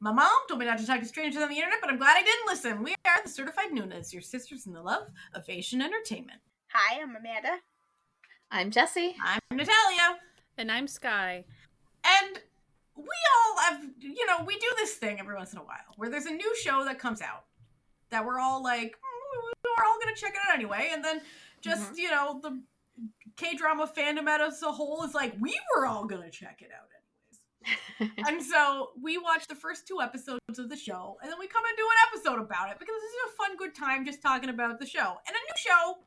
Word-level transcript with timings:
My 0.00 0.12
mom 0.12 0.30
told 0.48 0.60
me 0.60 0.66
not 0.66 0.78
to 0.78 0.86
talk 0.86 1.00
to 1.00 1.06
strangers 1.06 1.42
on 1.42 1.48
the 1.48 1.56
internet, 1.56 1.78
but 1.80 1.90
I'm 1.90 1.96
glad 1.98 2.16
I 2.16 2.22
didn't 2.22 2.46
listen. 2.46 2.82
We 2.82 2.94
are 3.06 3.22
the 3.22 3.30
Certified 3.30 3.72
Noonas, 3.72 4.12
your 4.12 4.22
sisters 4.22 4.66
in 4.66 4.72
the 4.72 4.82
love 4.82 5.06
of 5.34 5.48
Asian 5.48 5.80
entertainment. 5.80 6.40
Hi, 6.72 7.00
I'm 7.00 7.16
Amanda. 7.16 7.58
I'm 8.50 8.70
Jesse. 8.70 9.16
I'm 9.24 9.40
Natalia. 9.50 10.18
And 10.58 10.70
I'm 10.70 10.86
Sky. 10.86 11.44
And 12.04 12.38
we 12.96 13.04
all 13.04 13.58
have, 13.62 13.82
you 13.98 14.26
know, 14.26 14.44
we 14.44 14.58
do 14.58 14.66
this 14.76 14.94
thing 14.94 15.18
every 15.20 15.34
once 15.34 15.52
in 15.52 15.58
a 15.58 15.62
while 15.64 15.94
where 15.96 16.10
there's 16.10 16.26
a 16.26 16.32
new 16.32 16.54
show 16.56 16.84
that 16.84 16.98
comes 16.98 17.22
out 17.22 17.44
that 18.10 18.24
we're 18.24 18.38
all 18.38 18.62
like, 18.62 18.92
"Mm, 18.92 19.52
we're 19.64 19.84
all 19.86 19.98
going 20.00 20.14
to 20.14 20.20
check 20.20 20.34
it 20.34 20.40
out 20.46 20.54
anyway. 20.54 20.90
And 20.92 21.02
then 21.04 21.20
just, 21.60 21.96
you 21.96 22.10
know, 22.10 22.40
the 22.42 22.60
K 23.36 23.56
drama 23.56 23.90
fandom 23.96 24.28
as 24.28 24.62
a 24.62 24.70
whole 24.70 25.02
is 25.02 25.14
like, 25.14 25.34
we 25.40 25.58
were 25.74 25.86
all 25.86 26.04
going 26.04 26.22
to 26.22 26.30
check 26.30 26.58
it 26.60 26.70
out 26.72 26.86
anyways. 26.90 27.03
and 28.00 28.42
so 28.42 28.90
we 29.02 29.18
watch 29.18 29.46
the 29.46 29.54
first 29.54 29.86
two 29.86 30.00
episodes 30.00 30.58
of 30.58 30.68
the 30.68 30.76
show 30.76 31.16
and 31.22 31.30
then 31.30 31.38
we 31.38 31.46
come 31.46 31.64
and 31.64 31.76
do 31.76 31.84
an 31.84 32.18
episode 32.18 32.42
about 32.42 32.70
it 32.70 32.78
because 32.78 32.94
this 32.94 33.10
is 33.10 33.32
a 33.32 33.36
fun, 33.36 33.56
good 33.56 33.74
time 33.74 34.04
just 34.04 34.22
talking 34.22 34.50
about 34.50 34.78
the 34.78 34.86
show. 34.86 35.16
And 35.26 35.30
a 35.30 35.40
new 35.40 35.56
show 35.56 35.98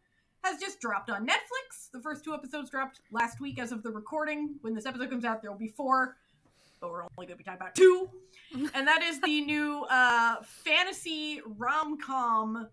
has 0.43 0.59
just 0.59 0.79
dropped 0.79 1.09
on 1.09 1.25
Netflix. 1.25 1.91
The 1.91 1.99
first 1.99 2.23
two 2.23 2.33
episodes 2.33 2.69
dropped 2.69 3.01
last 3.11 3.39
week 3.39 3.59
as 3.59 3.71
of 3.71 3.83
the 3.83 3.91
recording. 3.91 4.55
When 4.61 4.73
this 4.73 4.85
episode 4.85 5.09
comes 5.09 5.25
out, 5.25 5.41
there 5.41 5.51
will 5.51 5.57
be 5.57 5.67
four, 5.67 6.17
but 6.79 6.89
we're 6.89 7.03
only 7.03 7.27
going 7.27 7.29
to 7.29 7.35
be 7.35 7.43
talking 7.43 7.61
about 7.61 7.75
two. 7.75 8.09
and 8.73 8.87
that 8.87 9.01
is 9.03 9.19
the 9.21 9.41
new 9.41 9.85
uh, 9.89 10.37
fantasy 10.43 11.41
rom 11.57 11.97
com 11.99 12.67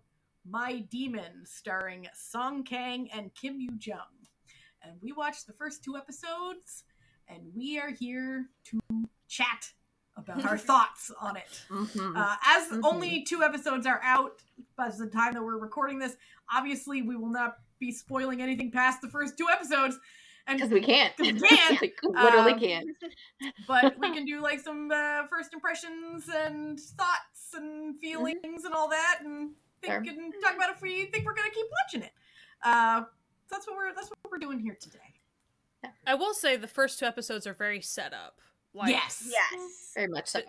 My 0.49 0.79
Demon, 0.91 1.45
starring 1.45 2.07
Song 2.13 2.63
Kang 2.63 3.09
and 3.13 3.33
Kim 3.33 3.59
Yoo 3.59 3.77
Jung. 3.79 3.99
And 4.83 4.93
we 5.01 5.11
watched 5.11 5.47
the 5.47 5.53
first 5.53 5.83
two 5.83 5.97
episodes, 5.97 6.83
and 7.27 7.41
we 7.55 7.79
are 7.79 7.89
here 7.91 8.45
to 8.65 8.79
chat 9.27 9.71
about 10.17 10.45
our 10.45 10.57
thoughts 10.69 11.11
on 11.19 11.35
it. 11.37 11.63
Mhm. 11.69 12.15
Uh, 12.17 12.35
as 12.45 12.69
Mhm. 12.69 12.81
only 12.83 13.23
two 13.23 13.43
episodes 13.43 13.85
are 13.85 13.99
out 14.03 14.41
by 14.75 14.89
the 14.89 15.07
time 15.07 15.33
that 15.33 15.43
we're 15.43 15.57
recording 15.57 15.99
this, 15.99 16.15
obviously 16.53 17.01
we 17.01 17.15
will 17.15 17.29
not 17.29 17.57
be 17.79 17.91
spoiling 17.91 18.41
anything 18.41 18.71
past 18.71 19.01
the 19.01 19.09
first 19.09 19.37
two 19.37 19.47
episodes. 19.51 19.97
And 20.47 20.57
Because 20.59 20.71
we 20.71 20.79
can't. 20.81 21.13
we 21.17 21.33
can't. 21.33 21.81
like, 21.81 21.97
literally 22.03 22.53
Um, 22.53 22.59
can't. 22.59 22.89
but 23.67 23.97
we 23.97 24.13
can 24.13 24.25
do 24.25 24.39
like 24.41 24.59
some 24.59 24.91
uh, 24.91 25.25
first 25.27 25.53
impressions 25.53 26.29
and 26.29 26.79
thoughts 26.79 27.53
and 27.55 27.99
feelings 27.99 28.63
and 28.63 28.73
all 28.73 28.87
that, 28.89 29.21
and 29.21 29.55
think 29.81 29.91
Mm-hmm. 29.93 30.03
Sure. 30.05 30.23
and 30.23 30.33
talk 30.43 30.55
about 30.55 30.69
if 30.69 30.81
we 30.81 31.05
think 31.07 31.25
we're 31.25 31.33
gonna 31.33 31.49
keep 31.49 31.65
watching 31.83 32.03
it. 32.03 32.13
Uh, 32.63 33.03
that's 33.49 33.65
what 33.67 33.75
we're 33.75 33.93
that's 33.93 34.09
what 34.09 34.17
we're 34.31 34.37
doing 34.37 34.59
here 34.59 34.77
today. 34.79 35.14
I 36.07 36.15
will 36.15 36.33
say 36.33 36.55
the 36.57 36.67
first 36.67 36.99
two 36.99 37.05
episodes 37.05 37.45
are 37.47 37.53
very 37.53 37.81
set 37.81 38.13
up. 38.13 38.39
Like, 38.73 38.89
yes. 38.89 39.27
Yes. 39.29 39.91
Very 39.95 40.07
much 40.07 40.27
so. 40.27 40.39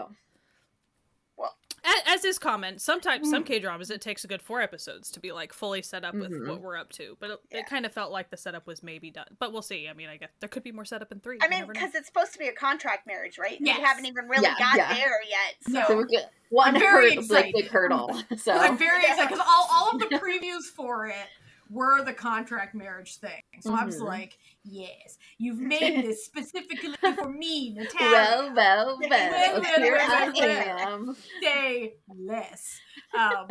a- 1.84 2.08
As 2.10 2.24
is 2.24 2.36
common, 2.38 2.78
sometimes 2.80 3.30
some 3.30 3.44
Mm. 3.44 3.46
K 3.46 3.58
dramas 3.60 3.90
it 3.90 4.00
takes 4.00 4.24
a 4.24 4.26
good 4.26 4.42
four 4.42 4.60
episodes 4.60 5.08
to 5.12 5.20
be 5.20 5.30
like 5.30 5.52
fully 5.52 5.82
set 5.82 6.04
up 6.04 6.14
with 6.16 6.32
Mhm. 6.32 6.48
what 6.48 6.60
we're 6.60 6.76
up 6.76 6.90
to. 6.94 7.16
But 7.20 7.30
it, 7.30 7.40
Yeah. 7.52 7.58
it 7.58 7.66
kind 7.68 7.86
of 7.86 7.92
felt 7.92 8.10
like 8.10 8.28
the 8.30 8.36
setup 8.36 8.66
was 8.66 8.82
maybe 8.82 9.10
done. 9.12 9.28
But 9.38 9.52
we'll 9.52 9.62
see. 9.62 9.86
I 9.88 9.92
mean, 9.92 10.08
I 10.08 10.16
guess 10.16 10.30
there 10.40 10.48
could 10.48 10.64
be 10.64 10.72
more 10.72 10.84
setup 10.84 11.12
in 11.12 11.20
three. 11.20 11.38
I 11.40 11.46
mean, 11.46 11.66
because 11.68 11.94
it's 11.94 12.08
supposed 12.08 12.32
to 12.32 12.38
be 12.40 12.48
a 12.48 12.52
contract 12.52 13.06
marriage, 13.06 13.38
right? 13.38 13.56
Yes. 13.60 13.78
We 13.78 13.84
haven't 13.84 14.06
even 14.06 14.26
really 14.28 14.42
Yeah, 14.44 14.56
got 14.58 14.76
yeah. 14.76 14.94
there 14.94 15.22
yet. 15.28 15.54
So 15.70 15.84
So 15.86 15.96
we're 15.96 16.06
good. 16.06 16.28
One 16.48 16.74
I'm 16.74 16.80
very 16.80 17.14
hurdle, 17.14 17.26
like 17.34 17.44
big 17.46 17.54
excited. 17.66 17.70
hurdle. 17.70 18.22
So 18.38 18.52
I'm 18.52 18.76
very 18.76 19.02
Yeah. 19.04 19.10
excited 19.10 19.28
because 19.28 19.46
all, 19.48 19.68
all 19.70 19.90
of 19.90 20.00
the 20.00 20.06
previews 20.18 20.64
for 20.64 21.06
it 21.06 21.28
were 21.70 22.02
the 22.04 22.12
contract 22.12 22.74
marriage 22.74 23.16
thing. 23.18 23.40
So 23.60 23.74
I 23.74 23.84
was 23.84 23.96
Mhm. 24.00 24.06
like, 24.06 24.38
yes, 24.64 25.18
you've 25.38 25.58
made 25.60 26.04
this 26.04 26.24
specifically 26.24 26.94
for 27.14 27.28
me, 27.28 27.72
Natalia. 27.76 28.10
well, 28.10 28.54
well, 28.54 28.98
Well, 29.00 29.10
well. 29.10 29.60
well, 29.60 29.62
Here 29.80 29.96
well, 29.96 30.32
I 30.40 30.82
am. 30.92 31.16
say 31.42 31.94
less. 32.16 32.78
Um, 33.18 33.48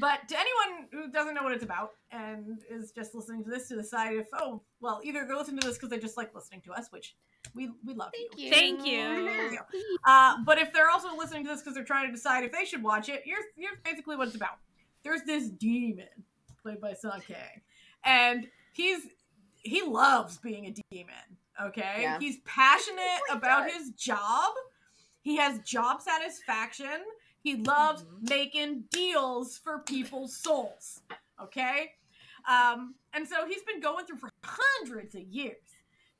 but 0.00 0.28
to 0.28 0.36
anyone 0.38 0.88
who 0.92 1.10
doesn't 1.10 1.34
know 1.34 1.42
what 1.42 1.52
it's 1.52 1.64
about 1.64 1.92
and 2.12 2.58
is 2.70 2.92
just 2.92 3.14
listening 3.14 3.42
to 3.44 3.50
this 3.50 3.68
to 3.68 3.74
decide 3.76 4.14
if, 4.16 4.26
oh, 4.34 4.62
well, 4.80 5.00
either 5.02 5.24
they're 5.26 5.36
listening 5.36 5.60
to 5.60 5.66
this 5.66 5.76
because 5.76 5.90
they 5.90 5.98
just 5.98 6.16
like 6.16 6.34
listening 6.34 6.60
to 6.62 6.72
us, 6.72 6.86
which 6.90 7.16
we, 7.54 7.70
we 7.84 7.94
love 7.94 8.12
Thank 8.14 8.38
you. 8.38 8.44
you. 8.46 8.50
Thank 8.52 8.86
you. 8.86 9.26
Thank 9.26 9.52
you. 9.72 9.98
Uh, 10.06 10.36
but 10.44 10.58
if 10.58 10.72
they're 10.72 10.90
also 10.90 11.16
listening 11.16 11.44
to 11.44 11.50
this 11.50 11.60
because 11.62 11.74
they're 11.74 11.84
trying 11.84 12.06
to 12.06 12.12
decide 12.12 12.44
if 12.44 12.52
they 12.52 12.64
should 12.64 12.82
watch 12.82 13.08
it, 13.08 13.22
here's, 13.24 13.44
here's 13.56 13.78
basically 13.84 14.14
what 14.16 14.28
it's 14.28 14.36
about. 14.36 14.58
There's 15.02 15.22
this 15.22 15.48
demon 15.48 16.06
played 16.68 16.80
by 16.80 16.92
Song 16.92 17.22
Kang, 17.26 17.62
and 18.04 18.46
he's 18.72 19.06
he 19.62 19.82
loves 19.82 20.36
being 20.38 20.66
a 20.66 20.74
demon. 20.90 21.14
Okay, 21.60 22.02
Yeah. 22.02 22.18
he's 22.20 22.38
passionate 22.44 23.20
He 23.28 23.32
about 23.34 23.66
does. 23.68 23.76
his 23.76 23.90
job. 23.92 24.52
He 25.22 25.36
has 25.36 25.58
job 25.60 26.00
satisfaction. 26.02 27.04
He 27.42 27.56
loves 27.56 28.04
Mhm. 28.04 28.28
making 28.28 28.82
deals 28.90 29.56
for 29.58 29.80
people's 29.80 30.36
souls. 30.36 31.00
Okay, 31.40 31.94
um, 32.46 32.94
and 33.14 33.26
so 33.26 33.46
he's 33.46 33.62
been 33.62 33.80
going 33.80 34.04
through 34.06 34.18
for 34.18 34.30
hundreds 34.44 35.14
of 35.14 35.22
years, 35.22 35.56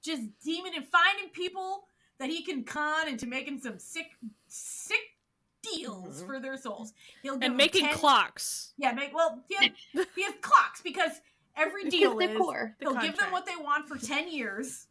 just 0.03 0.23
demon 0.41 0.73
and 0.75 0.89
finding 0.89 1.29
people 1.31 1.89
that 2.19 2.31
he 2.31 2.43
can 2.43 2.65
con 2.65 3.07
into 3.07 3.27
making 3.27 3.61
some 3.61 3.79
sick, 3.79 4.17
sick 4.47 5.17
deals 5.63 6.23
Mhm. 6.23 6.27
for 6.27 6.41
their 6.41 6.57
souls. 6.57 6.93
He'll 7.23 7.35
give 7.35 7.43
and 7.43 7.53
them 7.53 7.57
making 7.57 7.85
10 7.87 7.95
clocks. 7.99 8.75
Yeah, 8.77 8.93
make 8.93 9.15
well. 9.15 9.45
He 9.49 9.57
has, 9.57 9.71
he 10.15 10.23
has 10.23 10.35
clocks 10.41 10.81
because 10.83 11.21
every 11.57 11.85
Because 11.85 11.99
deal 12.01 12.17
they're 12.19 12.31
is 12.31 12.37
poor. 12.39 12.77
The 12.79 12.85
he'll 12.91 13.01
give 13.01 13.17
them 13.17 13.33
what 13.33 13.47
they 13.47 13.57
want 13.57 13.89
for 13.89 13.99
ten 13.99 14.31
years, 14.31 14.87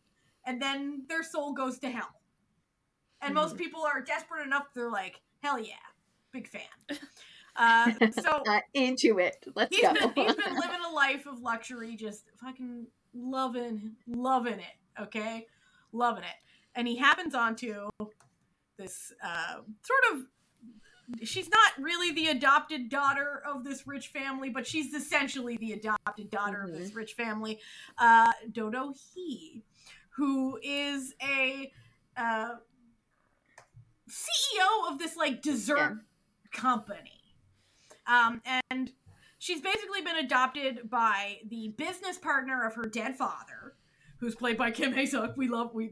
and 0.45 0.61
then 0.61 1.03
their 1.07 1.23
soul 1.23 1.53
goes 1.53 1.79
to 1.79 1.89
hell. 1.89 2.21
And 3.21 3.33
most 3.33 3.55
Mhm. 3.55 3.59
people 3.59 3.83
are 3.83 4.01
desperate 4.01 4.45
enough; 4.45 4.73
they're 4.73 4.91
like, 4.91 5.21
"Hell 5.41 5.59
yeah, 5.59 5.75
big 6.31 6.47
fan." 6.47 6.61
Uh, 7.59 7.91
so 8.11 8.43
Uh, 8.47 8.59
into 8.75 9.17
it. 9.17 9.43
Let's 9.55 9.75
he's 9.75 9.81
go. 9.83 9.91
been 9.93 10.13
he's 10.13 10.35
been 10.35 10.53
living 10.53 10.79
a 10.87 10.91
life 10.93 11.25
of 11.25 11.39
luxury, 11.41 11.95
just 11.95 12.29
fucking 12.39 12.85
loving 13.15 13.95
loving 14.05 14.59
it. 14.59 14.75
Okay, 15.01 15.47
loving 15.91 16.23
it. 16.23 16.35
And 16.75 16.87
he 16.87 16.95
happens 16.95 17.33
onto 17.33 17.89
this 18.77 19.11
uh, 19.23 19.61
sort 19.81 20.03
of. 20.13 20.27
She's 21.23 21.49
not 21.49 21.71
really 21.79 22.11
the 22.11 22.27
adopted 22.27 22.89
daughter 22.89 23.41
of 23.47 23.63
this 23.63 23.87
rich 23.87 24.09
family, 24.09 24.49
but 24.49 24.67
she's 24.67 24.93
essentially 24.93 25.55
the 25.57 25.73
adopted 25.73 26.29
daughter 26.29 26.63
of 26.63 26.73
this 26.73 26.93
rich 26.93 27.13
family, 27.13 27.59
uh, 27.97 28.31
Do 28.51 28.69
Do-hee, 28.69 29.63
who 30.09 30.59
is 30.61 31.13
a 31.23 31.71
uh, 32.17 32.55
CEO 34.09 34.91
of 34.91 34.99
this 34.99 35.15
like 35.15 35.41
dessert 35.41 35.99
company. 36.51 37.21
Um, 38.05 38.41
and 38.69 38.91
she's 39.37 39.61
basically 39.61 40.01
been 40.01 40.17
adopted 40.17 40.89
by 40.89 41.37
the 41.47 41.69
business 41.77 42.17
partner 42.17 42.65
of 42.65 42.75
her 42.75 42.85
dead 42.85 43.15
father, 43.15 43.75
who's 44.19 44.35
played 44.35 44.57
by 44.57 44.71
Kim 44.71 44.93
Hae-suk. 44.93 45.35
We 45.37 45.47
love 45.47 45.73
we. 45.73 45.91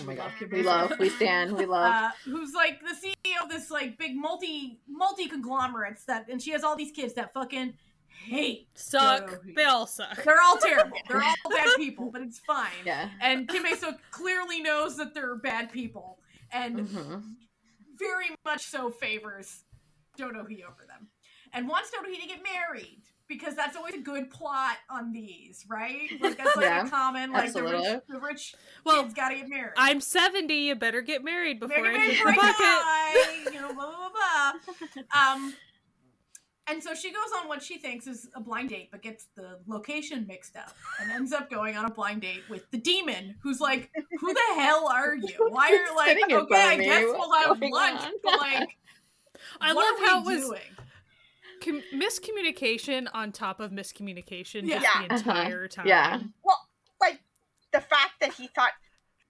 Oh 0.00 0.04
my 0.04 0.14
god. 0.14 0.24
love 0.24 0.32
Kim 0.38 0.50
We 0.50 0.62
love, 0.62 0.92
we 0.98 1.08
stand, 1.10 1.52
we 1.56 1.66
love. 1.66 1.92
Uh, 1.92 2.10
who's 2.24 2.54
like 2.54 2.80
the 2.80 2.94
CEO 2.94 3.42
of 3.42 3.48
this 3.50 3.70
like 3.70 3.98
big 3.98 4.16
multi 4.16 4.78
multi 4.88 5.26
conglomerates 5.28 6.04
that, 6.04 6.28
and 6.28 6.40
she 6.40 6.52
has 6.52 6.64
all 6.64 6.76
these 6.76 6.92
kids 6.92 7.14
that 7.14 7.32
fucking 7.32 7.74
hate. 8.08 8.68
Suck. 8.74 9.26
Dodo. 9.26 9.40
They 9.54 9.64
all 9.64 9.86
suck. 9.86 10.22
They're 10.24 10.40
all 10.42 10.56
terrible. 10.58 10.96
They're 11.08 11.18
all 11.44 11.50
bad 11.50 11.68
people, 11.76 12.10
but 12.10 12.22
it's 12.22 12.38
fine. 12.38 12.70
yeah. 12.84 13.10
And 13.20 13.48
Kim 13.48 13.64
Hae-suk 13.64 14.00
clearly 14.10 14.62
knows 14.62 14.96
that 14.96 15.14
they're 15.14 15.36
bad 15.36 15.70
people, 15.72 16.18
and 16.52 16.80
hmm 16.80 17.16
very 17.98 18.26
much 18.44 18.62
so 18.66 18.90
favors 18.90 19.64
Do 20.18 20.30
Do-hee 20.30 20.62
over 20.64 20.84
them 20.86 21.08
and 21.54 21.66
wants 21.66 21.90
Do 21.90 21.96
Do-hee 22.04 22.20
to 22.20 22.28
get 22.28 22.40
married 22.42 23.00
because 23.28 23.54
that's 23.54 23.76
always 23.76 23.94
a 23.94 23.98
good 24.00 24.30
plot 24.30 24.76
on 24.90 25.12
these, 25.12 25.64
right? 25.68 26.08
Like 26.20 26.36
that's 26.36 26.56
like 26.56 26.64
Yeah, 26.64 26.86
a 26.86 26.90
common 26.90 27.32
like 27.32 27.52
the 27.52 27.62
rich, 27.62 27.84
the 28.08 28.20
rich 28.20 28.54
Well, 28.84 29.02
kids 29.02 29.14
gotta 29.14 29.34
get 29.36 29.48
married. 29.48 29.72
I'm 29.76 30.00
70. 30.00 30.54
You 30.54 30.74
better 30.74 31.02
get 31.02 31.24
married 31.24 31.60
before 31.60 31.76
Make 31.76 31.86
it 31.86 31.88
I 31.88 31.98
married 31.98 32.16
hit 32.16 32.24
the 32.24 32.30
I 32.30 32.36
bucket. 32.36 33.46
die, 33.48 33.52
you 33.54 33.60
know, 33.60 33.74
blah 33.74 33.86
blah 33.86 33.96
blah 33.96 34.52
blah. 34.94 35.02
Um, 35.34 35.54
and 36.68 36.82
so 36.82 36.94
she 36.94 37.10
goes 37.12 37.30
on 37.40 37.46
what 37.48 37.62
she 37.62 37.78
thinks 37.78 38.08
is 38.08 38.28
a 38.34 38.40
blind 38.40 38.70
date, 38.70 38.88
but 38.90 39.00
gets 39.00 39.26
the 39.36 39.58
location 39.68 40.26
mixed 40.26 40.56
up 40.56 40.74
and 41.00 41.12
ends 41.12 41.32
up 41.32 41.48
going 41.48 41.76
on 41.76 41.84
a 41.84 41.90
blind 41.90 42.22
date 42.22 42.42
with 42.48 42.68
the 42.72 42.78
demon, 42.78 43.36
who's 43.42 43.60
like, 43.60 43.90
"Who 44.20 44.34
the 44.34 44.40
hell 44.56 44.88
are 44.88 45.14
you? 45.14 45.34
Why 45.50 45.68
are 45.68 45.74
you 45.74 45.96
like 45.96 46.18
okay? 46.42 46.54
I 46.56 46.76
guess 46.76 47.04
we'll 47.04 47.32
have 47.34 47.60
lunch, 47.60 48.00
on?" 48.02 48.12
but 48.22 48.38
like." 48.38 48.68
I 49.60 49.72
what 49.74 49.84
love 49.84 50.02
are 50.02 50.06
how 50.10 50.20
it 50.22 50.26
was 50.26 50.44
doing? 50.46 50.75
Com- 51.62 51.82
miscommunication 51.94 53.06
on 53.12 53.32
top 53.32 53.60
of 53.60 53.70
miscommunication 53.70 54.66
Yeah. 54.66 54.80
just 54.80 55.24
the 55.24 55.30
Uh-huh. 55.30 55.40
entire 55.40 55.68
time. 55.68 55.86
Yeah. 55.86 56.20
well, 56.42 56.68
like 57.00 57.20
the 57.72 57.80
fact 57.80 58.20
that 58.20 58.32
he 58.34 58.48
thought 58.48 58.72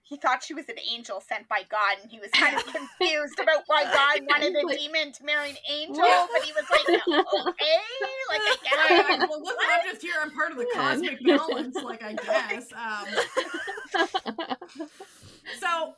he 0.08 0.16
thought 0.16 0.40
she 0.44 0.54
was 0.54 0.68
an 0.68 0.76
angel 0.88 1.20
sent 1.20 1.48
by 1.48 1.62
God, 1.68 1.96
and 2.00 2.08
he 2.08 2.20
was 2.20 2.30
kind 2.30 2.54
of 2.54 2.64
confused 2.72 3.40
about 3.40 3.64
why 3.66 3.82
God 3.82 4.24
wanted 4.30 4.54
a 4.54 4.64
Like- 4.64 4.78
demon 4.78 5.10
to 5.10 5.24
marry 5.24 5.50
an 5.50 5.56
angel, 5.68 6.04
Yeah. 6.06 6.26
but 6.32 6.42
he 6.44 6.52
was 6.52 6.64
like, 6.70 6.88
okay, 6.88 7.80
like 8.28 8.40
I 8.40 8.56
get 8.62 8.72
Right, 8.72 8.90
it. 9.14 9.18
like, 9.18 9.28
well, 9.30 9.42
listen, 9.42 9.58
I'm 9.68 9.90
just 9.90 10.02
here. 10.02 10.14
I'm 10.22 10.30
part 10.30 10.52
of 10.52 10.58
the 10.58 10.66
cosmic 10.72 11.24
balance, 11.24 11.74
like 11.82 12.02
I 12.04 12.12
guess. 12.12 12.72
Um, 12.72 14.46
so 15.60 15.94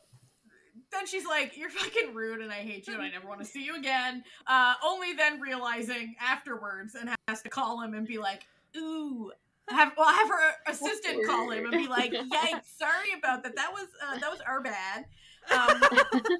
then 0.92 1.06
she's 1.06 1.26
like, 1.26 1.56
"You're 1.56 1.70
fucking 1.70 2.14
rude, 2.14 2.40
and 2.40 2.50
I 2.50 2.56
hate 2.56 2.86
you, 2.86 2.94
and 2.94 3.02
I 3.02 3.08
never 3.10 3.28
want 3.28 3.40
to 3.40 3.46
see 3.46 3.64
you 3.64 3.76
again." 3.76 4.22
Uh, 4.46 4.74
only 4.84 5.12
then 5.14 5.40
realizing 5.40 6.14
afterwards, 6.20 6.94
and 6.94 7.10
has 7.28 7.42
to 7.42 7.48
call 7.48 7.80
him 7.82 7.94
and 7.94 8.06
be 8.06 8.18
like, 8.18 8.46
"Ooh." 8.76 9.32
Have 9.70 9.92
well, 9.98 10.08
have 10.08 10.28
her 10.30 10.72
assistant 10.72 11.26
call 11.26 11.50
him 11.50 11.64
and 11.64 11.72
be 11.72 11.88
like, 11.88 12.10
"Yikes, 12.12 12.78
sorry 12.78 13.12
about 13.18 13.42
that. 13.42 13.54
That 13.54 13.70
was 13.70 13.86
uh, 14.02 14.18
that 14.18 14.30
was 14.30 14.40
our 14.40 14.62
bad." 14.62 15.04
Um, 15.50 15.82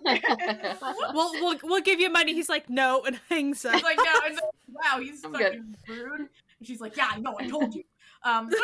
We'll, 1.14 1.32
we'll 1.34 1.58
we'll 1.62 1.80
give 1.82 2.00
you 2.00 2.10
money. 2.10 2.34
He's 2.34 2.48
like, 2.48 2.68
no, 2.68 3.02
and 3.04 3.18
hangs 3.28 3.64
up. 3.64 3.74
He's 3.74 3.82
like, 3.82 3.98
no, 3.98 4.12
and 4.26 4.36
then, 4.36 4.44
wow, 4.68 5.00
he's 5.00 5.24
I'm 5.24 5.32
fucking 5.32 5.74
rude. 5.88 6.20
And 6.20 6.28
she's 6.66 6.80
like, 6.80 6.96
yeah, 6.96 7.08
I 7.12 7.18
know, 7.18 7.36
I 7.38 7.48
told 7.48 7.74
you. 7.74 7.82
Um, 8.28 8.50
so 8.50 8.58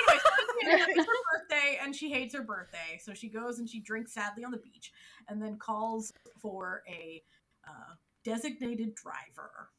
anyway, 0.63 0.85
it's 0.89 1.07
her 1.07 1.39
birthday, 1.39 1.79
and 1.83 1.95
she 1.95 2.11
hates 2.11 2.35
her 2.35 2.43
birthday, 2.43 2.99
so 3.03 3.15
she 3.15 3.29
goes 3.29 3.59
and 3.59 3.69
she 3.69 3.81
drinks 3.81 4.13
sadly 4.15 4.45
on 4.45 4.51
the 4.51 4.59
beach, 4.59 4.93
and 5.29 5.41
then 5.43 5.57
calls 5.59 6.13
for 6.41 6.83
a 6.89 7.23
uh, 7.67 7.95
designated 8.25 8.95
driver. 8.95 9.71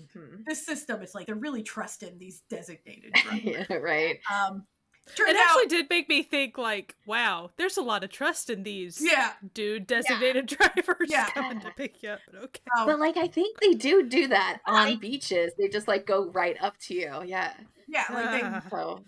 Mhm. 0.00 0.44
This 0.44 0.64
system 0.64 1.02
is 1.02 1.14
like 1.14 1.26
they're 1.26 1.34
really 1.36 1.62
trusting 1.62 2.18
these 2.18 2.42
designated 2.50 3.12
drivers. 3.22 3.66
yeah, 3.70 3.76
right. 3.76 4.18
Um, 4.32 4.66
turns 5.14 5.30
It 5.30 5.36
out, 5.36 5.42
actually 5.42 5.66
did 5.66 5.90
make 5.90 6.08
me 6.08 6.22
think, 6.22 6.56
like, 6.58 6.96
wow, 7.06 7.50
there's 7.58 7.76
a 7.76 7.82
lot 7.82 8.02
of 8.02 8.10
trust 8.10 8.50
in 8.50 8.62
these 8.62 8.98
yeah, 9.00 9.32
dude 9.52 9.86
designated 9.86 10.46
drivers 10.58 11.08
Yeah. 11.10 11.26
coming 11.30 11.60
to 11.60 11.70
pick 11.76 12.02
you 12.02 12.10
up. 12.10 12.20
But 12.32 12.42
okay. 12.44 12.60
um, 12.78 12.86
But 12.86 12.98
like 12.98 13.16
I 13.16 13.28
think 13.28 13.60
they 13.60 13.74
do 13.74 14.02
do 14.08 14.26
that 14.28 14.60
on 14.66 14.74
I- 14.88 14.96
beaches. 14.96 15.52
They 15.58 15.68
just 15.68 15.86
like 15.86 16.06
go 16.06 16.30
right 16.32 16.56
up 16.60 16.76
to 16.88 16.94
you. 16.94 17.22
Yeah. 17.24 17.52
Yeah, 17.94 18.04
like 18.12 18.30
they. 18.42 18.68
So 18.70 19.04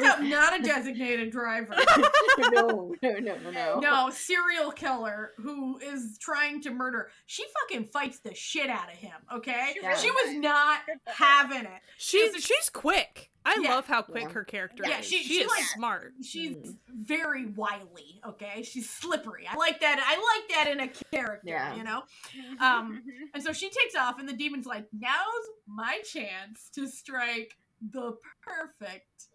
turns 0.00 0.10
out 0.12 0.22
not 0.24 0.58
a 0.58 0.62
designated 0.62 1.30
driver. 1.30 1.74
no, 2.38 2.94
no, 3.02 3.12
no, 3.20 3.36
no, 3.36 3.50
no. 3.52 3.78
No, 3.78 4.10
serial 4.10 4.72
killer 4.72 5.30
who 5.36 5.78
is 5.78 6.18
trying 6.20 6.60
to 6.62 6.70
murder. 6.70 7.08
She 7.26 7.44
fucking 7.62 7.84
fights 7.86 8.18
the 8.18 8.34
shit 8.34 8.68
out 8.68 8.88
of 8.92 8.98
him, 8.98 9.12
okay? 9.32 9.74
She 9.74 9.80
Yeah. 9.82 9.96
She 9.96 10.10
was 10.10 10.34
not 10.34 10.80
having 11.06 11.60
it. 11.66 11.80
She's 11.98 12.32
She's- 12.32 12.42
she's 12.44 12.70
quick. 12.70 13.30
I 13.44 13.58
Yeah. 13.60 13.74
love 13.76 13.86
how 13.86 14.02
quick 14.02 14.24
Yeah. 14.24 14.30
her 14.32 14.44
character 14.44 14.82
Yeah, 14.88 14.98
is. 14.98 15.06
she- 15.06 15.18
She, 15.22 15.34
she 15.34 15.40
is 15.42 15.48
like- 15.48 15.62
smart. 15.62 16.14
She's 16.24 16.56
Mhm. 16.56 16.76
very 16.88 17.46
wily, 17.46 18.20
okay? 18.26 18.64
She's 18.64 18.90
slippery. 18.90 19.46
I 19.48 19.54
like 19.54 19.78
that. 19.82 20.00
I 20.04 20.16
like 20.40 20.48
that 20.56 20.72
in 20.72 20.80
a 20.80 20.88
character, 21.14 21.48
Yeah. 21.48 21.76
you 21.76 21.84
know? 21.84 22.02
Um, 22.60 23.04
And 23.34 23.42
so 23.42 23.52
she 23.52 23.70
takes 23.70 23.94
off, 23.94 24.18
and 24.18 24.28
the 24.28 24.32
demon's 24.32 24.66
like, 24.66 24.86
now's 24.92 25.46
my 25.68 26.00
chance 26.00 26.70
to 26.74 26.88
strike 26.88 27.56
the 27.92 28.16
perfect 28.42 29.28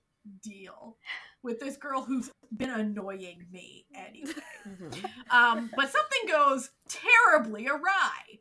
deal 0.43 0.97
with 1.43 1.59
this 1.59 1.77
girl 1.77 2.01
who's 2.03 2.29
been 2.55 2.69
annoying 2.69 3.45
me 3.51 3.85
anyway. 3.95 4.33
Mhm. 4.65 5.31
Um, 5.31 5.71
but 5.75 5.91
something 5.91 6.27
goes 6.27 6.69
terribly 6.87 7.67
awry 7.67 8.39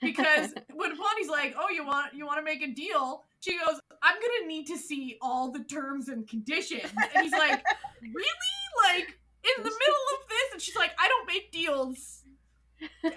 because 0.00 0.52
when 0.74 0.96
Bonnie's 0.96 1.28
like, 1.28 1.54
"Oh, 1.56 1.68
you 1.70 1.84
want 1.84 2.14
you 2.14 2.26
want 2.26 2.38
to 2.38 2.42
make 2.44 2.62
a 2.62 2.68
deal?" 2.68 3.24
She 3.40 3.58
goes, 3.58 3.80
"I'm 4.02 4.14
gonna 4.14 4.46
need 4.46 4.66
to 4.66 4.76
see 4.76 5.16
all 5.20 5.50
the 5.50 5.64
terms 5.64 6.08
and 6.08 6.28
conditions," 6.28 6.90
and 7.14 7.22
he's 7.22 7.32
like, 7.32 7.64
"Really? 8.02 8.56
Like 8.84 9.18
in 9.44 9.62
the 9.62 9.70
middle 9.70 10.06
of 10.20 10.28
this?" 10.28 10.52
And 10.52 10.62
she's 10.62 10.76
like, 10.76 10.92
"I 10.98 11.08
don't 11.08 11.26
make 11.26 11.50
deals 11.52 12.24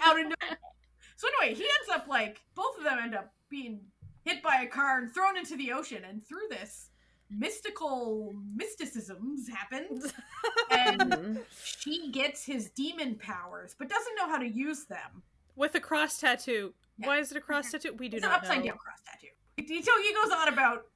out 0.00 0.18
of 0.18 0.24
nowhere." 0.26 0.58
So 1.16 1.28
anyway, 1.28 1.54
he 1.54 1.64
ends 1.64 1.90
up 1.92 2.06
like 2.08 2.40
both 2.54 2.78
of 2.78 2.84
them 2.84 2.98
end 2.98 3.14
up 3.14 3.34
being 3.50 3.80
hit 4.24 4.42
by 4.42 4.62
a 4.62 4.66
car 4.66 4.98
and 4.98 5.12
thrown 5.12 5.36
into 5.36 5.56
the 5.56 5.72
ocean, 5.72 6.02
and 6.08 6.24
through 6.26 6.48
this 6.50 6.90
mystical 7.30 8.34
mysticisms 8.56 9.48
happens 9.48 10.12
and 10.70 11.38
she 11.64 12.10
gets 12.10 12.44
his 12.44 12.70
demon 12.70 13.14
powers, 13.16 13.74
but 13.78 13.88
doesn't 13.88 14.14
know 14.16 14.28
how 14.28 14.38
to 14.38 14.48
use 14.48 14.84
them. 14.86 15.22
With 15.56 15.74
a 15.74 15.80
cross 15.80 16.18
tattoo. 16.18 16.74
Yeah. 16.98 17.06
Why 17.06 17.18
is 17.18 17.30
it 17.30 17.36
a 17.36 17.40
cross 17.40 17.70
tattoo? 17.70 17.94
We 17.98 18.08
do 18.08 18.16
It's 18.16 18.24
an 18.24 18.30
not 18.32 18.40
upside 18.40 18.58
know. 18.60 18.66
down 18.66 18.78
cross 18.78 18.98
tattoo. 19.06 19.28
Until 19.58 20.02
he 20.02 20.14
goes 20.14 20.32
on 20.32 20.48
about 20.48 20.74
Cath- 20.76 20.89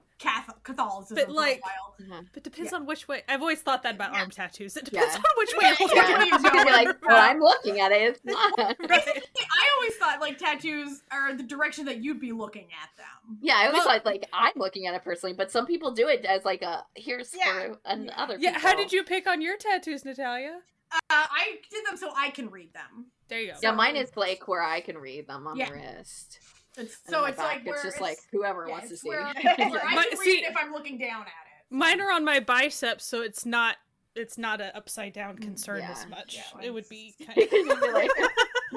Catholicism 0.63 1.15
But, 1.17 1.27
for 1.27 1.33
like- 1.33 1.59
a 1.59 1.61
while. 1.61 2.21
Mhm. 2.21 2.29
But 2.33 2.43
depends 2.43 2.73
on 2.73 2.87
which 2.87 3.07
way. 3.09 3.23
I've 3.29 3.41
always 3.41 3.61
thought 3.61 3.83
that 3.85 3.95
about 3.97 4.13
Yeah. 4.13 4.21
arm 4.21 4.31
tattoos. 4.31 4.77
It 4.77 4.85
depends 4.87 5.15
Yeah. 5.15 5.19
on 5.19 5.25
which 5.37 5.53
way 5.53 5.59
Yeah, 5.63 5.77
you're 5.81 5.95
yeah. 5.95 6.03
looking. 6.03 6.27
you 6.27 6.59
You 6.59 6.65
know, 6.65 6.71
like, 6.73 7.03
well, 7.07 7.31
I'm 7.31 7.41
looking 7.41 7.81
at 7.81 7.93
it. 7.93 8.21
Right. 8.25 8.79
I 8.89 9.71
always 9.77 9.97
thought 9.97 10.21
like 10.21 10.39
tattoos 10.39 11.03
are 11.11 11.35
the 11.35 11.43
direction 11.43 11.85
that 11.87 11.99
you'd 11.99 12.21
be 12.21 12.33
looking 12.33 12.69
at 12.83 12.91
them. 12.97 13.39
Yeah, 13.41 13.55
I 13.57 13.67
always 13.67 13.85
Well- 13.85 13.95
thought 13.99 14.05
like 14.07 14.29
I'm 14.33 14.53
looking 14.57 14.87
at 14.87 14.95
it 14.95 15.03
personally, 15.05 15.35
but 15.35 15.51
some 15.51 15.67
people 15.67 15.93
do 15.93 16.09
it 16.09 16.25
as 16.25 16.45
like 16.45 16.63
a 16.63 16.85
here's 16.97 17.35
Yeah. 17.35 17.53
for 17.53 17.79
an 17.85 18.07
Yeah. 18.07 18.23
other. 18.23 18.37
Yeah, 18.39 18.59
how 18.59 18.75
did 18.75 18.93
you 18.93 19.05
pick 19.05 19.27
on 19.27 19.41
your 19.41 19.57
tattoos, 19.57 20.05
Natalia? 20.05 20.61
Uh, 20.93 20.99
I 21.11 21.59
did 21.71 21.85
them 21.87 21.97
so 21.97 22.13
I 22.17 22.31
can 22.31 22.51
read 22.51 22.73
them. 22.73 23.07
There 23.29 23.41
you 23.41 23.47
go. 23.49 23.53
Yeah, 23.63 23.71
So 23.71 23.75
mine 23.75 23.97
is 23.97 24.17
like 24.17 24.47
where 24.47 24.63
I 24.63 24.81
can 24.81 24.99
read 24.99 25.27
them 25.27 25.47
on 25.47 25.57
Yeah. 25.57 25.71
the 25.71 25.75
wrist. 25.75 26.39
It's 26.77 26.97
and 27.07 27.11
so 27.15 27.25
it's 27.25 27.37
back. 27.37 27.57
like 27.57 27.67
where 27.67 27.75
it's 27.77 27.85
just 27.85 28.01
like 28.01 28.19
whoever 28.33 28.65
yeah, 28.67 28.73
wants 28.73 28.89
to 28.91 28.97
see. 28.97 29.09
where, 29.09 29.21
it. 29.35 29.45
where 29.45 29.55
I 29.87 29.95
My- 29.95 30.05
can 30.05 30.19
read 30.19 30.25
see- 30.25 30.31
it 30.45 30.51
if 30.51 30.57
I'm 30.57 30.73
looking 30.73 30.99
down 30.99 31.23
at 31.23 31.27
it. 31.29 31.31
Mine 31.71 32.01
are 32.01 32.11
on 32.13 32.25
my 32.25 32.41
biceps, 32.41 33.05
so 33.07 33.23
it's 33.23 33.45
not 33.47 33.77
it's 34.17 34.39
not 34.39 34.61
an 34.61 34.71
upside 34.75 35.13
down 35.13 35.37
concern 35.37 35.81
Yeah. 35.81 35.91
as 35.93 36.07
much. 36.09 36.37
Yeah, 36.37 36.67
it 36.67 36.71
would 36.73 36.89
be 36.89 37.15
kind 37.27 37.37
You'd 37.37 38.11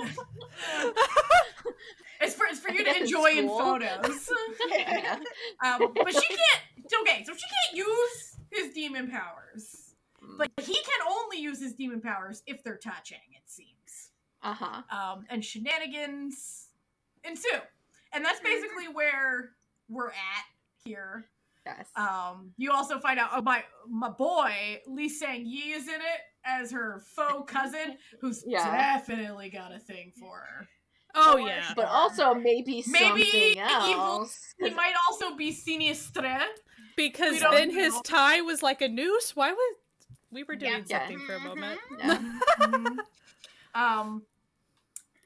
It's 2.19 2.33
for 2.33 2.45
it's 2.47 2.59
for 2.59 2.71
you 2.71 2.83
to 2.83 2.95
enjoy 2.97 3.31
in 3.37 3.47
photos. 3.47 4.29
yeah. 4.69 5.19
Um, 5.63 5.93
but 5.93 6.11
she 6.13 6.27
can't. 6.27 7.01
Okay, 7.01 7.23
so 7.23 7.33
she 7.33 7.41
can't 7.45 7.75
use 7.87 8.37
his 8.51 8.73
demon 8.73 9.09
powers, 9.11 9.93
but 10.37 10.49
he 10.61 10.73
can 10.73 11.07
only 11.11 11.39
use 11.39 11.61
his 11.61 11.73
demon 11.73 12.01
powers 12.01 12.41
if 12.47 12.63
they're 12.63 12.77
touching. 12.77 13.19
It 13.33 13.43
seems. 13.45 14.11
uh 14.41 14.53
huh. 14.55 14.81
Um, 14.89 15.25
and 15.29 15.45
shenanigans 15.45 16.69
ensue, 17.23 17.59
and 18.17 18.25
that's 18.25 18.39
basically 18.41 18.87
where 18.91 19.51
we're 19.87 20.09
at 20.09 20.43
here. 20.83 21.25
Yes. 21.65 21.87
Um, 21.95 22.51
you 22.57 22.71
also 22.71 22.97
find 22.99 23.19
out 23.19 23.29
oh, 23.33 23.41
my 23.41 23.63
my 23.89 24.09
boy 24.09 24.81
Lee 24.87 25.09
Sang 25.09 25.45
Yi 25.45 25.73
is 25.73 25.87
in 25.87 25.95
it 25.95 26.21
as 26.45 26.71
her 26.71 27.03
faux 27.15 27.49
cousin, 27.51 27.97
who's 28.21 28.43
Yeah. 28.47 28.69
definitely 28.97 29.49
got 29.49 29.73
a 29.73 29.79
thing 29.79 30.11
for 30.19 30.37
her. 30.37 30.67
Oh 31.15 31.33
Or- 31.33 31.39
yeah. 31.47 31.73
but 31.75 31.85
also 31.85 32.33
maybe, 32.33 32.83
Maybe 32.87 33.23
something 33.23 33.91
evil- 33.91 34.29
He 34.59 34.69
might 34.71 34.93
also 35.09 35.35
be 35.35 35.51
sinistre. 35.53 36.41
Because 36.95 37.33
We 37.33 37.39
don't 37.39 37.53
then 37.53 37.69
his 37.69 37.93
know. 37.93 38.01
tie 38.03 38.41
was 38.41 38.63
like 38.63 38.81
a 38.81 38.87
noose. 38.87 39.35
Why 39.35 39.51
was 39.51 39.75
we 40.31 40.43
were 40.43 40.55
doing 40.55 40.83
Yeah. 40.87 40.99
something 40.99 41.19
for 41.19 41.35
a 41.35 41.39
moment? 41.39 41.79
Yeah. 41.99 42.21
um, 43.75 44.23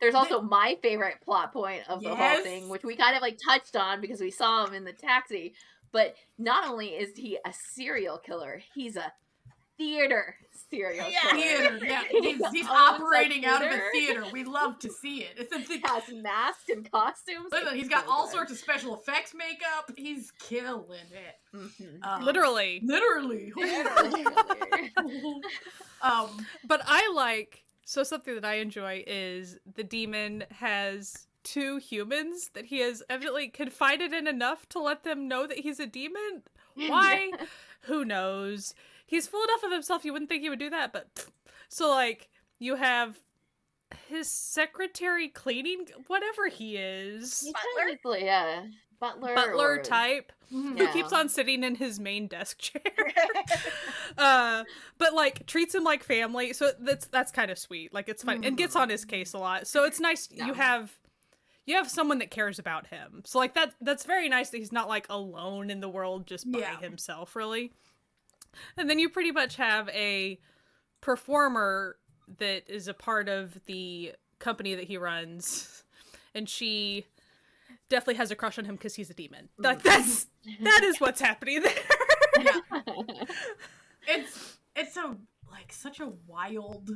There's 0.02 0.16
also 0.16 0.42
my 0.42 0.78
favorite 0.82 1.22
plot 1.24 1.54
point 1.54 1.84
of 1.88 2.02
the 2.02 2.16
whole 2.16 2.42
thing, 2.44 2.68
which 2.70 2.84
we 2.84 2.96
kind 2.96 3.16
of 3.16 3.22
like 3.22 3.38
touched 3.44 3.76
on 3.76 4.02
because 4.02 4.20
we 4.20 4.32
saw 4.32 4.66
him 4.66 4.74
in 4.74 4.84
the 4.84 4.94
taxi. 4.94 5.54
But 5.94 6.16
not 6.38 6.68
only 6.70 6.88
is 6.88 7.16
he 7.16 7.38
a 7.46 7.54
serial 7.76 8.18
killer, 8.18 8.62
he's 8.74 8.96
a 8.96 9.14
theater 9.78 10.36
serial 10.70 11.08
Yeah. 11.10 11.20
killer. 11.32 11.80
theater. 11.80 11.80
Yeah, 11.86 12.04
he's, 12.10 12.48
he's 12.52 12.68
operating 12.68 13.46
out 13.46 13.62
of 13.66 13.68
a 13.68 13.80
theater. 13.92 14.22
theater. 14.22 14.26
We 14.32 14.44
love 14.44 14.80
to 14.80 14.90
see 14.90 15.24
it. 15.24 15.34
It's 15.38 15.52
a 15.56 15.60
He 15.60 15.66
th- 15.66 15.82
has 15.86 16.04
masks 16.14 16.70
and 16.70 16.90
costumes. 16.90 17.48
Listen, 17.52 17.74
he's 17.76 17.86
It's 17.86 17.94
got 17.94 18.06
so 18.06 18.12
all 18.12 18.26
good. 18.26 18.32
sorts 18.34 18.52
of 18.52 18.58
special 18.58 18.96
effects 18.96 19.34
makeup. 19.36 19.92
He's 19.98 20.32
killing 20.40 21.00
it. 21.12 21.56
Mhm. 21.58 22.06
Um, 22.06 22.24
Literally. 22.24 22.82
literally. 22.86 23.52
Literally. 23.58 24.26
um, 26.02 26.46
But 26.66 26.82
I 26.86 27.12
like 27.16 27.64
so 27.92 28.04
something 28.04 28.36
that 28.36 28.46
I 28.46 28.54
enjoy 28.56 29.04
is 29.06 29.58
the 29.76 29.84
demon 29.84 30.46
has 30.50 31.28
two 31.44 31.76
humans 31.76 32.52
that 32.54 32.64
he 32.64 32.80
has 32.80 33.04
evidently 33.10 33.50
confided 33.50 34.14
in 34.14 34.28
enough 34.28 34.66
to 34.70 34.80
let 34.80 35.04
them 35.04 35.28
know 35.28 35.46
that 35.46 35.60
he's 35.60 35.78
a 35.78 35.86
demon. 35.86 36.44
Why? 36.76 37.34
Who 37.82 38.06
knows? 38.06 38.74
He's 39.06 39.28
full 39.28 39.44
enough 39.44 39.64
of 39.66 39.74
himself 39.74 40.06
you 40.06 40.14
wouldn't 40.14 40.30
think 40.30 40.42
he 40.42 40.50
would 40.50 40.58
do 40.58 40.70
that, 40.70 40.94
but 40.94 41.26
so 41.68 41.90
like 41.90 42.30
you 42.60 42.76
have 42.76 43.20
his 44.08 44.32
secretary 44.32 45.28
cleaning 45.28 45.88
whatever 46.08 46.48
he 46.48 46.78
is. 46.78 47.52
Butler? 47.52 48.20
yeah. 48.20 48.68
Butler. 49.02 49.36
Butler 49.36 49.74
or- 49.74 49.82
type 49.82 50.32
mhm. 50.52 50.78
who 50.78 50.88
keeps 50.94 51.14
on 51.14 51.30
sitting 51.30 51.64
in 51.64 51.76
his 51.76 52.00
main 52.00 52.28
desk 52.28 52.58
chair. 52.60 52.82
uh 54.18 54.64
but 54.98 55.14
like 55.14 55.46
treats 55.48 55.74
him 55.74 55.84
like 55.84 56.04
family 56.04 56.54
so 56.54 56.72
that's 56.80 57.06
that's 57.08 57.32
kind 57.32 57.50
of 57.52 57.58
sweet 57.58 57.94
like 57.94 58.10
it's 58.10 58.24
fun 58.24 58.44
and 58.44 58.58
gets 58.58 58.76
on 58.76 58.90
his 58.90 59.06
case 59.06 59.34
a 59.34 59.38
lot 59.38 59.68
so 59.68 59.84
it's 59.86 60.00
nice 60.00 60.28
Yeah. 60.32 60.48
you 60.48 60.54
have 60.54 60.92
you 61.66 61.76
have 61.76 61.90
someone 61.90 62.20
that 62.20 62.32
cares 62.32 62.60
about 62.60 62.88
him 62.88 63.22
so 63.26 63.40
like 63.40 63.54
that 63.54 63.74
that's 63.82 64.04
very 64.04 64.28
nice 64.30 64.50
that 64.50 64.58
he's 64.58 64.72
not 64.72 64.88
like 64.90 65.06
alone 65.10 65.70
in 65.70 65.80
the 65.80 65.90
world 65.90 66.28
just 66.28 66.52
by 66.52 66.60
Yeah. 66.60 66.80
himself 66.80 67.36
really 67.36 67.72
and 68.78 68.90
then 68.90 69.00
you 69.00 69.10
pretty 69.10 69.32
much 69.32 69.56
have 69.56 69.88
a 69.90 70.40
performer 71.00 71.98
that 72.38 72.70
is 72.70 72.88
a 72.88 72.94
part 72.94 73.30
of 73.30 73.58
the 73.66 74.14
company 74.40 74.76
that 74.76 74.86
he 74.86 74.98
runs 74.98 75.84
and 76.36 76.48
she 76.50 77.06
definitely 77.92 78.16
has 78.16 78.32
a 78.32 78.36
crush 78.36 78.58
on 78.58 78.66
him 78.66 78.76
because 78.76 78.96
he's 78.96 79.10
a 79.10 79.14
demon 79.14 79.50
like 79.60 79.84
that's 79.84 80.26
that 80.64 80.82
is 80.84 81.00
what's 81.00 81.22
happening 81.22 81.62
there 81.62 81.74
yeah, 82.40 82.60
it's 84.08 84.58
it's 84.76 84.98
a 84.98 85.16
like 85.52 85.72
such 85.72 86.00
a 86.00 86.12
wild 86.28 86.90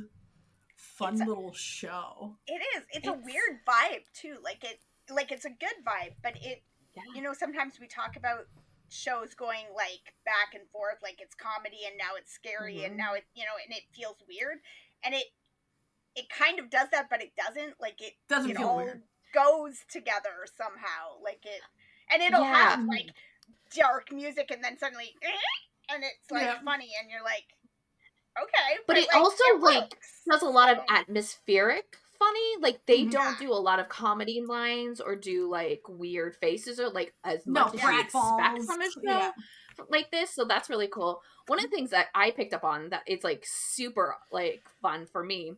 fun 0.74 1.12
It's 1.14 1.22
a- 1.22 1.26
little 1.26 1.52
show. 1.52 2.36
It 2.46 2.60
is. 2.76 2.84
It's, 2.92 3.06
a 3.06 3.12
weird 3.12 3.60
vibe 3.68 4.04
too. 4.14 4.36
Like 4.42 4.64
it 4.64 4.80
like 5.12 5.30
it's 5.30 5.44
a 5.44 5.50
good 5.50 5.76
vibe, 5.86 6.14
but 6.22 6.36
it 6.36 6.62
Yeah. 6.96 7.02
you 7.14 7.20
know, 7.22 7.34
sometimes 7.34 7.78
we 7.78 7.86
talk 7.86 8.16
about 8.16 8.46
shows 8.88 9.34
going 9.34 9.66
like 9.74 10.14
back 10.24 10.54
and 10.54 10.66
forth, 10.70 10.96
like 11.02 11.20
it's 11.20 11.34
comedy 11.34 11.80
and 11.86 11.98
now 11.98 12.16
it's 12.16 12.32
scary 12.32 12.84
and 12.84 12.94
Mhm. 12.94 12.98
now 12.98 13.12
it 13.14 13.24
you 13.34 13.44
know, 13.44 13.56
and 13.62 13.76
it 13.76 13.82
feels 13.94 14.16
weird. 14.26 14.58
And 15.04 15.14
it 15.14 15.26
it 16.14 16.30
kind 16.30 16.58
of 16.58 16.70
does 16.70 16.88
that, 16.92 17.10
but 17.10 17.20
it 17.22 17.32
doesn't. 17.36 17.74
Like 17.78 18.00
it 18.00 18.14
Doesn't 18.28 18.52
it 18.52 18.56
feel 18.56 18.68
all 18.68 18.76
weird. 18.78 19.02
Goes 19.36 19.84
together 19.90 20.46
somehow. 20.56 21.20
Like 21.22 21.44
it 21.44 21.60
and 22.10 22.22
it'll 22.22 22.40
Yeah. 22.40 22.54
have 22.54 22.80
like 22.88 23.10
dark 23.76 24.12
music 24.12 24.50
and 24.50 24.62
then 24.64 24.78
suddenly 24.78 25.14
and 25.90 26.02
it's 26.02 26.30
like 26.30 26.42
Yeah. 26.42 26.58
funny 26.64 26.90
and 27.00 27.10
you're 27.10 27.22
like 27.22 27.44
okay 28.40 28.78
But 28.86 28.96
it 28.96 29.08
like, 29.08 29.16
also, 29.16 29.44
like, 29.60 29.82
works. 29.82 30.22
does 30.30 30.42
a 30.42 30.48
lot 30.48 30.70
of 30.70 30.78
atmospheric 30.88 31.96
funny. 32.18 32.56
Like 32.60 32.80
they 32.86 33.04
Mhm. 33.04 33.10
don't 33.12 33.38
do 33.38 33.52
a 33.52 33.54
lot 33.54 33.78
of 33.78 33.88
comedy 33.88 34.40
lines 34.40 35.00
or 35.00 35.16
do 35.16 35.50
like 35.50 35.82
weird 35.88 36.36
faces 36.36 36.80
or 36.80 36.88
like 36.88 37.14
as 37.24 37.46
No, 37.46 37.64
much 37.64 37.74
as 37.74 37.82
you 37.82 38.00
expect 38.00 38.62
from 38.62 38.80
a 38.80 38.90
show 38.90 39.00
Yeah. 39.02 39.30
like 39.90 40.10
this. 40.10 40.30
So 40.30 40.44
that's 40.44 40.70
really 40.70 40.88
cool. 40.88 41.22
One 41.46 41.58
of 41.58 41.64
the 41.70 41.76
things 41.76 41.90
that 41.90 42.06
I 42.14 42.30
picked 42.30 42.54
up 42.54 42.64
on 42.64 42.88
that 42.90 43.02
it's 43.06 43.24
like 43.24 43.44
super 43.46 44.16
like 44.32 44.62
fun 44.80 45.06
for 45.06 45.22
me 45.22 45.54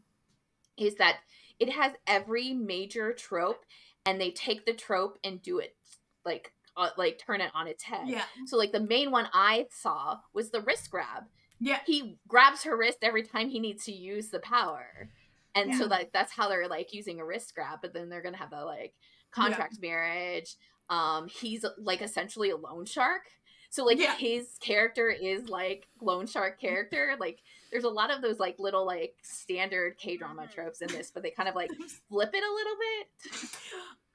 is 0.76 0.96
that 0.96 1.18
it 1.58 1.70
has 1.70 1.92
every 2.06 2.52
major 2.52 3.12
trope 3.12 3.64
and 4.06 4.20
they 4.20 4.30
take 4.30 4.64
the 4.64 4.72
trope 4.72 5.18
and 5.24 5.42
do 5.42 5.58
it 5.58 5.76
like 6.24 6.52
uh, 6.76 6.90
like 6.96 7.18
turn 7.18 7.40
it 7.40 7.50
on 7.54 7.66
its 7.66 7.82
head. 7.82 8.06
Yeah. 8.06 8.22
So 8.46 8.56
like 8.56 8.72
the 8.72 8.80
main 8.80 9.10
one 9.10 9.28
I 9.32 9.66
saw 9.70 10.18
was 10.32 10.50
the 10.50 10.60
wrist 10.60 10.90
grab. 10.90 11.24
Yeah. 11.58 11.80
He 11.84 12.18
grabs 12.28 12.62
her 12.62 12.76
wrist 12.76 12.98
every 13.02 13.24
time 13.24 13.48
he 13.48 13.58
needs 13.58 13.84
to 13.86 13.92
use 13.92 14.28
the 14.28 14.38
power. 14.38 15.10
And 15.54 15.74
so 15.74 15.86
like 15.86 16.12
that's 16.12 16.32
how 16.32 16.48
they're 16.48 16.68
like 16.68 16.94
using 16.94 17.18
a 17.18 17.24
wrist 17.24 17.52
grab, 17.54 17.80
but 17.82 17.92
then 17.92 18.08
they're 18.08 18.22
gonna 18.22 18.36
have 18.36 18.50
the 18.50 18.64
like 18.64 18.94
contract 19.32 19.78
marriage. 19.82 20.54
Um 20.88 21.26
he's 21.26 21.64
like 21.78 22.00
essentially 22.00 22.50
a 22.50 22.56
loan 22.56 22.84
shark. 22.84 23.22
So 23.70 23.84
like 23.84 23.98
Yeah. 23.98 24.14
his 24.16 24.56
character 24.60 25.10
is 25.10 25.48
like 25.48 25.86
loan 26.00 26.26
shark 26.26 26.60
character. 26.60 27.16
Like 27.18 27.40
there's 27.70 27.84
a 27.84 27.88
lot 27.88 28.10
of 28.10 28.22
those 28.22 28.38
like 28.38 28.58
little 28.58 28.86
like 28.86 29.14
standard 29.22 29.98
K 29.98 30.16
drama 30.16 30.42
Mhm. 30.42 30.52
tropes 30.54 30.80
in 30.80 30.88
this, 30.88 31.10
but 31.10 31.22
they 31.22 31.30
kind 31.30 31.48
of 31.48 31.54
like 31.54 31.70
flip 32.08 32.30
it 32.32 32.42
a 32.42 32.54
little 32.54 32.76
bit. 32.78 33.50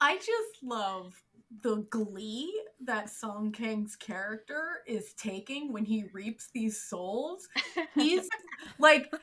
I 0.00 0.16
just 0.16 0.62
love 0.62 1.14
the 1.62 1.76
glee 1.90 2.52
that 2.80 3.08
Song 3.10 3.52
Kang's 3.52 3.94
character 3.94 4.82
is 4.88 5.12
taking 5.14 5.72
when 5.72 5.84
he 5.84 6.04
reaps 6.12 6.48
these 6.52 6.82
souls. 6.82 7.48
He's 7.94 8.28
like, 8.78 9.14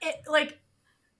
it 0.00 0.16
like. 0.28 0.58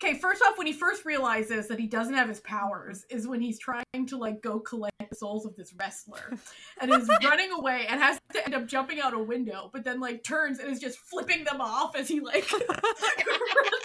Okay, 0.03 0.15
first 0.15 0.43
off, 0.43 0.59
when 0.59 0.67
he 0.67 0.73
first 0.73 1.05
realizes 1.05 1.69
that 1.69 1.79
he 1.79 1.87
doesn't 1.87 2.15
have 2.15 2.29
his 2.29 2.41
powers, 2.41 3.07
is 3.09 3.29
when 3.29 3.41
he's 3.41 3.57
trying 3.57 3.85
to 4.09 4.17
like 4.17 4.43
go 4.43 4.59
collect 4.59 4.97
the 5.09 5.15
souls 5.15 5.47
of 5.47 5.55
this 5.55 5.73
wrestler, 5.75 6.37
and 6.81 6.93
is 6.93 7.09
running 7.23 7.53
away 7.53 7.87
and 7.89 8.01
has 8.01 8.19
to 8.33 8.45
end 8.45 8.53
up 8.53 8.67
jumping 8.67 9.01
out 9.01 9.15
a 9.15 9.19
window, 9.19 9.71
but 9.73 9.85
then 9.85 10.01
like 10.01 10.25
turns 10.25 10.59
and 10.59 10.69
is 10.73 10.81
just 10.81 10.99
flipping 10.99 11.45
them 11.45 11.61
off 11.61 11.95
as 11.95 12.09
he 12.09 12.19
like 12.19 12.51
runs 12.53 12.63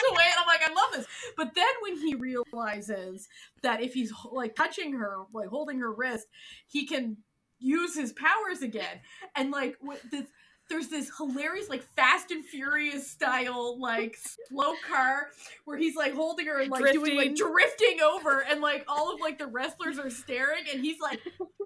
away. 0.10 0.24
And 0.26 0.40
I'm 0.40 0.48
like, 0.48 0.64
I 0.64 0.74
love 0.74 0.96
this. 0.96 1.06
But 1.38 1.54
then 1.54 1.66
when 1.82 1.98
he 1.98 2.16
realizes 2.16 3.28
that 3.62 3.84
if 3.84 3.94
he's 3.94 4.12
like 4.32 4.56
touching 4.56 4.94
her, 4.94 5.18
like 5.34 5.50
holding 5.50 5.78
her 5.80 5.94
wrist, 5.94 6.26
he 6.66 6.88
can 6.88 7.18
use 7.60 7.96
his 7.96 8.12
powers 8.14 8.64
again. 8.64 9.02
And 9.36 9.52
like 9.52 9.76
with 9.84 10.02
this 10.10 10.26
there's 10.70 10.88
this 10.90 11.10
hilarious 11.18 11.70
like 11.70 11.84
fast 11.96 12.32
and 12.32 12.44
furious 12.44 13.10
style 13.10 13.80
like 13.80 14.18
slow 14.50 14.74
car 14.90 15.28
where 15.66 15.78
he's 15.78 15.96
like 15.96 16.14
holding 16.14 16.46
her 16.48 16.60
and 16.60 16.70
like 16.72 16.92
doing 16.94 17.16
like 17.16 17.36
Drifting. 17.36 17.48
drifting 17.52 18.02
over 18.02 18.42
and 18.50 18.62
like 18.62 18.84
all 18.88 19.14
of 19.14 19.20
like 19.22 19.38
the 19.38 19.48
wrestlers 19.48 19.98
are 20.00 20.10
staring 20.10 20.64
and 20.74 20.84
he's 20.84 21.00
like 21.00 21.20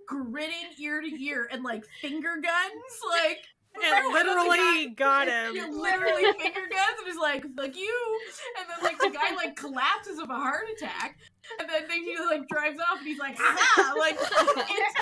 grinning 0.08 0.67
ear 0.79 1.01
to 1.01 1.24
ear 1.24 1.48
and 1.51 1.63
like 1.63 1.84
finger 2.01 2.36
guns 2.41 3.00
like 3.10 3.39
And 3.84 4.08
literally 4.13 4.89
got 4.89 5.27
him. 5.27 5.53
literally 5.79 6.24
finger 6.34 6.67
guns 6.70 6.98
and 7.00 7.08
is 7.08 7.17
like, 7.17 7.46
like 7.58 7.75
you. 7.77 8.20
And 8.60 8.67
then 8.70 8.84
like 8.84 9.00
the 9.00 9.10
guy 9.17 9.34
like 9.36 9.55
collapses 9.55 10.20
of 10.20 10.29
a 10.29 10.36
heart 10.36 10.65
attack. 10.75 11.17
And 11.60 11.70
then 11.70 11.89
he 11.89 12.15
like 12.29 12.48
drives 12.50 12.77
off 12.79 12.98
and 13.00 13.08
he's 13.08 13.20
like, 13.20 13.36
ha 13.39 13.93
Like 13.98 14.15
it's 14.22 14.96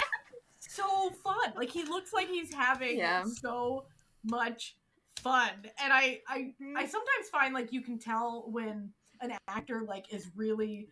so 0.79 1.09
fun. 1.23 1.53
Like 1.55 1.69
he 1.69 1.83
looks 1.83 2.13
like 2.13 2.27
he's 2.27 2.53
having 2.53 2.97
Yeah. 2.97 3.23
so 3.25 3.85
much 4.23 4.75
fun. 5.21 5.51
And 5.81 5.91
I 5.93 6.21
I 6.27 6.53
I 6.77 6.85
sometimes 6.85 7.29
find 7.31 7.53
like 7.53 7.71
you 7.73 7.81
can 7.81 7.97
tell 7.99 8.45
when 8.49 8.91
an 9.21 9.33
actor 9.47 9.83
like 9.87 10.13
is 10.13 10.29
really 10.35 10.89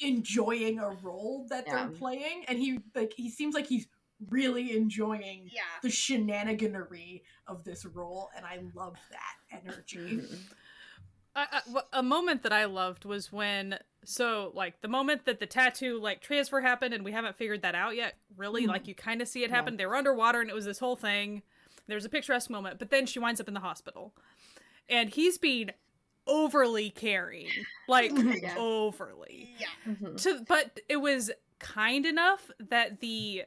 enjoying 0.00 0.78
a 0.80 0.90
role 1.02 1.46
that 1.50 1.64
they're 1.66 1.88
playing 1.88 2.44
and 2.48 2.58
he 2.58 2.80
like 2.94 3.12
he 3.16 3.30
seems 3.30 3.54
like 3.54 3.66
he's 3.66 3.86
really 4.30 4.76
enjoying 4.76 5.48
yeah 5.52 5.62
the 5.82 5.88
shenaniganery 5.88 7.22
of 7.48 7.64
this 7.64 7.84
role, 7.84 8.30
and 8.36 8.44
I 8.46 8.60
love 8.74 8.96
that 9.10 9.60
energy. 9.64 9.98
Mhm. 10.22 10.38
I, 11.34 11.46
I- 11.74 11.82
a 11.94 12.02
moment 12.02 12.42
that 12.42 12.52
I 12.52 12.66
loved 12.66 13.04
was 13.04 13.32
when 13.32 13.78
so 14.04 14.50
like 14.54 14.80
the 14.80 14.88
moment 14.88 15.24
that 15.26 15.38
the 15.40 15.46
tattoo 15.46 16.00
like 16.00 16.20
transfer 16.20 16.60
happened 16.60 16.92
and 16.94 17.04
we 17.04 17.12
haven't 17.12 17.36
figured 17.36 17.62
that 17.62 17.74
out 17.74 17.94
yet. 17.96 18.16
Really, 18.36 18.64
Mhm. 18.64 18.68
like 18.68 18.88
you 18.88 18.94
kind 18.94 19.22
of 19.22 19.28
see 19.28 19.44
it 19.44 19.50
Yeah. 19.50 19.56
happen. 19.56 19.76
They 19.76 19.86
were 19.86 19.96
underwater 19.96 20.40
and 20.40 20.50
it 20.50 20.54
was 20.54 20.64
this 20.64 20.78
whole 20.78 20.96
thing. 20.96 21.42
There's 21.86 22.04
a 22.04 22.08
picturesque 22.08 22.50
moment, 22.50 22.78
but 22.78 22.90
then 22.90 23.06
she 23.06 23.18
winds 23.18 23.40
up 23.40 23.48
in 23.48 23.54
the 23.54 23.60
hospital, 23.60 24.14
and 24.88 25.10
he's 25.10 25.36
being 25.38 25.70
overly 26.26 26.90
caring, 26.90 27.48
like 27.88 28.10
Yeah. 28.42 28.54
overly. 28.56 29.54
yeah 29.58 29.66
Mhm. 29.86 30.20
To 30.22 30.44
but 30.48 30.78
it 30.88 30.96
was 30.98 31.30
kind 31.58 32.06
enough 32.06 32.50
that 32.60 33.00
the 33.00 33.44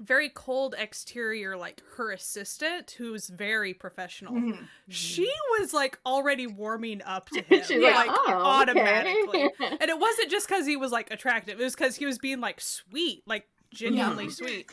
very 0.00 0.28
cold 0.30 0.74
exterior 0.78 1.56
like 1.56 1.82
her 1.96 2.12
assistant 2.12 2.92
who's 2.92 3.28
very 3.28 3.74
professional 3.74 4.32
Mhm. 4.32 4.66
she 4.88 5.30
was 5.58 5.74
like 5.74 5.98
already 6.06 6.46
warming 6.46 7.02
up 7.02 7.28
to 7.30 7.42
him 7.42 7.82
like, 7.82 8.06
like 8.06 8.10
oh, 8.10 8.32
automatically 8.42 9.44
okay. 9.44 9.76
and 9.80 9.90
it 9.90 9.98
wasn't 9.98 10.30
just 10.30 10.48
because 10.48 10.66
he 10.66 10.76
was 10.76 10.92
like 10.92 11.10
attractive 11.10 11.60
it 11.60 11.64
was 11.64 11.74
because 11.74 11.94
he 11.96 12.06
was 12.06 12.18
being 12.18 12.40
like 12.40 12.60
sweet 12.60 13.22
like 13.26 13.46
genuinely 13.72 14.24
Yeah. 14.24 14.30
sweet 14.30 14.70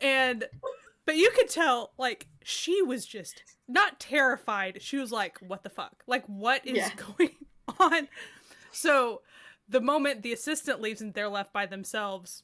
and 0.00 0.44
but 1.06 1.16
you 1.16 1.30
could 1.30 1.48
tell 1.48 1.92
like 1.98 2.26
she 2.42 2.82
was 2.82 3.06
just 3.06 3.42
not 3.66 3.98
terrified 3.98 4.82
she 4.82 4.98
was 4.98 5.10
like 5.10 5.38
what 5.38 5.62
the 5.62 5.70
fuck 5.70 6.02
like 6.06 6.24
what 6.26 6.66
is 6.66 6.76
Yeah. 6.76 6.90
going 7.16 7.34
on 7.80 8.08
so 8.72 9.22
the 9.68 9.80
moment 9.80 10.22
the 10.22 10.32
assistant 10.34 10.82
leaves 10.82 11.00
and 11.00 11.14
they're 11.14 11.28
left 11.30 11.52
by 11.52 11.64
themselves 11.64 12.42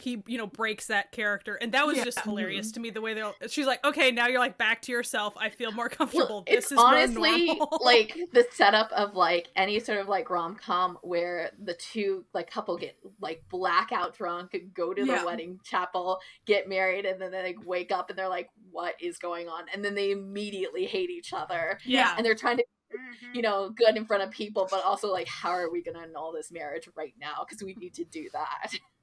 he 0.00 0.22
you 0.26 0.38
know 0.38 0.46
breaks 0.46 0.86
that 0.86 1.12
character 1.12 1.54
and 1.56 1.72
that 1.72 1.86
was 1.86 1.96
Yeah. 1.96 2.04
just 2.04 2.20
hilarious 2.20 2.72
to 2.72 2.80
me 2.80 2.90
the 2.90 3.00
way 3.00 3.14
they're 3.14 3.32
she's 3.48 3.66
like 3.66 3.84
okay 3.84 4.10
now 4.10 4.26
you're 4.28 4.38
like 4.40 4.58
back 4.58 4.82
to 4.82 4.92
yourself 4.92 5.34
i 5.38 5.48
feel 5.48 5.72
more 5.72 5.88
comfortable 5.88 6.26
Well, 6.28 6.44
this 6.46 6.64
it's 6.64 6.72
is 6.72 6.76
more 6.76 6.86
honestly 6.86 7.46
normal. 7.46 7.78
like 7.82 8.16
the 8.32 8.46
setup 8.52 8.90
of 8.92 9.14
like 9.14 9.48
any 9.56 9.80
sort 9.80 9.98
of 9.98 10.08
like 10.08 10.30
rom 10.30 10.56
com 10.56 10.98
where 11.02 11.50
the 11.62 11.74
two 11.74 12.24
like 12.34 12.50
couple 12.50 12.76
get 12.76 12.96
like 13.20 13.42
blackout 13.50 14.16
drunk, 14.16 14.56
go 14.74 14.92
to 14.94 15.04
Yeah. 15.04 15.20
the 15.20 15.26
wedding 15.26 15.58
chapel, 15.64 16.18
get 16.46 16.68
married, 16.68 17.04
and 17.06 17.20
then 17.20 17.30
they 17.32 17.42
like 17.42 17.66
wake 17.66 17.90
up 17.92 18.10
and 18.10 18.18
they're 18.18 18.28
like, 18.28 18.48
"What 18.70 18.94
is 19.00 19.18
going 19.18 19.48
on?" 19.48 19.64
And 19.72 19.84
then 19.84 19.94
they 19.94 20.10
immediately 20.10 20.86
hate 20.86 21.10
each 21.10 21.32
other, 21.32 21.78
yeah 21.84 22.14
and 22.16 22.24
they're 22.24 22.34
trying 22.34 22.58
to 22.58 22.64
Mhm. 22.90 23.34
you 23.34 23.42
know 23.42 23.68
good 23.68 23.96
in 23.98 24.06
front 24.06 24.22
of 24.22 24.30
people, 24.30 24.66
but 24.70 24.82
also 24.84 25.12
like, 25.12 25.28
how 25.28 25.50
are 25.50 25.70
we 25.70 25.82
gonna 25.82 26.00
annul 26.00 26.32
this 26.32 26.50
marriage 26.50 26.88
right 26.96 27.12
now? 27.20 27.44
Because 27.46 27.62
we 27.62 27.74
need 27.74 27.92
to 27.94 28.04
do 28.04 28.28
that. 28.32 28.72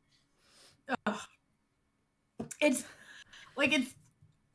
It's 2.61 2.83
like 3.57 3.73
it's 3.73 3.93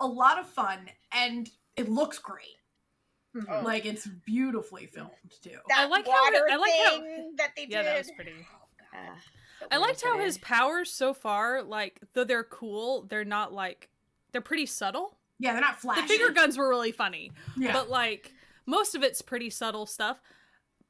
a 0.01 0.07
lot 0.07 0.39
of 0.39 0.49
fun, 0.49 0.79
and 1.13 1.49
it 1.77 1.89
looks 1.89 2.19
great. 2.19 2.57
Oh. 3.49 3.63
Like 3.65 3.87
it's 3.87 4.07
beautifully 4.27 4.87
filmed 4.87 5.11
too. 5.43 5.59
that 5.69 5.89
like 5.89 6.07
how 6.07 6.13
I 6.15 6.57
like 6.57 6.73
how- 6.85 6.91
thing 6.99 7.35
that 7.37 7.51
they 7.57 7.63
did. 7.63 7.73
yeah 7.73 7.83
that 7.85 7.99
was 7.99 8.11
pretty 8.17 8.33
Uh, 8.93 9.15
I 9.71 9.77
liked 9.77 10.03
how 10.03 10.19
his 10.19 10.39
powers 10.39 10.91
so 10.91 11.15
far, 11.15 11.63
like 11.63 12.01
though 12.15 12.25
they're 12.25 12.43
cool, 12.45 13.03
they're 13.03 13.25
not 13.25 13.53
like 13.53 13.89
they're 14.33 14.41
pretty 14.41 14.67
subtle. 14.67 15.17
Yeah, 15.39 15.53
they're 15.53 15.61
not 15.61 15.81
flashy. 15.81 16.01
The 16.03 16.07
flashy. 16.09 16.19
finger 16.19 16.35
guns 16.35 16.59
were 16.59 16.69
really 16.69 16.93
funny, 16.93 17.31
yeah. 17.57 17.73
but 17.73 17.89
like 17.89 18.33
most 18.67 18.95
of 18.95 19.03
it's 19.03 19.23
pretty 19.23 19.51
subtle 19.51 19.87
stuff. 19.87 20.21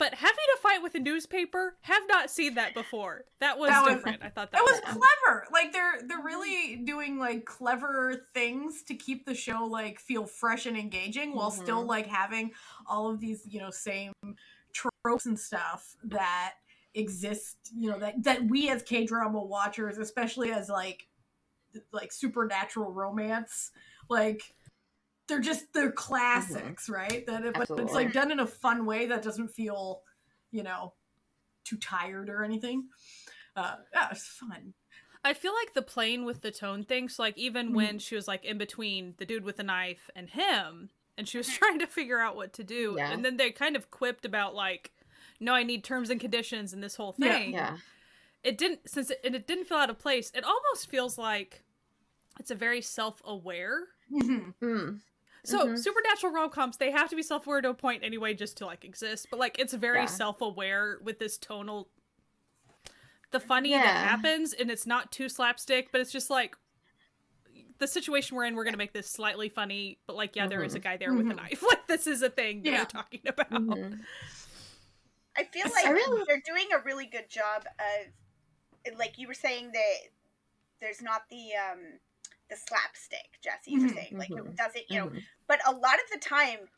But 0.01 0.15
having 0.15 0.35
to 0.57 0.59
fight 0.63 0.83
with 0.83 0.95
a 0.95 0.99
newspaper, 0.99 1.77
have 1.83 2.03
not 2.09 2.31
seen 2.31 2.55
that 2.55 2.73
before. 2.73 3.27
That 3.41 3.59
was 3.59 3.69
That 3.69 3.85
was- 3.85 3.95
different. 3.97 4.23
I 4.23 4.31
thought 4.31 4.51
that 4.51 4.63
was 4.63 4.81
fun. 4.81 4.99
clever. 4.99 5.47
Like 5.53 5.73
they're 5.73 6.01
they're 6.09 6.23
really 6.25 6.77
doing 6.77 7.19
like 7.19 7.45
clever 7.45 8.27
things 8.33 8.83
to 8.85 8.95
keep 8.95 9.27
the 9.27 9.35
show 9.35 9.67
like 9.67 10.01
feel 10.01 10.25
fresh 10.27 10.65
and 10.65 10.75
engaging 10.77 11.35
while 11.35 11.51
still 11.51 11.85
Mhm. 11.85 11.89
like 11.89 12.07
having 12.07 12.53
all 12.87 13.11
of 13.11 13.21
these, 13.21 13.47
you 13.47 13.61
know, 13.61 13.71
same 13.71 14.15
tropes 14.73 15.27
and 15.27 15.39
stuff 15.39 15.95
that 16.05 16.55
exist, 16.95 17.59
you 17.77 17.91
know, 17.91 17.99
that 17.99 18.23
that 18.23 18.43
we 18.45 18.71
as 18.71 18.83
K-drama 18.83 19.39
watchers, 19.45 19.99
especially 19.99 20.51
as 20.51 20.71
like 20.71 21.09
like 21.93 22.11
supernatural 22.11 22.91
romance, 22.91 23.71
like 24.09 24.55
they're 25.31 25.41
just 25.41 25.73
they're 25.73 25.91
classics, 25.93 26.91
right? 26.91 27.27
That 27.27 27.43
but 27.55 27.71
it's 27.81 27.95
like 27.95 28.13
done 28.13 28.31
in 28.31 28.41
a 28.41 28.47
fun 28.47 28.85
way 28.85 29.07
that 29.07 29.23
doesn't 29.23 29.49
feel 29.49 30.03
you 30.51 30.63
know, 30.65 30.93
too 31.65 31.77
tired 31.77 32.29
or 32.29 32.43
anything. 32.45 32.89
Uh, 33.57 33.77
yeah, 33.95 34.09
it's 34.11 34.27
fun. 34.27 34.75
I 35.25 35.33
feel 35.33 35.53
like 35.55 35.75
the 35.75 35.83
playing 35.83 36.25
with 36.25 36.41
the 36.43 36.51
tone 36.51 36.83
thing. 36.83 37.09
So 37.09 37.23
like 37.23 37.39
even 37.39 37.71
Mhm. 37.71 37.75
when 37.75 37.99
she 38.01 38.15
was 38.17 38.27
like 38.27 38.45
in 38.45 38.59
between 38.59 39.15
the 39.19 39.25
dude 39.27 39.45
with 39.45 39.57
the 39.59 39.63
knife 39.63 40.11
and 40.17 40.29
him, 40.29 40.91
and 41.17 41.29
she 41.29 41.39
was 41.39 41.47
trying 41.59 41.79
to 41.79 41.87
figure 41.87 42.19
out 42.19 42.35
what 42.37 42.53
to 42.55 42.65
do, 42.65 42.95
Yeah. 42.99 43.13
and 43.13 43.25
then 43.25 43.37
they 43.37 43.51
kind 43.53 43.77
of 43.77 43.91
quipped 43.91 44.25
about 44.25 44.55
like, 44.55 44.91
no, 45.39 45.55
I 45.55 45.63
need 45.63 45.85
terms 45.85 46.11
and 46.11 46.21
conditions 46.21 46.73
and 46.73 46.83
this 46.83 46.97
whole 46.97 47.13
thing. 47.13 47.53
Yeah. 47.53 47.77
It 48.43 48.57
didn't 48.59 48.89
since 48.91 49.11
it, 49.11 49.21
and 49.23 49.35
it 49.37 49.47
didn't 49.47 49.67
feel 49.67 49.79
out 49.79 49.91
of 49.91 49.99
place. 49.99 50.33
It 50.35 50.43
almost 50.45 50.89
feels 50.89 51.17
like 51.19 51.63
it's 52.41 52.51
a 52.51 52.55
very 52.57 52.81
self-aware. 52.81 53.87
Mhm. 54.11 54.55
Mm. 54.63 55.01
So 55.45 55.67
Mhm. 55.67 55.79
supernatural 55.79 56.33
rom 56.33 56.51
coms 56.51 56.77
they 56.77 56.91
have 56.91 57.09
to 57.11 57.17
be 57.17 57.23
self-aware 57.23 57.63
to 57.63 57.71
a 57.71 57.75
point 57.75 58.05
anyway, 58.05 58.35
just 58.35 58.57
to 58.59 58.67
like 58.67 58.85
exist. 58.85 59.29
But 59.31 59.41
like 59.41 59.59
it's 59.59 59.73
very 59.73 60.01
Yeah. 60.01 60.07
self-aware 60.07 60.99
with 61.03 61.19
this 61.19 61.39
tonal. 61.39 61.89
The 63.31 63.41
funny 63.41 63.71
Yeah. 63.71 63.83
that 63.83 64.09
happens, 64.09 64.53
and 64.53 64.71
it's 64.71 64.87
not 64.87 65.13
too 65.13 65.29
slapstick, 65.29 65.93
but 65.93 66.01
it's 66.01 66.13
just 66.13 66.31
like 66.31 66.57
the 67.79 67.87
situation 67.89 68.37
we're 68.37 68.45
in. 68.45 68.55
We're 68.55 68.65
gonna 68.65 68.77
make 68.77 68.93
this 68.93 69.09
slightly 69.11 69.49
funny, 69.49 69.99
but 70.07 70.15
like, 70.17 70.37
yeah, 70.37 70.47
there 70.47 70.63
is 70.63 70.75
a 70.75 70.79
guy 70.81 70.97
there 70.99 71.15
with 71.15 71.27
a 71.27 71.31
Mhm. 71.31 71.37
knife. 71.37 71.63
Like 71.69 71.87
this 71.87 72.07
is 72.07 72.23
a 72.23 72.29
thing 72.31 72.63
that 72.63 72.71
Yeah. 72.71 72.79
we're 72.81 72.85
talking 72.87 73.23
about. 73.27 73.51
Mhm. 73.51 74.05
I 75.37 75.45
feel 75.45 75.67
I 75.67 75.71
like 75.71 75.95
really- 75.95 76.25
they're 76.27 76.41
doing 76.45 76.73
a 76.73 76.79
really 76.81 77.07
good 77.07 77.31
job 77.31 77.67
of, 77.79 78.97
like 78.99 79.17
you 79.17 79.27
were 79.29 79.35
saying 79.35 79.73
that 79.73 79.97
there's 80.81 81.01
not 81.01 81.29
the 81.31 81.55
um 81.55 82.01
the 82.51 82.57
slapstick, 82.57 83.39
Jesse. 83.43 83.73
You 83.73 83.81
were 83.81 83.89
Mhm, 83.89 83.95
saying 83.95 84.17
like 84.19 84.31
mhm, 84.31 84.49
it 84.49 84.57
doesn't, 84.57 84.85
you 84.91 84.99
know, 84.99 85.07
Mhm. 85.07 85.23
but 85.49 85.61
a 85.67 85.73
lot 85.73 85.95
of 85.97 86.11
the 86.13 86.19
time, 86.19 86.69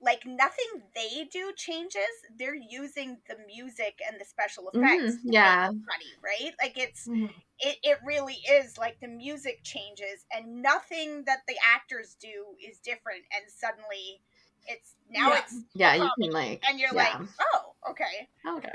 like 0.00 0.26
nothing 0.26 0.82
they 0.94 1.24
do 1.32 1.52
changes. 1.56 2.10
They're 2.38 2.54
using 2.56 3.18
the 3.28 3.36
music 3.46 4.00
and 4.06 4.20
the 4.20 4.24
special 4.24 4.70
Mhm, 4.74 4.78
effects. 4.78 5.16
to 5.16 5.22
make 5.26 5.32
yeah. 5.32 5.68
funny, 5.86 6.12
right? 6.22 6.54
Like 6.60 6.78
it's 6.78 7.08
Mhm. 7.08 7.30
it, 7.60 7.78
it 7.82 7.98
really 8.04 8.38
is 8.50 8.78
like 8.78 8.98
the 9.00 9.08
music 9.08 9.60
changes 9.62 10.26
and 10.32 10.62
nothing 10.62 11.24
that 11.26 11.40
the 11.46 11.56
actors 11.74 12.16
do 12.20 12.56
is 12.66 12.78
different 12.78 13.22
and 13.32 13.44
suddenly 13.48 14.20
it's 14.66 14.96
now 15.10 15.28
Yeah. 15.28 15.38
it's 15.38 15.64
Yeah, 15.74 15.94
you 15.94 16.10
can 16.20 16.32
like 16.32 16.62
and 16.68 16.80
you're 16.80 16.94
yeah. 16.94 17.18
like 17.18 17.28
oh 17.40 17.74
okay 17.90 18.28
okay. 18.58 18.74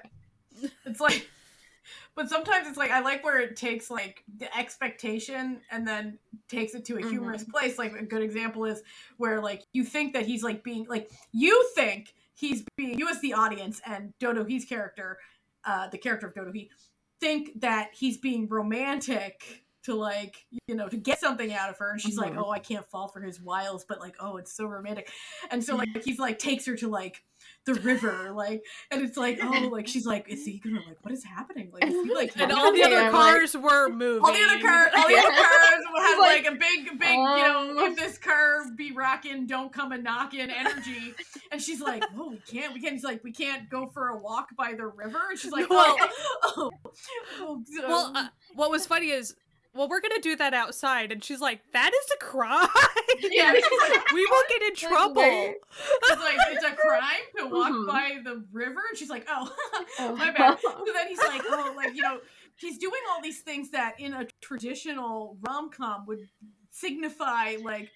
It's 0.85 0.99
like, 1.01 1.29
but 2.17 2.27
sometimes 2.29 2.67
it's 2.67 2.77
like 2.77 2.89
I 2.91 2.99
like 2.99 3.23
where 3.23 3.39
it 3.39 3.55
takes 3.55 3.89
like 3.91 4.23
the 4.39 4.53
expectation 4.57 5.61
and 5.71 5.87
then 5.87 6.17
takes 6.49 6.73
it 6.73 6.83
to 6.85 6.97
a 6.97 7.07
humorous 7.07 7.43
place. 7.43 7.77
Like 7.77 7.93
a 7.93 8.03
good 8.03 8.23
example 8.23 8.65
is 8.65 8.81
where 9.17 9.39
like 9.39 9.63
you 9.71 9.83
think 9.85 10.13
that 10.13 10.25
he's 10.25 10.43
like 10.43 10.63
being 10.63 10.87
like 10.89 11.11
you 11.31 11.69
think 11.75 12.13
he's 12.33 12.65
being 12.75 12.97
you 12.97 13.07
as 13.07 13.21
the 13.21 13.33
audience 13.33 13.79
and 13.85 14.13
Do 14.19 14.33
Do-hee's 14.33 14.65
character, 14.65 15.19
uh, 15.63 15.87
the 15.89 15.97
character 15.99 16.27
of 16.27 16.33
Do 16.33 16.45
Do-hee, 16.45 16.71
think 17.21 17.61
that 17.61 17.91
he's 17.93 18.17
being 18.17 18.47
romantic 18.49 19.63
to 19.83 19.93
like 19.95 20.45
you 20.67 20.75
know 20.75 20.89
to 20.89 20.97
get 20.97 21.19
something 21.19 21.53
out 21.53 21.69
of 21.69 21.77
her 21.77 21.91
and 21.91 22.01
she's 22.01 22.17
like 22.17 22.33
Mhm. 22.33 22.43
oh 22.43 22.49
i 22.49 22.59
can't 22.59 22.85
fall 22.89 23.07
for 23.07 23.21
his 23.21 23.39
wiles 23.39 23.85
but 23.87 24.01
like 24.01 24.15
oh 24.19 24.35
it's 24.35 24.51
so 24.51 24.65
romantic 24.65 25.09
and 25.49 25.63
so 25.63 25.77
like 25.77 26.03
he's 26.03 26.19
like 26.19 26.39
takes 26.39 26.65
her 26.65 26.75
to 26.75 26.89
like 26.89 27.23
the 27.67 27.75
river 27.75 28.31
like 28.35 28.63
and 28.89 29.03
it's 29.03 29.15
like 29.17 29.37
oh 29.43 29.69
like 29.71 29.87
she's 29.87 30.05
like 30.07 30.27
is 30.27 30.43
he 30.43 30.57
gonna 30.57 30.81
like 30.87 30.97
what 31.03 31.13
is 31.13 31.23
happening? 31.23 31.69
Like 31.71 31.85
is 31.85 31.93
he 31.93 32.13
like 32.13 32.31
And 32.35 32.51
all 32.51 32.73
the 32.73 32.83
other 32.83 32.97
I'm 32.97 33.13
like- 33.13 33.33
cars 33.35 33.55
were 33.55 33.89
moving. 33.89 34.23
all 34.23 34.33
the 34.33 34.43
other 34.43 34.59
cars, 34.61 34.91
all 34.97 35.07
the 35.07 35.15
other 35.19 35.29
cars 35.31 35.83
had 35.99 36.17
Like, 36.19 36.43
like, 36.43 36.53
a 36.53 36.57
big 36.57 36.99
big 36.99 37.09
you 37.09 37.23
know 37.23 37.73
um, 37.77 37.91
if 37.91 37.95
this 37.97 38.17
car 38.17 38.57
be 38.75 38.91
rocking 38.91 39.45
don't 39.45 39.71
come 39.71 39.91
a 39.91 39.97
knocking 39.97 40.49
energy. 40.49 41.13
And 41.51 41.61
she's 41.61 41.79
like 41.81 42.03
oh 42.17 42.29
we 42.31 42.37
can't 42.49 42.73
we 42.73 42.81
can't 42.81 42.93
he's 42.93 43.03
like 43.03 43.23
we 43.23 43.31
can't 43.31 43.69
go 43.69 43.87
for 43.93 44.07
a 44.09 44.17
walk 44.17 44.49
by 44.57 44.73
the 44.75 44.87
river. 44.87 45.19
And 45.29 45.37
she's 45.39 45.51
like 45.51 45.69
Well- 45.77 45.95
oh, 46.43 46.71
oh, 46.71 46.71
oh, 47.41 47.63
Well, 47.87 48.11
uh, 48.15 48.27
what 48.55 48.71
was 48.71 48.85
funny 48.87 49.11
is, 49.11 49.35
well, 49.73 49.87
we're 49.89 50.01
gonna 50.01 50.19
do 50.21 50.35
that 50.37 50.53
outside, 50.53 51.11
and 51.11 51.23
she's 51.23 51.41
like, 51.41 51.61
"That 51.73 51.91
is 51.93 52.11
a 52.15 52.23
crime. 52.25 52.67
yeah 53.19 53.53
she's 53.53 53.63
like, 53.89 54.11
we 54.11 54.25
will 54.25 54.43
get 54.49 54.61
in 54.63 54.75
trouble." 54.75 55.21
It's 55.23 56.21
like 56.21 56.37
it's 56.49 56.63
a 56.65 56.73
crime 56.75 57.23
to 57.37 57.45
walk 57.47 57.71
Mhm. 57.71 57.87
by 57.87 58.17
the 58.23 58.45
river, 58.51 58.81
and 58.89 58.97
she's 58.97 59.09
like, 59.09 59.25
"Oh, 59.29 59.53
Oh. 59.99 60.15
my 60.15 60.31
bad." 60.31 60.59
So 60.61 60.85
then 60.93 61.07
he's 61.07 61.19
like, 61.19 61.41
"Oh, 61.47 61.73
like 61.75 61.95
you 61.95 62.01
know, 62.01 62.19
he's 62.57 62.77
doing 62.77 63.01
all 63.11 63.21
these 63.21 63.41
things 63.41 63.69
that 63.71 63.99
in 63.99 64.13
a 64.13 64.25
traditional 64.41 65.37
rom 65.47 65.69
com 65.69 66.05
would 66.07 66.27
signify 66.71 67.57
like 67.63 67.89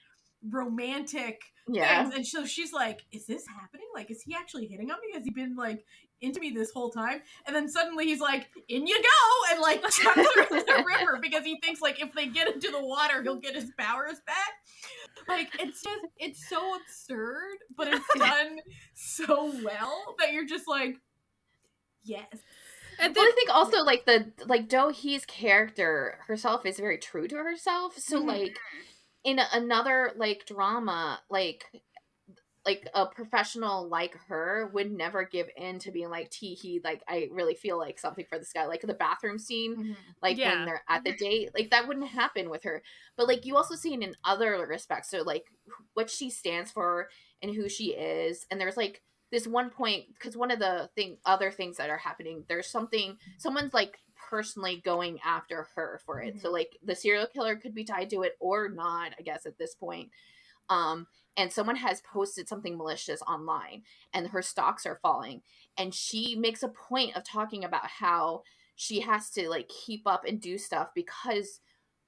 romantic 0.50 1.42
Yeah. 1.68 2.04
things." 2.04 2.16
And 2.16 2.28
so 2.28 2.46
she's 2.46 2.74
like, 2.74 3.02
"Is 3.12 3.26
this 3.26 3.46
happening? 3.48 3.88
Like, 3.94 4.12
is 4.12 4.22
he 4.22 4.36
actually 4.36 4.68
hitting 4.68 4.92
on 4.92 4.98
me? 5.02 5.14
Has 5.14 5.24
he 5.24 5.32
been 5.32 5.56
like 5.56 5.86
into 6.22 6.40
me 6.40 6.52
this 6.52 6.72
whole 6.72 6.90
time?" 6.92 7.22
And 7.46 7.56
then 7.56 7.68
suddenly 7.70 8.06
he's 8.06 8.22
like, 8.22 8.50
"In 8.70 8.88
you 8.88 9.02
go!" 9.02 9.52
and 9.54 9.62
like 9.62 9.82
chucks 9.84 10.18
her 10.18 10.42
into 10.44 10.66
the 10.66 10.84
river 11.00 11.20
because 11.22 11.44
he 11.44 11.60
thinks 11.62 11.82
like 11.82 12.02
if 12.02 12.14
they 12.14 12.28
get 12.28 12.48
into 12.54 12.72
the 12.72 12.84
water, 12.84 13.22
he'll 13.24 13.40
get 13.40 13.56
his 13.56 13.72
powers 13.78 14.18
back. 14.26 14.54
Like 15.28 15.50
it's 15.60 15.82
just 15.84 16.06
it's 16.18 16.48
so 16.50 16.76
absurd, 16.76 17.58
but 17.78 17.88
it's 17.88 18.06
done 18.18 18.60
so 18.94 19.52
well 19.64 20.16
that 20.20 20.34
you're 20.34 20.46
just 20.48 20.68
like, 20.68 20.96
yes. 22.04 22.26
And 23.00 23.16
Well, 23.16 23.26
then 23.26 23.32
I 23.32 23.36
think 23.36 23.50
also 23.50 23.78
like 23.84 24.06
the 24.06 24.32
like 24.46 24.68
Do 24.68 24.90
Hee's 24.90 25.26
character 25.26 26.20
herself 26.28 26.66
is 26.66 26.78
very 26.80 26.98
true 26.98 27.28
to 27.28 27.36
herself. 27.38 27.98
So 27.98 28.22
Mhm. 28.22 28.28
like 28.28 28.60
in 29.24 29.40
another 29.54 30.12
like 30.16 30.46
drama, 30.46 31.22
like 31.30 31.66
like 32.66 32.88
a 32.94 33.08
professional 33.08 33.88
like 33.88 34.16
her 34.28 34.70
would 34.74 34.92
never 34.92 35.24
give 35.24 35.48
in 35.58 35.80
to 35.80 35.92
being 35.92 36.10
like 36.10 36.30
T 36.30 36.54
he 36.54 36.80
like 36.84 37.02
I 37.08 37.28
really 37.32 37.56
feel 37.56 37.78
like 37.78 37.98
something 37.98 38.26
for 38.30 38.38
this 38.38 38.54
guy. 38.54 38.68
Like 38.68 38.82
the 38.82 38.94
bathroom 38.94 39.40
scene, 39.40 39.76
mm-hmm. 39.76 39.94
like 40.22 40.38
Yeah. 40.38 40.56
when 40.56 40.66
they're 40.66 40.84
at 40.88 41.04
the 41.04 41.12
mm-hmm. 41.12 41.24
date, 41.24 41.50
like 41.56 41.72
that 41.72 41.88
wouldn't 41.88 42.08
happen 42.08 42.50
with 42.50 42.64
her. 42.64 42.84
But 43.18 43.28
like 43.28 43.46
you 43.46 43.56
also 43.56 43.76
see 43.76 43.94
it 43.94 44.02
in 44.02 44.16
other 44.24 44.66
respects. 44.68 45.10
So 45.10 45.24
like 45.24 45.46
what 45.96 46.10
she 46.10 46.30
stands 46.30 46.72
for 46.72 47.10
and 47.42 47.56
who 47.56 47.68
she 47.68 47.96
is. 47.96 48.46
And 48.52 48.62
there's 48.62 48.78
like 48.78 49.02
this 49.32 49.48
one 49.48 49.70
point 49.70 50.06
because 50.14 50.38
one 50.38 50.52
of 50.52 50.60
the 50.60 50.90
thing 50.96 51.18
other 51.26 51.52
things 51.52 51.78
that 51.78 51.90
are 51.90 51.98
happening 51.98 52.44
there's 52.48 52.68
something 52.68 53.18
someone's 53.38 53.74
like 53.74 53.98
personally 54.30 54.82
going 54.84 55.20
after 55.26 55.68
her 55.76 56.00
for 56.06 56.22
it 56.22 56.40
so 56.40 56.48
mm-hmm. 56.48 56.56
like 56.56 56.78
the 56.84 56.96
serial 56.96 57.26
killer 57.26 57.56
could 57.56 57.74
be 57.74 57.84
tied 57.84 58.10
to 58.10 58.22
it 58.24 58.36
or 58.40 58.70
not 58.70 59.14
i 59.18 59.22
guess 59.22 59.46
at 59.46 59.58
this 59.58 59.74
point 59.74 60.10
um 60.70 61.08
and 61.38 61.52
someone 61.52 61.78
has 61.78 62.02
posted 62.02 62.48
something 62.48 62.78
malicious 62.78 63.22
online 63.24 63.84
and 64.14 64.28
her 64.28 64.42
stocks 64.42 64.86
are 64.86 65.00
falling 65.02 65.42
and 65.78 65.94
she 65.94 66.36
makes 66.36 66.64
a 66.64 66.68
point 66.68 67.16
of 67.16 67.24
talking 67.24 67.64
about 67.64 67.88
how 67.88 68.44
she 68.76 69.00
has 69.02 69.30
to 69.30 69.50
like 69.50 69.70
keep 69.70 70.06
up 70.06 70.26
and 70.26 70.42
do 70.42 70.58
stuff 70.58 70.90
because 70.96 71.60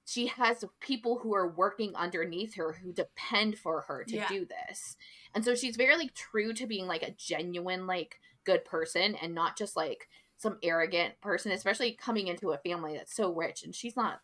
she 0.05 0.27
has 0.27 0.65
people 0.81 1.19
who 1.19 1.33
are 1.33 1.47
working 1.47 1.95
underneath 1.95 2.55
her 2.55 2.73
who 2.73 2.91
depend 2.91 3.57
for 3.57 3.81
her 3.81 4.03
to 4.03 4.15
Yeah. 4.17 4.27
do 4.27 4.45
this 4.45 4.97
and 5.33 5.43
so 5.45 5.55
she's 5.55 5.77
very 5.77 5.95
like 5.97 6.13
true 6.13 6.53
to 6.53 6.67
being 6.67 6.87
like 6.87 7.03
a 7.03 7.11
genuine 7.17 7.87
like 7.87 8.19
good 8.43 8.65
person 8.65 9.15
and 9.15 9.33
not 9.33 9.57
just 9.57 9.75
like 9.77 10.09
some 10.37 10.57
arrogant 10.61 11.19
person 11.21 11.51
especially 11.53 11.93
coming 11.93 12.27
into 12.27 12.51
a 12.51 12.57
family 12.57 12.95
that's 12.97 13.15
so 13.15 13.31
rich 13.31 13.63
and 13.63 13.73
she's 13.73 13.95
not 13.95 14.19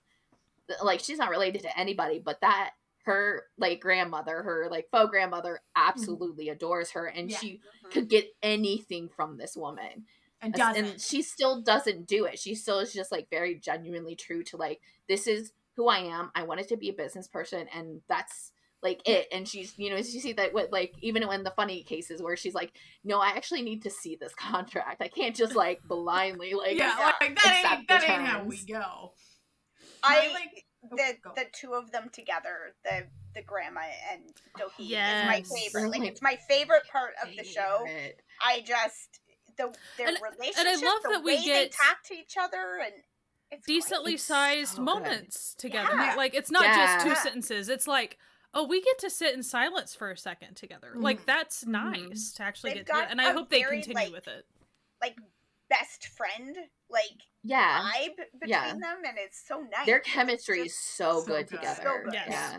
like 0.83 0.99
she's 0.99 1.17
not 1.17 1.29
related 1.29 1.61
to 1.61 1.79
anybody 1.79 2.19
but 2.19 2.41
that 2.41 2.71
her 3.09 3.45
like 3.57 3.81
grandmother 3.81 4.43
her 4.43 4.67
like 4.69 4.87
faux 4.91 5.09
grandmother 5.09 5.53
mm-hmm. 5.53 5.89
absolutely 5.89 6.49
adores 6.49 6.91
her 6.91 7.07
and 7.07 7.31
Yeah. 7.31 7.37
she 7.37 7.47
mm-hmm. 7.53 7.89
could 7.89 8.07
get 8.07 8.27
anything 8.43 9.09
from 9.09 9.37
this 9.37 9.57
woman. 9.57 10.05
And 10.41 10.57
and 10.57 11.01
she 11.01 11.21
still 11.21 11.61
doesn't 11.61 12.07
do 12.07 12.23
it. 12.25 12.39
She 12.39 12.55
still 12.55 12.79
is 12.79 12.93
just 12.93 13.11
like 13.11 13.29
very 13.29 13.55
genuinely 13.55 14.15
true 14.15 14.43
to 14.43 14.57
like 14.57 14.79
this 15.09 15.27
is 15.27 15.51
who 15.75 15.87
i 15.87 15.99
am. 15.99 16.29
I 16.35 16.43
wanted 16.43 16.67
to 16.69 16.77
be 16.77 16.89
a 16.89 16.93
business 16.93 17.27
person 17.27 17.67
and 17.73 18.01
that's 18.07 18.51
like 18.83 19.01
it. 19.05 19.27
And 19.33 19.47
she's 19.47 19.73
you 19.77 19.89
know 19.89 19.95
as 19.95 20.13
you 20.13 20.21
see 20.21 20.33
that 20.33 20.53
with 20.53 20.71
like 20.71 20.93
even 21.01 21.27
when 21.27 21.43
the 21.43 21.51
funny 21.51 21.81
cases 21.81 22.21
where 22.21 22.37
she's 22.37 22.53
like 22.53 22.71
no 23.03 23.19
i 23.19 23.29
actually 23.29 23.63
need 23.63 23.81
to 23.83 23.89
see 23.89 24.15
this 24.15 24.35
contract. 24.35 25.01
I 25.01 25.07
can't 25.07 25.35
just 25.35 25.55
like 25.55 25.81
blindly 25.83 26.53
like 26.53 26.77
yeah, 26.77 26.95
yeah, 26.97 27.11
like 27.19 27.35
that 27.43 27.77
ain't 27.79 27.87
that 27.87 28.07
ain't 28.07 28.27
how 28.27 28.43
we 28.43 28.63
go. 28.65 29.13
I 30.03 30.31
like 30.31 30.65
the 30.83 31.13
go. 31.21 31.31
the 31.35 31.45
two 31.53 31.73
of 31.73 31.91
them 31.91 32.09
together, 32.11 32.73
the 32.83 33.05
the 33.35 33.41
grandma 33.43 33.81
and 34.11 34.21
Doki 34.57 34.85
is 34.91 35.25
my 35.27 35.43
favorite. 35.43 35.89
Like 35.91 36.03
it's 36.03 36.21
my 36.21 36.37
favorite 36.47 36.83
part 36.91 37.13
of 37.23 37.29
the 37.37 37.43
show. 37.43 37.85
I 38.41 38.61
just 38.65 39.19
the 39.57 39.75
their 39.97 40.07
And- 40.07 40.17
relationship, 40.21 40.81
love 40.83 41.03
the 41.03 41.09
that 41.09 41.23
we 41.23 41.35
way 41.35 41.43
get 41.43 41.71
they 41.71 41.87
talk 41.87 42.03
to 42.05 42.13
each 42.15 42.35
other, 42.39 42.79
and 42.83 42.93
it's 43.51 43.65
decently 43.67 44.13
It's 44.13 44.23
sized 44.23 44.71
so 44.71 44.77
good. 44.77 44.85
moments 44.85 45.53
together. 45.55 45.89
Yeah. 45.95 46.15
Like 46.15 46.33
it's 46.33 46.51
not 46.51 46.63
just 46.65 47.03
two 47.05 47.09
Yeah. 47.09 47.15
sentences. 47.23 47.67
It's 47.69 47.87
like, 47.87 48.17
oh, 48.53 48.65
we 48.65 48.81
get 48.81 48.97
to 48.99 49.09
sit 49.09 49.35
in 49.35 49.43
silence 49.43 49.93
for 49.95 50.09
a 50.11 50.17
second 50.17 50.55
together. 50.55 50.93
Like 50.95 51.21
Mhm. 51.21 51.25
that's 51.25 51.63
Mhm. 51.65 52.09
nice 52.09 52.31
to 52.33 52.43
actually 52.43 52.73
They've 52.73 52.85
get 52.85 52.95
to 52.95 53.09
and 53.11 53.19
I 53.21 53.31
hope 53.31 53.49
they 53.49 53.63
continue 53.63 53.93
like, 53.95 54.11
with 54.11 54.27
it. 54.27 54.45
like 55.01 55.17
best 55.69 56.07
friend 56.07 56.55
like 56.89 57.19
yeah 57.43 57.81
vibe 57.91 58.15
between 58.33 58.49
Yeah. 58.49 58.73
them, 58.73 58.97
and 59.07 59.17
it's 59.17 59.41
so 59.47 59.61
nice. 59.61 59.85
their 59.85 59.99
chemistry 59.99 60.61
is 60.61 60.77
so, 60.79 61.19
so 61.21 61.25
good 61.25 61.47
good. 61.47 61.57
together 61.57 61.81
So 61.83 62.03
good. 62.05 62.13
Yes. 62.13 62.27
yeah 62.29 62.57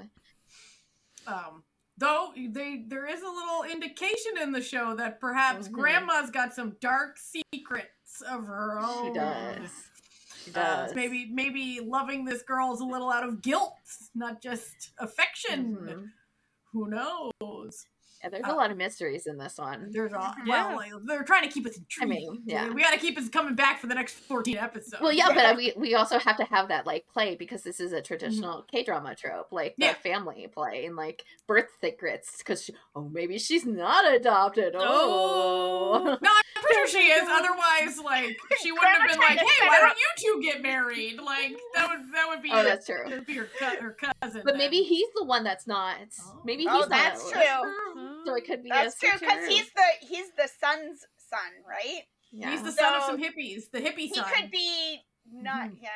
um 1.27 1.65
Though 1.99 2.33
they 2.35 2.85
there 2.89 3.07
is 3.07 3.21
a 3.21 3.29
little 3.29 3.65
indication 3.71 4.39
in 4.41 4.53
the 4.53 4.63
show 4.63 4.95
that 4.97 5.21
perhaps 5.21 5.69
Mhm. 5.69 5.73
grandma's 5.73 6.31
got 6.31 6.55
some 6.55 6.77
dark 6.81 7.19
secrets 7.19 8.23
of 8.23 8.47
her 8.47 8.79
own. 8.81 9.07
She 9.09 9.13
does. 9.13 9.71
She 10.45 10.51
Uh, 10.53 10.55
does. 10.87 10.95
maybe 10.95 11.27
maybe 11.31 11.81
loving 11.81 12.25
this 12.25 12.43
girl 12.43 12.73
is 12.73 12.81
a 12.81 12.85
little 12.87 13.11
out 13.11 13.23
of 13.25 13.43
guilt, 13.43 13.75
not 14.15 14.41
just 14.41 14.93
affection. 14.99 15.77
Mhm. 15.77 16.13
Who 16.73 16.89
knows? 16.89 17.87
Yeah, 18.23 18.29
there's 18.29 18.45
Uh, 18.47 18.53
a 18.53 18.55
lot 18.55 18.71
of 18.71 18.77
mysteries 18.77 19.27
in 19.27 19.39
this 19.39 19.57
one. 19.57 19.91
There's 19.93 20.13
a 20.13 20.35
Yeah. 20.45 20.67
well, 20.69 20.77
like, 20.77 20.93
they're 21.07 21.23
trying 21.25 21.43
to 21.43 21.49
keep 21.49 21.67
us 21.67 21.79
I 22.01 22.05
mean, 22.05 22.43
yeah. 22.45 22.69
we 22.71 22.83
got 22.83 22.93
to 22.93 22.99
keep 22.99 23.17
us 23.17 23.29
coming 23.31 23.55
back 23.55 23.79
for 23.81 23.87
the 23.87 23.95
next 23.95 24.15
14 24.15 24.59
episodes. 24.59 25.01
Well, 25.01 25.13
yeah, 25.13 25.29
Yeah. 25.29 25.35
but 25.35 25.45
uh, 25.47 25.55
we 25.57 25.73
we 25.77 25.95
also 25.95 26.19
have 26.19 26.37
to 26.37 26.45
have 26.45 26.69
that 26.69 26.87
like 26.87 27.07
play 27.09 27.35
because 27.35 27.63
this 27.63 27.81
is 27.81 27.93
a 27.93 28.03
traditional 28.03 28.63
K 28.71 28.83
drama 28.85 29.15
trope, 29.15 29.53
like 29.53 29.75
the 29.79 29.87
Yeah. 29.87 29.95
family 29.95 30.47
play 30.53 30.85
and 30.87 30.97
like 30.97 31.25
birth 31.47 31.69
secrets. 31.81 32.37
Because 32.39 32.69
oh, 32.95 33.09
maybe 33.11 33.39
she's 33.39 33.65
not 33.65 34.13
adopted. 34.13 34.75
Oh, 34.77 36.03
No, 36.05 36.11
I'm 36.13 36.19
pretty 36.63 36.75
sure 36.75 36.87
she 36.89 37.07
is. 37.09 37.27
Otherwise, 37.29 37.99
like 38.05 38.37
she 38.63 38.71
wouldn't 38.73 38.89
have 38.89 39.09
been 39.11 39.19
like, 39.19 39.39
"Hey, 39.39 39.67
why 39.69 39.81
don't 39.81 39.97
you 39.99 40.09
two 40.35 40.43
get 40.43 40.61
married?" 40.63 41.19
Like 41.21 41.57
that 41.75 41.89
would 41.89 42.13
that 42.13 42.29
would 42.29 42.43
be 42.43 42.51
oh, 42.53 42.63
that's 42.63 42.85
true. 42.87 43.05
that'd 43.09 43.27
be 43.27 43.35
her, 43.35 43.49
cou- 43.59 43.81
her 43.81 43.97
cousin. 44.21 44.43
But 44.45 44.53
then. 44.53 44.59
maybe 44.59 44.83
he's 44.83 45.09
the 45.17 45.25
one 45.25 45.43
that's 45.45 45.67
not. 45.67 45.97
Oh. 46.23 46.41
Maybe 46.45 46.63
he's 46.65 46.71
Oh, 46.73 46.81
not. 46.81 46.91
that's 46.91 47.25
on 47.25 47.33
true. 47.33 48.10
List. 48.25 48.27
So 48.27 48.35
it 48.37 48.47
could 48.47 48.63
be. 48.63 48.71
That's 48.71 48.97
a 48.97 48.99
true 49.01 49.19
because 49.21 49.47
he's 49.47 49.71
the 49.73 50.07
he's 50.07 50.27
the 50.37 50.49
son's 50.61 51.01
son, 51.29 51.41
right? 51.69 52.03
Yeah. 52.33 52.51
he's 52.53 52.63
the 52.63 52.73
son 52.73 52.95
of 52.95 53.03
some 53.05 53.19
hippies. 53.21 53.71
The 53.73 53.81
hippie 53.81 53.97
He 54.09 54.15
son. 54.15 54.25
He 54.35 54.43
could 54.43 54.51
be 54.51 55.01
not. 55.33 55.71
Mhm. 55.71 55.79
Yeah. 55.83 55.89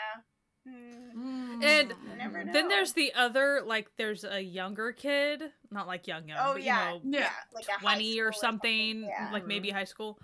Hmm. 0.67 1.59
Mm. 1.61 1.65
And 1.65 1.91
You 2.11 2.17
never 2.17 2.43
know. 2.43 2.53
Then 2.53 2.69
there's 2.69 2.95
the 2.95 3.13
other, 3.15 3.63
like, 3.67 3.91
there's 3.99 4.25
a 4.25 4.41
younger 4.41 4.93
kid, 4.93 5.43
not 5.71 5.87
like 5.87 6.07
young, 6.07 6.27
young, 6.27 6.39
Oh 6.41 6.55
but 6.55 6.63
yeah, 6.63 6.95
you 6.95 7.01
know, 7.05 7.19
Yeah. 7.19 7.25
yeah, 7.25 7.31
like 7.53 7.69
a 7.69 7.73
high 7.73 7.95
20 7.97 8.21
or 8.21 8.33
something, 8.33 9.03
Yeah. 9.05 9.29
like 9.31 9.47
maybe 9.47 9.69
high 9.71 9.85
school. 9.85 10.19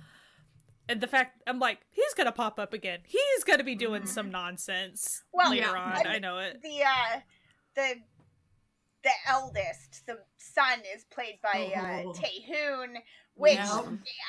And 0.88 1.00
the 1.00 1.06
fact, 1.06 1.42
I'm 1.46 1.58
like, 1.58 1.80
he's 1.90 2.14
gonna 2.14 2.32
pop 2.32 2.58
up 2.58 2.72
again. 2.72 3.00
He's 3.06 3.44
gonna 3.44 3.62
be 3.64 3.74
doing 3.76 4.02
Mhm. 4.02 4.08
some 4.08 4.30
nonsense 4.30 5.22
Well, 5.32 5.50
later 5.50 5.66
yeah. 5.66 5.72
on. 5.78 6.06
I- 6.06 6.14
I 6.14 6.18
know 6.18 6.38
it. 6.38 6.60
the 6.62 6.82
uh 6.84 7.20
the 7.76 8.02
the 9.02 9.12
eldest, 9.26 10.04
the 10.06 10.24
son, 10.40 10.80
is 10.94 11.04
played 11.12 11.38
by 11.42 11.72
Oh. 11.76 11.80
uh, 11.80 12.14
Taehoon, 12.14 12.96
which 13.34 13.54
Yeah. 13.54 13.82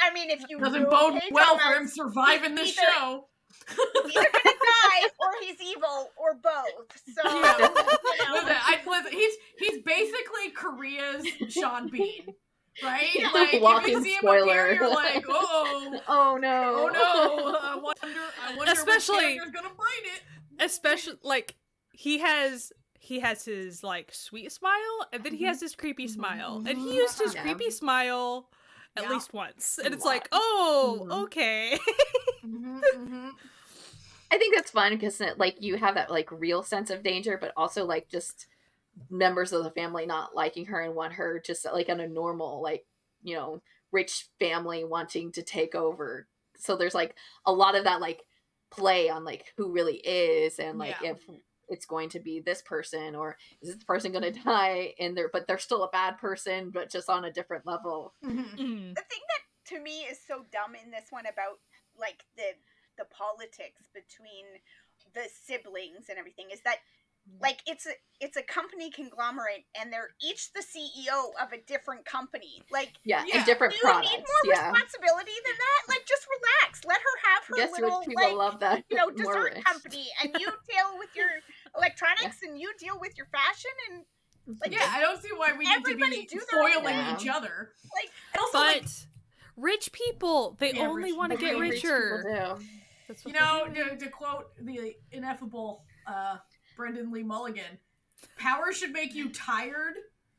I 0.03 0.13
mean, 0.13 0.29
if 0.29 0.43
you 0.49 0.59
Doesn't 0.59 0.89
bode 0.89 1.19
well 1.31 1.57
for 1.57 1.73
him 1.73 1.87
surviving 1.87 2.55
this 2.55 2.77
either- 2.77 2.91
show. 2.91 3.27
He's 3.67 3.77
either 4.15 4.29
gonna 4.31 4.31
die 4.43 5.09
or 5.19 5.29
he's 5.41 5.59
evil 5.61 6.09
or 6.17 6.35
both. 6.35 7.01
So 7.13 7.21
Yeah. 7.25 7.57
you 7.57 7.63
know, 7.65 8.33
Listen, 8.33 8.55
I, 8.65 8.79
listen, 8.87 9.11
he's 9.11 9.33
he's 9.59 9.81
basically 9.83 10.51
Korea's 10.55 11.25
Sean 11.49 11.89
Bean, 11.89 12.27
right? 12.81 13.09
Yeah. 13.13 13.29
Like 13.33 13.47
if 13.49 13.53
you 13.55 13.61
Walking 13.61 14.03
see 14.03 14.13
him 14.13 14.19
spoiler. 14.21 14.51
appear, 14.71 14.73
you're 14.75 14.89
like, 14.93 15.25
oh, 15.27 15.99
Oh 16.07 16.37
no! 16.41 16.89
oh 16.89 16.89
no! 16.93 17.57
I 17.61 17.75
wonder, 17.75 18.21
I 18.47 18.55
wonder 18.55 18.71
Especially- 18.71 19.37
which 19.39 19.53
gonna 19.53 19.69
bite 19.77 20.05
it. 20.15 20.21
Especially 20.63 21.15
like 21.23 21.55
he 21.91 22.19
has 22.19 22.71
he 23.01 23.19
has 23.19 23.43
his 23.45 23.83
like 23.83 24.13
sweet 24.13 24.51
smile 24.51 25.07
and 25.11 25.23
then 25.23 25.33
he 25.33 25.45
has 25.45 25.57
mm-hmm. 25.57 25.65
his 25.65 25.75
creepy 25.75 26.05
mm-hmm. 26.05 26.13
smile. 26.13 26.63
And 26.67 26.77
he 26.77 26.95
used 26.95 27.19
his 27.19 27.33
Yeah. 27.33 27.41
creepy 27.41 27.71
smile 27.71 28.47
at 28.95 29.03
Yeah. 29.03 29.09
least 29.09 29.33
once. 29.33 29.79
A 29.79 29.85
And 29.85 29.93
it's 29.95 30.05
lot. 30.05 30.11
like, 30.11 30.29
oh, 30.31 30.99
Mhm. 31.03 31.23
okay. 31.23 31.79
Mm-hmm. 32.45 33.29
I 34.31 34.37
think 34.37 34.55
that's 34.55 34.69
fun 34.71 34.93
because 34.93 35.19
like 35.37 35.61
you 35.61 35.77
have 35.77 35.95
that 35.95 36.11
like 36.11 36.31
real 36.31 36.61
sense 36.61 36.91
of 36.91 37.01
danger, 37.01 37.39
but 37.41 37.51
also 37.57 37.85
like 37.85 38.07
just 38.07 38.45
members 39.09 39.51
of 39.51 39.63
the 39.63 39.71
family 39.71 40.05
not 40.05 40.35
liking 40.35 40.67
her 40.67 40.79
and 40.81 40.93
want 40.93 41.13
her 41.13 41.39
just 41.43 41.65
like 41.65 41.89
on 41.89 41.99
a 41.99 42.07
normal 42.07 42.61
like 42.61 42.85
you 43.23 43.35
know 43.35 43.61
rich 43.91 44.27
family 44.39 44.83
wanting 44.83 45.31
to 45.31 45.41
take 45.41 45.73
over. 45.73 46.27
So 46.55 46.77
there's 46.77 46.93
like 46.95 47.15
a 47.47 47.51
lot 47.51 47.75
of 47.75 47.85
that 47.85 47.99
like 47.99 48.21
play 48.69 49.09
on 49.09 49.25
like 49.25 49.53
who 49.57 49.71
really 49.71 49.97
is 49.97 50.59
and 50.59 50.77
like 50.77 50.95
Yeah. 51.01 51.11
if 51.11 51.19
it's 51.71 51.85
going 51.85 52.09
to 52.09 52.19
be 52.19 52.39
this 52.39 52.61
person 52.61 53.15
or 53.15 53.37
is 53.61 53.73
this 53.73 53.83
person 53.83 54.11
going 54.11 54.21
to 54.33 54.39
die 54.43 54.93
and 54.99 55.17
they're 55.17 55.29
but 55.31 55.47
they're 55.47 55.57
still 55.57 55.83
a 55.83 55.89
bad 55.89 56.17
person 56.17 56.69
but 56.69 56.91
just 56.91 57.09
on 57.09 57.25
a 57.25 57.31
different 57.31 57.65
level. 57.65 58.13
Mhm. 58.23 58.57
Mm. 58.57 58.95
the 58.95 59.01
thing 59.09 59.23
that 59.31 59.73
to 59.75 59.81
me 59.81 60.01
is 60.01 60.19
so 60.27 60.45
dumb 60.51 60.75
in 60.75 60.91
this 60.91 61.05
one 61.09 61.25
about 61.25 61.59
like 61.97 62.23
the 62.37 62.51
the 62.97 63.05
politics 63.05 63.87
between 63.93 64.45
the 65.13 65.27
siblings 65.43 66.09
and 66.09 66.19
everything 66.19 66.47
is 66.51 66.61
that 66.61 66.77
like 67.41 67.61
it's 67.65 67.85
a 67.85 67.91
it's 68.19 68.35
a 68.37 68.41
company 68.43 68.89
conglomerate 68.91 69.65
and 69.79 69.91
they're 69.93 70.09
each 70.21 70.51
the 70.53 70.61
CEO 70.61 71.31
of 71.41 71.53
a 71.53 71.61
different 71.67 72.05
company. 72.05 72.61
Like 72.71 72.93
Yeah, 73.03 73.23
Yeah. 73.27 73.37
and 73.37 73.45
different 73.45 73.73
you 73.75 73.79
products. 73.81 74.11
need 74.11 74.17
more 74.19 74.53
yeah. 74.53 74.69
responsibility 74.71 75.31
than 75.45 75.55
that? 75.57 75.81
Like 75.93 76.05
just 76.07 76.25
relax. 76.27 76.81
Let 76.85 76.97
her 76.97 77.15
have 77.29 77.43
her 77.47 77.53
I 77.55 77.57
guess 77.65 77.71
little 77.79 77.99
rich 77.99 78.07
people 78.09 78.23
like 78.23 78.35
love 78.35 78.59
that. 78.59 78.83
you 78.89 78.97
know 78.97 79.09
dessert 79.15 79.53
rich. 79.55 79.63
company 79.63 80.07
and 80.21 80.35
you 80.39 80.47
deal 80.69 80.97
with 80.99 81.09
your 81.15 81.29
electronics 81.77 82.37
and 82.47 82.59
you 82.59 82.71
deal 82.79 82.99
with 82.99 83.15
your 83.17 83.27
fashion 83.27 83.71
and 83.89 84.05
like 84.61 84.71
Yeah, 84.73 84.85
I 84.89 84.99
don't 85.01 85.21
see 85.21 85.29
why 85.35 85.53
we 85.53 85.65
need 85.65 85.71
to 85.71 85.77
Everybody 85.79 86.21
be 86.21 86.25
do 86.25 86.41
their 86.51 86.63
own 86.63 86.71
foiling 86.73 86.95
thing. 87.05 87.15
each 87.21 87.27
other. 87.27 87.71
like 87.95 88.11
also, 88.37 88.51
But 88.57 88.75
like, 88.81 88.85
rich 89.55 89.91
people, 89.93 90.57
they 90.59 90.73
Yeah, 90.73 90.87
only 90.87 91.13
want 91.13 91.31
to 91.31 91.37
get 91.37 91.57
richer. 91.57 92.23
do. 92.57 92.65
That's 93.07 93.25
you 93.25 93.33
know, 93.33 93.65
to, 93.73 93.95
to 93.97 94.09
quote 94.09 94.47
the 94.59 94.95
ineffable 95.11 95.83
uh, 96.07 96.37
Brennan 96.81 97.11
Lee 97.11 97.21
Mulligan, 97.21 97.77
power 98.39 98.73
should 98.73 98.91
make 98.91 99.13
you 99.13 99.29
tired. 99.29 99.93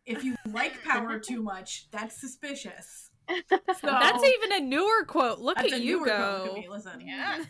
If 0.07 0.24
you 0.24 0.35
like 0.50 0.83
power 0.83 1.20
too 1.20 1.40
much, 1.40 1.87
that's 1.92 2.20
suspicious. 2.20 3.11
So, 3.31 3.87
That's 3.87 4.22
even 4.22 4.52
a 4.52 4.61
newer 4.61 5.05
quote. 5.07 5.38
Look 5.38 5.59
at 5.59 5.81
you 5.81 5.98
newer 5.98 6.07
quote. 6.07 6.42
Look 6.42 6.44
go. 6.44 6.50
at 6.50 6.55
me, 6.55 6.68
Listen, 6.68 7.00
yeah. 7.00 7.44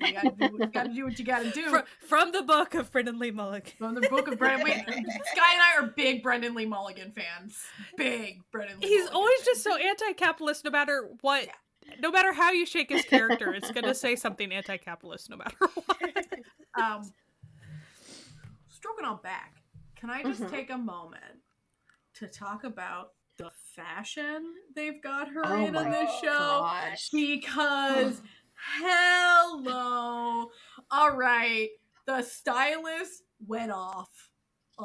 you 0.00 0.12
gotta 0.14 0.30
do, 0.30 0.56
you 0.58 0.66
gotta 0.66 0.88
do 0.88 1.04
what 1.04 1.18
you 1.18 1.24
gotta 1.24 1.50
do. 1.50 1.68
Fr- 1.68 2.06
from 2.06 2.32
the 2.32 2.42
book 2.42 2.74
of 2.74 2.90
Brennan 2.90 3.18
Lee 3.18 3.30
Mulligan. 3.30 3.72
From 3.78 3.94
the 3.94 4.08
book 4.08 4.26
of 4.26 4.38
Brennan, 4.38 4.64
we, 4.64 4.72
Sky 4.72 4.86
and 4.86 5.62
I 5.62 5.76
are 5.78 5.86
big 5.94 6.22
Brennan 6.22 6.54
Lee 6.54 6.64
Mulligan 6.66 7.12
fans. 7.12 7.58
Big 7.98 8.40
Brennan 8.50 8.80
Lee. 8.80 8.88
He's 8.88 9.00
Mulligan 9.00 9.14
always 9.14 9.36
fans. 9.40 9.46
just 9.46 9.62
so 9.62 9.76
anti-capitalist. 9.76 10.64
No 10.64 10.70
matter 10.70 11.10
what, 11.20 11.48
no 12.00 12.10
matter 12.10 12.32
how 12.32 12.50
you 12.50 12.64
shake 12.64 12.90
his 12.90 13.04
character, 13.04 13.52
it's 13.52 13.70
gonna 13.70 13.94
say 13.94 14.16
something 14.16 14.50
anti-capitalist. 14.50 15.28
No 15.28 15.36
matter 15.36 15.56
what. 15.86 16.26
um 16.82 17.12
stroking 18.80 19.04
on 19.04 19.18
back 19.22 19.56
can 19.94 20.08
i 20.08 20.22
just 20.22 20.40
Mhm. 20.40 20.50
take 20.50 20.70
a 20.70 20.78
moment 20.78 21.42
to 22.14 22.26
talk 22.26 22.64
about 22.64 23.12
the 23.36 23.50
fashion 23.76 24.54
they've 24.74 25.02
got 25.02 25.28
her 25.28 25.42
Oh 25.44 25.64
in 25.66 25.76
on 25.76 25.90
this 25.90 26.10
show 26.20 26.28
Gosh. 26.62 27.10
because 27.10 28.22
hello 28.54 30.50
all 30.90 31.10
right 31.16 31.68
the 32.06 32.22
stylist 32.22 33.22
went 33.46 33.70
off 33.70 34.30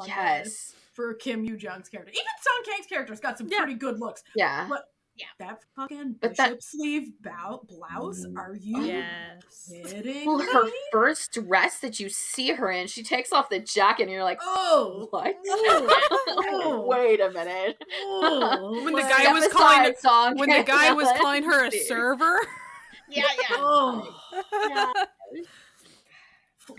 Yes. 0.06 0.74
for 0.94 1.14
kim 1.14 1.46
yoo 1.46 1.56
jung's 1.58 1.88
character 1.88 2.12
even 2.12 2.26
song 2.42 2.64
kang's 2.74 2.88
character's 2.88 3.22
got 3.22 3.38
some 3.38 3.48
Yeah. 3.48 3.60
pretty 3.60 3.76
good 3.76 3.98
looks 4.00 4.24
Yeah. 4.36 4.68
That 5.39 5.60
fucking 5.75 6.15
But 6.21 6.36
that- 6.38 6.62
sleeve 6.63 7.12
bow- 7.21 7.62
blouse 7.67 8.25
Mm. 8.25 8.38
are 8.38 8.56
you 8.56 8.82
yes. 8.84 9.71
kidding 9.71 10.25
Well, 10.25 10.38
me? 10.39 10.45
her 10.51 10.69
first 10.91 11.32
dress 11.34 11.80
that 11.80 11.99
you 11.99 12.10
see 12.10 12.51
her 12.51 12.69
in, 12.71 12.88
she 12.88 13.04
takes 13.04 13.32
off 13.32 13.49
the 13.49 13.60
jacket 13.60 14.04
and 14.04 14.12
you're 14.12 14.23
like, 14.23 14.39
oh 14.43 15.08
what? 15.12 15.36
Oh. 15.47 16.86
Wait 16.88 17.19
a 17.21 17.32
minute. 17.32 17.82
Oh, 18.04 18.82
When 18.84 18.93
the 18.93 19.01
guy 19.01 19.21
Step 19.21 19.34
was 19.34 19.47
calling 19.54 19.82
aside, 19.91 19.97
song 19.99 20.38
When 20.38 20.49
the 20.49 20.63
guy 20.63 20.91
was 20.93 21.06
Karen. 21.08 21.21
calling 21.21 21.43
her 21.43 21.65
a 21.65 21.71
server. 21.71 22.39
Yeah, 23.10 23.23
yeah. 23.49 23.56
Oh, 23.60 24.15
And 25.32 25.45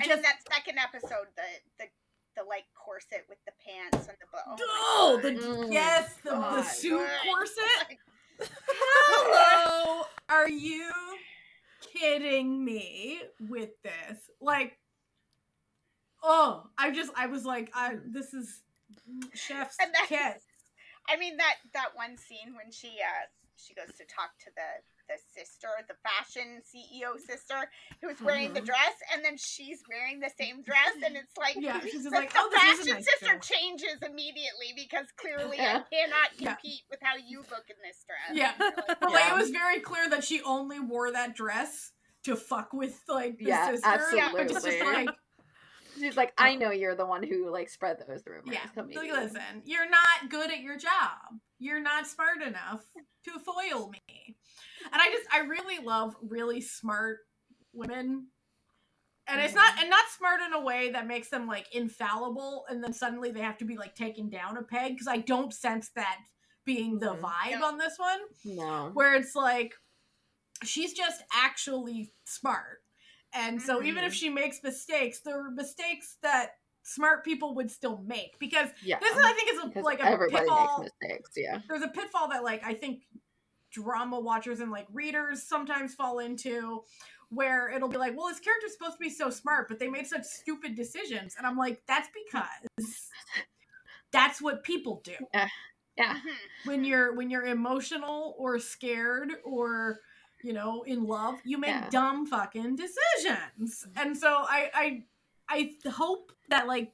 just 0.05 0.17
in 0.17 0.23
that 0.23 0.39
second 0.53 0.79
episode, 0.79 1.29
the 1.37 1.43
the 1.79 1.85
the 2.37 2.43
like 2.43 2.65
corset 2.75 3.25
with 3.29 3.39
the 3.47 3.53
pants 3.65 4.09
and 4.09 4.17
the 4.21 4.27
bow. 4.33 4.57
oh, 4.61 5.19
the 5.23 5.31
Mm. 5.31 5.73
yes, 5.73 6.15
the, 6.25 6.31
the 6.33 6.63
suit 6.65 6.99
Good. 6.99 7.31
corset. 7.33 7.99
Hello, 8.41 10.05
are 10.29 10.49
you 10.49 10.91
kidding 11.93 12.65
me 12.65 13.21
with 13.41 13.71
this? 13.83 14.31
Like, 14.41 14.79
oh, 16.23 16.65
I 16.79 16.91
just 16.91 17.13
I 17.17 17.27
was 17.27 17.45
like, 17.45 17.71
I 17.75 17.97
this 18.05 18.35
is 18.35 18.63
chef's 19.35 19.77
kiss. 20.09 20.43
I 21.09 21.17
mean 21.19 21.37
that 21.37 21.55
that 21.75 21.91
one 21.95 22.17
scene 22.17 22.55
when 22.55 22.73
she 22.73 22.89
uh 22.89 23.27
she 23.57 23.75
goes 23.75 23.95
to 23.97 24.05
talk 24.05 24.31
to 24.41 24.51
the 24.57 24.96
the 25.09 25.17
sister, 25.35 25.69
the 25.89 25.95
fashion 26.03 26.61
CEO 26.63 27.19
sister, 27.19 27.71
who's 28.01 28.21
wearing 28.21 28.53
the 28.53 28.61
Mhm. 28.61 28.67
dress, 28.67 28.95
and 29.13 29.25
then 29.25 29.37
she's 29.37 29.83
wearing 29.89 30.21
the 30.21 30.31
same 30.39 30.63
dress, 30.63 30.93
and 31.05 31.17
it's 31.17 31.37
like 31.37 31.57
Yeah, 31.57 31.81
she's 31.81 31.93
just 31.93 32.05
the, 32.05 32.11
like, 32.11 32.33
the 32.33 32.39
oh, 32.41 32.49
this 32.51 32.61
fashion 32.61 32.95
nice 32.95 33.05
sister 33.05 33.33
dress. 33.35 33.49
changes 33.49 34.03
immediately 34.03 34.73
because 34.75 35.11
clearly 35.13 35.57
Yeah. 35.59 35.85
I 35.91 35.95
cannot 35.95 36.31
Yeah. 36.41 36.55
compete 36.55 36.83
with 36.91 37.01
how 37.03 37.17
you 37.17 37.41
look 37.51 37.71
in 37.71 37.77
this 37.83 38.05
dress. 38.05 38.37
Yeah. 38.37 38.55
Like, 38.59 39.01
But 39.01 39.13
like, 39.13 39.31
it 39.31 39.35
was 39.35 39.51
very 39.51 39.81
clear 39.81 40.09
that 40.11 40.25
she 40.25 40.43
only 40.43 40.81
wore 40.81 41.11
that 41.13 41.35
dress 41.35 41.93
to 42.25 42.35
fuck 42.37 42.73
with 42.73 43.01
like 43.09 43.39
the 43.39 43.45
Yeah, 43.47 43.71
sister. 43.71 43.89
It 43.91 44.01
was 44.35 44.53
just 44.53 44.67
absolutely. 44.67 45.05
like, 45.07 45.17
She's 45.99 46.17
like, 46.17 46.35
I 46.37 46.57
know 46.57 46.71
you're 46.73 46.95
the 46.95 47.07
one 47.07 47.23
who 47.23 47.49
like 47.51 47.71
spread 47.71 47.99
those 48.07 48.27
rumors. 48.27 48.49
Yeah. 48.53 48.67
Come 48.75 48.91
Like, 48.91 49.11
listen, 49.11 49.63
you're 49.65 49.89
not 49.89 50.29
good 50.29 50.51
at 50.51 50.61
your 50.61 50.77
job. 50.77 51.41
You're 51.59 51.81
not 51.81 52.07
smart 52.07 52.43
enough 52.43 52.85
to 53.25 53.39
foil 53.39 53.91
me. 53.91 54.37
And 54.93 55.03
I 55.03 55.11
just 55.11 55.27
I 55.33 55.41
really 55.41 55.85
love 55.85 56.15
really 56.23 56.61
smart 56.61 57.19
women. 57.73 58.29
And 59.29 59.41
it's 59.41 59.55
not 59.55 59.73
and 59.81 59.91
not 59.91 60.05
smart 60.17 60.41
in 60.41 60.53
a 60.53 60.61
way 60.61 60.91
that 60.93 61.07
makes 61.07 61.29
them 61.31 61.49
like 61.49 61.75
infallible 61.75 62.65
and 62.69 62.83
then 62.83 62.93
suddenly 62.93 63.33
they 63.33 63.41
have 63.41 63.59
to 63.59 63.65
be 63.65 63.77
like 63.77 63.95
taken 63.97 64.29
down 64.31 64.57
a 64.57 64.63
peg 64.63 64.93
because 64.93 65.09
I 65.09 65.19
don't 65.19 65.53
sense 65.53 65.91
that 65.97 66.19
being 66.65 66.99
the 67.01 67.15
Mhm. 67.15 67.21
vibe 67.23 67.61
No. 67.61 67.67
on 67.67 67.79
this 67.79 67.99
one 67.99 68.21
No. 68.45 68.91
where 68.95 69.15
it's 69.15 69.35
like 69.35 69.75
she's 70.63 70.93
just 70.93 71.23
actually 71.33 72.13
smart. 72.25 72.83
And 73.33 73.61
so 73.61 73.83
even 73.83 74.05
if 74.05 74.13
Mhm. 74.13 74.17
she 74.17 74.29
makes 74.29 74.63
mistakes, 74.63 75.21
they're 75.21 75.51
mistakes 75.51 76.19
that 76.23 76.59
smart 76.89 77.25
people 77.25 77.55
would 77.57 77.71
still 77.71 78.01
make 78.07 78.39
because 78.39 78.69
Yeah. 78.83 78.99
this 79.01 79.11
is, 79.11 79.23
I 79.25 79.33
think 79.33 79.53
is 79.53 79.77
a, 79.77 79.81
like 79.81 79.99
a 80.01 80.05
everybody 80.07 80.45
pitfall. 80.47 80.79
makes 80.83 80.93
mistakes. 81.03 81.31
Yeah. 81.37 81.61
There's 81.69 81.83
a 81.83 81.89
pitfall 81.89 82.29
that 82.29 82.45
like 82.45 82.63
I 82.65 82.75
think 82.75 83.03
drama 83.73 84.19
watchers 84.21 84.61
and 84.61 84.71
like 84.71 84.87
readers 84.93 85.43
sometimes 85.43 85.95
fall 85.95 86.21
into 86.21 86.83
where 87.31 87.69
it'll 87.71 87.89
be 87.89 87.97
like, 87.99 88.17
well, 88.17 88.29
this 88.29 88.39
character's 88.39 88.73
supposed 88.73 88.93
to 88.99 89.01
be 89.01 89.11
so 89.11 89.31
smart, 89.31 89.67
but 89.69 89.81
they 89.81 89.89
made 89.89 90.07
such 90.07 90.25
stupid 90.25 90.77
decisions. 90.77 91.35
And 91.37 91.45
I'm 91.47 91.57
like, 91.57 91.83
that's 91.89 92.09
because 92.15 93.09
that's 94.13 94.41
what 94.41 94.63
people 94.63 95.01
do. 95.05 95.17
Yeah. 95.35 96.15
Mhm. 96.15 96.21
When 96.67 96.85
you're 96.85 97.15
when 97.15 97.31
you're 97.31 97.47
emotional 97.47 98.35
or 98.39 98.59
scared 98.59 99.33
or 99.45 100.01
you 100.45 100.53
know, 100.53 100.83
in 100.83 101.03
love, 101.05 101.41
you 101.45 101.59
make 101.59 101.71
Yeah. 101.71 101.89
dumb 101.91 102.27
fucking 102.27 102.77
decisions. 102.77 103.87
And 103.97 104.17
so 104.17 104.29
I 104.49 104.71
I 104.75 105.05
I 105.85 105.91
hope 105.91 106.33
that 106.51 106.67
like 106.67 106.93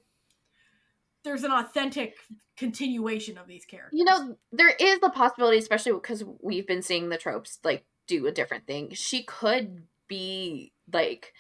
there's 1.25 1.45
an 1.45 1.53
authentic 1.53 2.17
continuation 2.57 3.38
of 3.38 3.47
these 3.47 3.65
characters. 3.65 3.97
You 3.99 4.05
know, 4.05 4.37
there 4.51 4.75
is 4.79 5.01
the 5.01 5.11
possibility, 5.11 5.59
especially 5.59 5.93
because 5.93 6.25
we've 6.41 6.67
been 6.67 6.83
seeing 6.83 7.09
the 7.09 7.19
tropes 7.19 7.59
like 7.65 7.85
do 8.09 8.27
a 8.27 8.33
different 8.33 8.67
thing. 8.67 8.91
She 8.93 9.23
could 9.23 9.85
be 10.09 10.73
like 10.93 11.33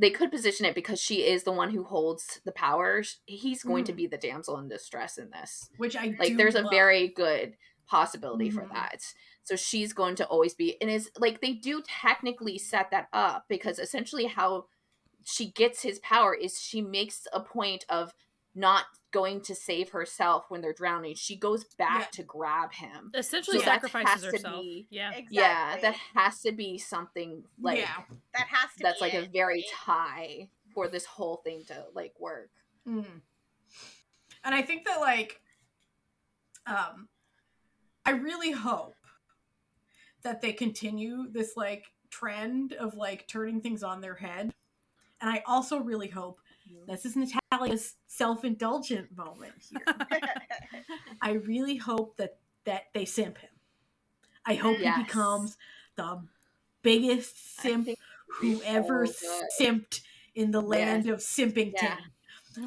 they 0.00 0.10
could 0.10 0.30
position 0.30 0.64
it 0.64 0.76
because 0.76 1.00
she 1.00 1.26
is 1.26 1.42
the 1.42 1.52
one 1.52 1.70
who 1.70 1.82
holds 1.84 2.40
the 2.44 2.52
powers. 2.52 3.18
He's 3.26 3.64
going 3.64 3.84
to 3.84 3.92
Mhm. 3.92 3.96
be 3.96 4.06
the 4.06 4.16
damsel 4.16 4.56
in 4.58 4.68
distress 4.68 5.18
in 5.18 5.30
this. 5.30 5.70
which 5.76 5.96
I 5.96 6.14
Like 6.18 6.36
there's 6.36 6.54
a 6.54 6.68
very 6.70 7.08
good 7.08 7.56
possibility 7.86 8.48
for 8.48 8.62
Mhm. 8.62 8.72
that. 8.72 9.02
So 9.42 9.56
she's 9.56 9.92
going 9.92 10.14
to 10.16 10.26
always 10.26 10.54
be 10.54 10.80
and 10.80 10.90
is 10.90 11.10
like 11.18 11.40
they 11.40 11.52
do 11.54 11.82
technically 11.82 12.58
set 12.58 12.90
that 12.92 13.08
up 13.12 13.46
because 13.48 13.78
essentially 13.78 14.26
how 14.26 14.66
she 15.24 15.50
gets 15.50 15.82
his 15.82 15.98
power 16.00 16.34
is 16.34 16.60
she 16.60 16.80
makes 16.80 17.26
a 17.32 17.40
point 17.40 17.84
of 17.88 18.14
not 18.54 18.86
going 19.10 19.40
to 19.40 19.54
save 19.54 19.90
herself 19.90 20.46
when 20.48 20.60
they're 20.60 20.72
drowning. 20.72 21.14
She 21.14 21.36
goes 21.36 21.64
back 21.64 22.00
Yeah. 22.00 22.06
to 22.12 22.22
grab 22.24 22.72
him. 22.72 23.10
Essentially 23.14 23.58
So 23.58 23.64
sacrifices 23.64 24.08
has 24.10 24.20
to 24.22 24.30
herself. 24.30 24.62
be- 24.62 24.86
Yeah. 24.90 25.10
Exactly. 25.10 25.36
Yeah, 25.36 25.76
that 25.80 25.94
has 26.14 26.40
to 26.42 26.52
be 26.52 26.76
something 26.78 27.44
like 27.60 27.78
yeah. 27.78 28.02
that 28.34 28.46
has 28.48 28.70
to 28.76 28.82
that's 28.82 28.98
be 28.98 29.04
like 29.04 29.14
a 29.14 29.26
very 29.26 29.58
right? 29.60 29.64
tie 29.74 30.48
for 30.74 30.88
this 30.88 31.04
whole 31.06 31.36
thing 31.38 31.64
to 31.66 31.86
like 31.94 32.14
work. 32.18 32.50
Mm. 32.86 33.22
And 34.44 34.54
I 34.54 34.62
think 34.62 34.84
that 34.86 35.00
like 35.00 35.40
um 36.66 37.08
I 38.04 38.10
really 38.12 38.50
hope 38.52 38.94
that 40.22 40.40
they 40.40 40.52
continue 40.52 41.28
this 41.30 41.56
like 41.56 41.84
trend 42.10 42.72
of 42.74 42.94
like 42.94 43.28
turning 43.28 43.60
things 43.60 43.82
on 43.82 44.00
their 44.00 44.14
head. 44.14 44.52
And 45.20 45.30
I 45.30 45.42
also 45.46 45.80
really 45.80 46.08
hope 46.08 46.40
this 46.86 47.04
is 47.04 47.16
Natalia's 47.16 47.96
self-indulgent 48.06 49.16
moment 49.16 49.54
here. 49.70 49.82
I 51.22 51.32
really 51.32 51.76
hope 51.76 52.16
that 52.16 52.38
that 52.64 52.84
they 52.92 53.04
simp 53.04 53.38
him. 53.38 53.50
I 54.44 54.54
hope 54.54 54.78
Yes. 54.80 54.96
he 54.96 55.02
becomes 55.04 55.56
the 55.96 56.22
biggest 56.82 57.60
simp 57.60 57.88
who 58.28 58.62
ever 58.62 59.06
so 59.06 59.42
simped 59.58 60.02
in 60.34 60.50
the 60.50 60.60
land 60.60 61.08
of 61.08 61.22
Simpington. 61.22 61.74
Yeah. 61.82 61.96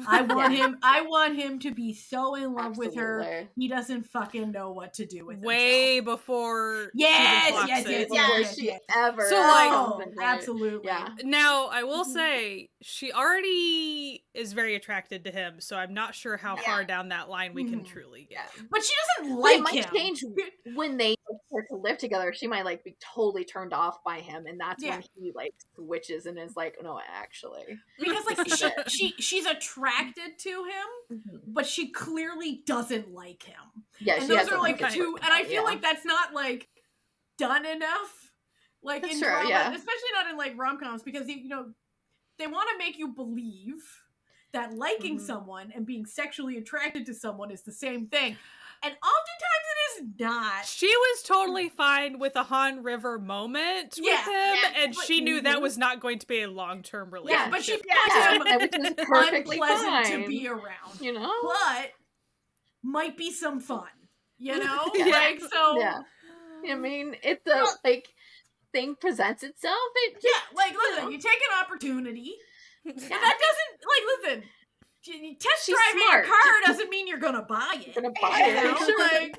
I 0.08 0.22
want 0.22 0.52
Yeah. 0.54 0.66
him. 0.66 0.78
I 0.82 1.02
want 1.02 1.36
him 1.36 1.58
to 1.60 1.70
be 1.72 1.92
so 1.94 2.34
in 2.34 2.54
love 2.54 2.76
with 2.78 2.94
her. 2.96 3.48
He 3.56 3.68
doesn't 3.68 4.04
fucking 4.06 4.50
know 4.52 4.72
what 4.72 4.94
to 4.94 5.06
do 5.06 5.26
with 5.26 5.38
it. 5.38 5.44
Way 5.46 5.96
himself. 5.96 6.18
before. 6.20 6.84
she 6.94 7.00
Yes, 7.00 7.64
yes, 7.68 7.86
yes, 7.88 8.08
Before 8.08 8.16
yes, 8.38 8.56
she 8.56 8.64
yes. 8.66 8.80
ever 8.96 9.22
So, 9.28 9.36
like- 9.36 9.72
Oh, 9.72 10.02
absolutely. 10.22 10.86
Yeah. 10.88 11.08
Now, 11.24 11.66
I 11.66 11.82
will 11.84 12.04
Mhm. 12.04 12.12
say 12.12 12.70
she 12.82 13.12
already 13.12 14.24
is 14.34 14.52
very 14.52 14.74
attracted 14.74 15.24
to 15.24 15.30
him, 15.30 15.60
so 15.60 15.76
I'm 15.76 15.94
not 15.94 16.14
sure 16.14 16.36
how 16.36 16.56
Yeah. 16.56 16.62
far 16.62 16.84
down 16.84 17.08
that 17.08 17.28
line 17.28 17.54
we 17.54 17.64
can 17.64 17.80
Mhm. 17.80 17.86
truly 17.86 18.24
get. 18.24 18.50
But 18.70 18.82
she 18.84 18.92
doesn't 19.18 19.36
like 19.36 19.58
it 19.58 19.62
might 19.62 19.74
him. 19.74 19.94
change 19.94 20.24
when 20.74 20.96
they 20.96 21.14
start 21.46 21.66
to 21.68 21.76
live 21.76 21.98
together. 21.98 22.32
She 22.32 22.46
might 22.46 22.64
like 22.64 22.82
be 22.84 22.96
totally 23.00 23.44
turned 23.44 23.72
off 23.72 24.02
by 24.04 24.20
him, 24.20 24.46
and 24.46 24.58
that's 24.60 24.82
Yeah. 24.82 24.96
when 24.96 25.04
he 25.14 25.32
like 25.32 25.54
switches 25.74 26.26
and 26.26 26.38
is 26.38 26.56
like, 26.56 26.76
"No, 26.82 27.00
actually." 27.06 27.78
because 27.98 28.24
like 28.26 28.48
she, 28.48 28.70
she 28.88 29.22
she's 29.22 29.46
attracted 29.46 30.38
to 30.40 30.64
him, 30.64 30.86
Mm-hmm. 31.18 31.36
but 31.52 31.66
she 31.66 31.90
clearly 31.90 32.62
doesn't 32.66 33.12
like 33.12 33.42
him. 33.44 33.84
Yeah, 33.98 34.14
and 34.14 34.22
she 34.22 34.28
those 34.28 34.48
are 34.48 34.58
like 34.58 34.78
two. 34.92 35.16
And 35.22 35.32
I 35.32 35.44
feel 35.44 35.54
yeah. 35.54 35.60
like 35.62 35.80
that's 35.82 36.04
not 36.04 36.32
like 36.34 36.68
done 37.38 37.64
enough. 37.64 38.18
Like 38.84 39.02
That's 39.02 39.14
in 39.14 39.20
true, 39.20 39.28
drama, 39.28 39.48
yeah. 39.48 39.68
especially 39.72 40.08
not 40.12 40.26
in 40.28 40.36
like 40.36 40.54
rom 40.56 40.76
coms, 40.78 41.04
because 41.04 41.28
you 41.28 41.46
know 41.48 41.72
they 42.42 42.48
want 42.48 42.68
to 42.72 42.78
make 42.78 42.98
you 42.98 43.08
believe 43.08 44.02
that 44.52 44.74
liking 44.74 45.16
Mhm. 45.18 45.20
someone 45.20 45.72
and 45.72 45.86
being 45.86 46.04
sexually 46.04 46.58
attracted 46.58 47.06
to 47.06 47.14
someone 47.14 47.50
is 47.52 47.62
the 47.62 47.72
same 47.72 48.08
thing, 48.08 48.36
and 48.82 48.96
oftentimes 48.96 49.66
it 49.70 50.02
is 50.02 50.20
not. 50.20 50.66
She 50.66 50.88
was 50.88 51.22
totally 51.22 51.68
fine 51.68 52.18
with 52.18 52.34
a 52.34 52.42
Han 52.42 52.82
River 52.82 53.18
moment 53.20 53.94
with 53.96 54.06
him, 54.26 54.26
yeah, 54.26 54.72
and 54.74 54.94
she 54.96 55.20
knew 55.20 55.40
that 55.40 55.58
Mhm. 55.58 55.62
was 55.62 55.78
not 55.78 56.00
going 56.00 56.18
to 56.18 56.26
be 56.26 56.42
a 56.42 56.50
long 56.50 56.82
term 56.82 57.10
Yeah, 57.10 57.12
relationship. 57.12 57.50
but 57.52 57.64
she 57.64 57.80
Yeah. 57.86 57.94
finds 58.08 58.14
Yeah, 58.14 58.88
him 58.88 58.94
perfectly 59.06 59.58
unpleasant 59.58 60.06
fine. 60.06 60.22
to 60.22 60.26
be 60.26 60.48
around, 60.48 61.00
you 61.00 61.12
know. 61.12 61.32
but 61.42 61.92
might 62.82 63.16
be 63.16 63.30
some 63.30 63.60
fun. 63.60 63.88
You 64.38 64.58
know, 64.64 64.90
Yeah. 64.96 65.06
like 65.06 65.40
so. 65.40 65.78
Yeah, 65.78 66.02
I 66.68 66.74
mean, 66.74 67.16
if 67.22 67.44
the 67.44 67.78
like 67.84 68.12
thing 68.72 68.96
presents 69.00 69.42
itself, 69.42 69.78
it 69.96 70.16
Yeah, 70.22 70.30
like 70.56 70.74
listen, 70.74 71.12
you 71.12 71.18
take 71.18 71.40
an 71.52 71.60
opportunity. 71.64 72.34
yeah. 72.84 72.92
That 72.94 73.38
doesn't 73.38 73.78
like 73.86 74.04
listen. 74.18 74.44
y- 75.08 75.36
Test 75.38 75.66
She's 75.66 75.74
driving 75.76 76.02
smart. 76.08 76.24
a 76.24 76.28
car 76.28 76.52
doesn't 76.66 76.90
mean 76.90 77.06
you're 77.06 77.18
gonna 77.18 77.42
buy 77.42 77.76
it. 77.86 77.94
gonna 77.94 78.10
buy 78.20 78.38
You 78.38 78.52
it. 78.56 78.64
know, 78.98 79.04
like 79.04 79.38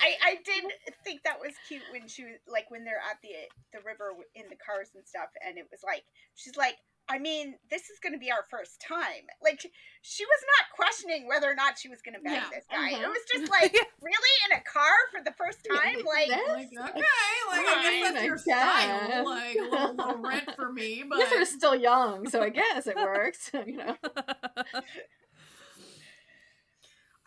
I, 0.00 0.16
I 0.24 0.34
did 0.44 0.64
think 1.04 1.22
that 1.24 1.38
was 1.38 1.52
cute 1.68 1.82
when 1.92 2.08
she 2.08 2.24
was 2.24 2.38
like 2.48 2.70
when 2.70 2.84
they're 2.84 3.02
at 3.10 3.18
the 3.22 3.30
the 3.72 3.84
river 3.84 4.10
in 4.34 4.44
the 4.48 4.56
cars 4.56 4.88
and 4.94 5.04
stuff, 5.06 5.28
and 5.46 5.58
it 5.58 5.66
was 5.70 5.80
like 5.84 6.04
she's 6.34 6.56
like, 6.56 6.76
I 7.08 7.18
mean, 7.18 7.56
this 7.70 7.90
is 7.90 7.98
going 8.02 8.12
to 8.14 8.18
be 8.18 8.30
our 8.30 8.44
first 8.50 8.80
time. 8.80 9.26
Like 9.42 9.60
she 10.02 10.24
was 10.24 10.40
not 10.58 10.74
questioning 10.76 11.26
whether 11.28 11.50
or 11.50 11.54
not 11.54 11.78
she 11.78 11.88
was 11.88 12.00
going 12.00 12.14
to 12.14 12.20
bang 12.22 12.34
Yeah. 12.34 12.48
this 12.50 12.64
guy. 12.70 12.90
It 12.90 13.06
was 13.08 13.18
just 13.30 13.50
like, 13.62 13.72
really 14.00 14.34
in 14.50 14.56
a 14.58 14.62
car 14.62 14.92
for 15.10 15.20
the 15.24 15.32
first 15.36 15.58
Yeah, 15.68 15.76
time, 15.80 16.04
like. 16.06 16.28
that- 16.28 16.48
like 16.48 16.68
okay, 16.68 17.00
like 17.50 17.66
I 17.66 17.82
guess 17.82 18.02
Fine, 18.04 18.14
that's 18.14 18.24
your 18.24 18.34
I 18.34 18.38
style. 18.38 19.08
guess. 19.08 19.26
Like 19.26 19.56
a 19.56 19.62
little, 19.62 19.94
little 19.96 20.16
rent 20.22 20.50
for 20.56 20.72
me, 20.72 21.04
but 21.08 21.18
You 21.18 21.24
are 21.42 21.44
still 21.44 21.74
young, 21.74 22.28
so 22.28 22.42
I 22.42 22.48
guess 22.48 22.86
it 22.86 22.96
works. 22.96 23.50
you 23.66 23.76
know. 23.76 23.96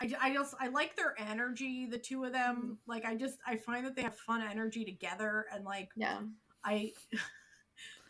I, 0.02 0.12
I 0.22 0.34
just 0.34 0.56
I 0.60 0.68
like 0.68 0.96
their 0.96 1.16
energy, 1.18 1.86
the 1.86 1.98
two 1.98 2.24
of 2.26 2.34
them. 2.34 2.56
Mm-hmm. 2.58 2.74
Like 2.88 3.06
I 3.06 3.16
just 3.16 3.38
I 3.48 3.56
find 3.58 3.86
that 3.86 3.96
they 3.96 4.02
have 4.04 4.16
fun 4.18 4.42
energy 4.42 4.84
together, 4.84 5.46
and 5.54 5.64
like 5.64 5.90
Yeah. 5.96 6.20
I 6.64 6.92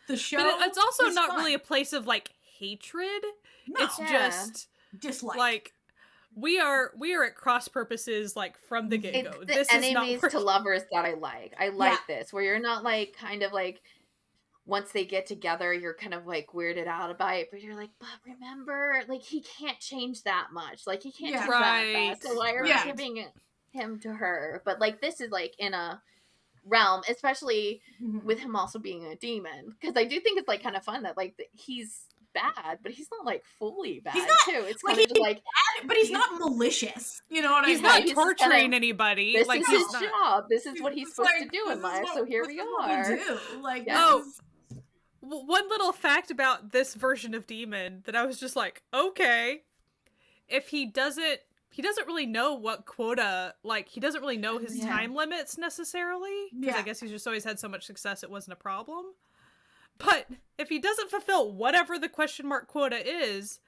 the 0.08 0.16
show. 0.16 0.38
but 0.38 0.46
it- 0.46 0.66
it's 0.68 0.78
also 0.78 1.04
is 1.06 1.14
not 1.14 1.28
fun. 1.30 1.38
really 1.38 1.54
a 1.54 1.58
place 1.58 1.92
of 1.92 2.06
like 2.06 2.30
hatred. 2.58 3.22
no 3.68 3.84
It's 3.84 3.98
Yeah. 3.98 4.28
just 4.30 4.68
dislike. 4.98 5.36
like 5.38 5.72
we 6.34 6.58
are 6.58 6.92
we 6.96 7.14
are 7.14 7.24
at 7.24 7.34
cross 7.34 7.66
purposes 7.68 8.36
like 8.36 8.58
from 8.68 8.88
the 8.88 8.98
get 8.98 9.24
go. 9.24 9.40
the 9.40 9.46
This 9.46 9.68
is 9.72 9.92
not 9.92 10.04
enemies 10.06 10.20
to 10.30 10.38
lovers 10.38 10.82
that 10.92 11.04
I 11.04 11.14
like. 11.14 11.54
I 11.58 11.68
like 11.70 12.06
this, 12.06 12.32
where 12.32 12.42
you're 12.42 12.58
not 12.58 12.82
like 12.84 13.14
kind 13.18 13.42
of 13.42 13.52
like 13.52 13.80
once 14.66 14.90
they 14.90 15.04
get 15.04 15.26
together, 15.26 15.72
you're 15.72 15.94
kind 15.94 16.12
of 16.12 16.26
like 16.26 16.48
weirded 16.48 16.88
out 16.88 17.08
about 17.10 17.36
it, 17.36 17.48
but 17.52 17.62
you're 17.62 17.76
like, 17.76 17.90
but 18.00 18.08
remember, 18.26 19.00
like 19.06 19.22
he 19.22 19.40
can't 19.40 19.78
change 19.78 20.24
that 20.24 20.48
much. 20.52 20.86
Like 20.86 21.02
he 21.02 21.12
can't 21.12 21.32
Yeah. 21.34 21.38
change 21.46 21.50
that 21.50 22.18
fast. 22.20 22.22
So 22.24 22.34
why 22.34 22.52
are 22.54 22.66
Yeah. 22.66 22.84
we 22.84 22.90
giving 22.90 23.28
him 23.70 24.00
to 24.00 24.12
her? 24.12 24.62
But 24.64 24.80
like 24.80 25.00
this 25.00 25.20
is 25.20 25.30
like 25.30 25.54
in 25.58 25.72
a 25.72 26.02
realm, 26.66 27.02
especially 27.08 27.80
Mhm. 28.02 28.24
with 28.24 28.38
him 28.40 28.56
also 28.56 28.78
being 28.78 29.06
a 29.06 29.16
demon, 29.16 29.74
because 29.80 29.96
I 29.96 30.04
do 30.04 30.20
think 30.20 30.38
it's 30.38 30.48
like 30.48 30.62
kind 30.62 30.76
of 30.76 30.84
fun 30.84 31.04
that 31.04 31.16
like 31.16 31.34
he's 31.52 32.02
bad, 32.34 32.80
but 32.82 32.92
he's 32.92 33.08
not 33.10 33.24
like 33.24 33.42
fully 33.58 34.00
bad 34.00 34.12
he's 34.12 34.26
not- 34.26 34.38
too. 34.44 34.64
It's 34.66 34.84
like, 34.84 34.96
he's 34.96 35.04
of 35.06 35.08
just 35.10 35.16
he- 35.18 35.22
like 35.22 35.42
but 35.86 35.96
he's 35.96 36.08
he's- 36.08 36.18
not 36.18 36.38
malicious. 36.38 37.22
You 37.30 37.40
know 37.40 37.50
what 37.52 37.64
I 37.64 37.68
He's 37.68 37.76
mean? 37.78 37.82
not 37.84 38.02
he's 38.02 38.10
just 38.10 38.16
kinda- 38.20 38.34
torturing 38.44 38.74
anybody. 38.74 39.32
this 39.32 39.48
like 39.48 39.60
is 39.62 39.68
his 39.68 39.92
not. 39.92 40.02
job. 40.02 40.44
This 40.50 40.66
is 40.66 40.80
what 40.82 40.92
he's 40.92 41.06
It's 41.08 41.16
supposed 41.16 41.32
to 41.38 41.48
do 41.48 41.70
in 41.70 41.80
life. 41.80 42.02
what- 42.02 42.14
so 42.14 42.24
here 42.24 42.44
we 42.46 42.60
is 42.60 42.66
are. 42.80 43.16
do. 43.16 43.38
Like 43.62 43.86
Yeah. 43.86 44.16
this 44.18 44.26
is- 44.26 44.40
w- 45.22 45.46
one 45.46 45.68
little 45.70 45.92
fact 45.92 46.30
about 46.30 46.72
this 46.72 46.94
version 46.94 47.32
of 47.34 47.46
demon 47.46 48.02
that 48.06 48.14
I 48.14 48.26
was 48.26 48.38
just 48.38 48.54
like, 48.56 48.82
okay, 48.92 49.62
if 50.48 50.68
he 50.68 50.84
doesn't, 50.86 51.40
he 51.76 51.82
doesn't 51.82 52.06
really 52.06 52.24
know 52.24 52.54
what 52.54 52.86
quota, 52.86 53.54
like 53.62 53.86
he 53.86 54.00
doesn't 54.00 54.22
really 54.22 54.38
know 54.38 54.56
his 54.56 54.78
Yeah. 54.78 54.86
time 54.88 55.14
limits 55.14 55.58
necessarily. 55.58 56.46
Because 56.58 56.74
I 56.76 56.80
guess 56.82 57.00
he's 57.00 57.10
just 57.10 57.26
always 57.26 57.44
had 57.44 57.60
so 57.60 57.68
much 57.68 57.84
success, 57.84 58.22
it 58.22 58.30
wasn't 58.30 58.54
a 58.54 58.56
problem. 58.56 59.04
But 59.98 60.26
if 60.58 60.70
he 60.70 60.78
doesn't 60.78 61.10
fulfill 61.10 61.52
whatever 61.52 61.98
the 61.98 62.08
question 62.08 62.46
mark 62.48 62.66
quota 62.66 62.96
is, 63.06 63.60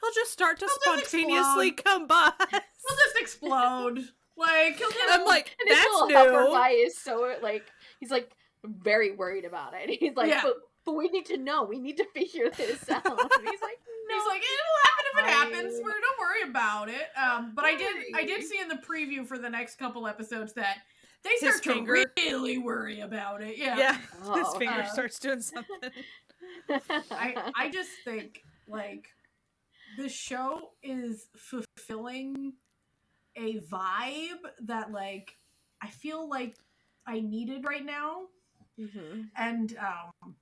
he'll 0.00 0.12
just 0.12 0.32
start 0.32 0.58
to 0.58 0.66
He'll 0.66 0.98
spontaneously 0.98 1.70
combust. 1.70 2.32
He'll 2.50 2.96
just 3.04 3.16
explode. 3.20 4.08
Like 4.34 4.76
he'll 4.78 4.90
just 4.90 4.98
I'm 5.10 5.24
like, 5.26 5.54
And 5.60 5.68
his 5.68 5.84
little 5.92 6.06
new. 6.08 6.52
guy 6.54 6.70
is 6.70 6.96
so 6.98 7.34
like 7.42 7.64
he's 8.00 8.10
like 8.10 8.32
very 8.64 9.14
worried 9.14 9.44
about 9.44 9.74
it. 9.74 9.90
He's 10.00 10.16
like, 10.16 10.30
Yeah. 10.30 10.40
but 10.42 10.56
but 10.86 10.92
we 10.96 11.08
need 11.08 11.26
to 11.26 11.36
know. 11.36 11.64
We 11.64 11.78
need 11.78 11.98
to 11.98 12.06
figure 12.14 12.48
this 12.50 12.88
out. 12.90 13.04
And 13.06 13.48
he's 13.48 13.60
like. 13.60 13.78
He's 14.12 14.26
like, 14.28 14.42
it'll 14.42 14.80
happen 14.84 15.04
if 15.12 15.18
it 15.24 15.30
happens. 15.58 15.80
We're 15.82 15.90
don't 15.90 16.18
worry 16.20 16.50
about 16.50 16.88
it. 16.88 17.08
Um, 17.16 17.52
but 17.54 17.64
I 17.64 17.74
did, 17.76 17.96
I 18.14 18.24
did 18.24 18.42
see 18.44 18.58
in 18.60 18.68
the 18.68 18.76
preview 18.76 19.26
for 19.26 19.38
the 19.38 19.48
next 19.50 19.76
couple 19.78 20.06
episodes 20.06 20.52
that 20.54 20.78
they 21.22 21.30
His 21.40 21.56
start 21.56 21.78
to 21.78 21.84
really 21.84 22.58
worry 22.58 23.00
about 23.00 23.42
it. 23.42 23.56
Yeah. 23.56 23.76
Yeah, 23.78 23.96
his 24.34 24.46
Oh. 24.48 24.58
finger 24.58 24.80
Uh, 24.82 24.86
starts 24.86 25.18
doing 25.18 25.40
something. 25.40 25.90
I, 27.10 27.52
I 27.56 27.70
just 27.70 27.90
think 28.04 28.42
like 28.68 29.08
the 29.96 30.08
show 30.08 30.70
is 30.82 31.26
fulfilling 31.36 32.54
a 33.36 33.60
vibe 33.60 34.40
that 34.62 34.90
like 34.92 35.36
I 35.80 35.88
feel 35.88 36.28
like 36.28 36.56
I 37.06 37.20
needed 37.20 37.64
right 37.64 37.84
now. 37.84 38.26
Mhm. 38.80 39.28
and 39.36 39.76
um, 39.78 40.34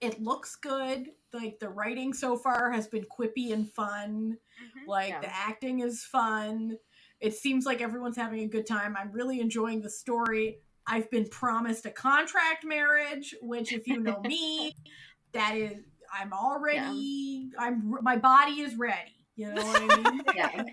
it 0.00 0.22
looks 0.22 0.54
good. 0.56 1.10
Like 1.34 1.58
the 1.58 1.68
writing 1.68 2.14
so 2.14 2.36
far 2.38 2.70
has 2.70 2.86
been 2.86 3.04
quippy 3.04 3.52
and 3.52 3.68
fun. 3.70 4.38
Mhm. 4.62 4.86
Like 4.86 5.08
Yeah. 5.10 5.20
the 5.20 5.34
acting 5.34 5.80
is 5.80 6.04
fun. 6.04 6.78
It 7.20 7.34
seems 7.34 7.66
like 7.66 7.80
everyone's 7.80 8.16
having 8.16 8.40
a 8.44 8.48
good 8.48 8.66
time. 8.66 8.96
I'm 8.96 9.10
really 9.12 9.40
enjoying 9.40 9.80
the 9.82 9.90
story. 9.90 10.60
I've 10.86 11.10
been 11.10 11.28
promised 11.28 11.86
a 11.86 11.90
contract 11.90 12.64
marriage, 12.64 13.34
which, 13.40 13.72
if 13.72 13.86
you 13.88 13.98
know 14.00 14.20
me, 14.20 14.76
that 15.32 15.56
is, 15.56 15.82
I'm 16.12 16.32
already, 16.32 17.50
I'm, 17.58 17.96
my 18.02 18.16
body 18.16 18.60
is 18.60 18.76
ready. 18.76 19.26
You 19.36 19.52
know 19.54 19.64
what 19.64 19.82
I 19.82 20.10
mean? 20.10 20.22
Yeah. 20.34 20.64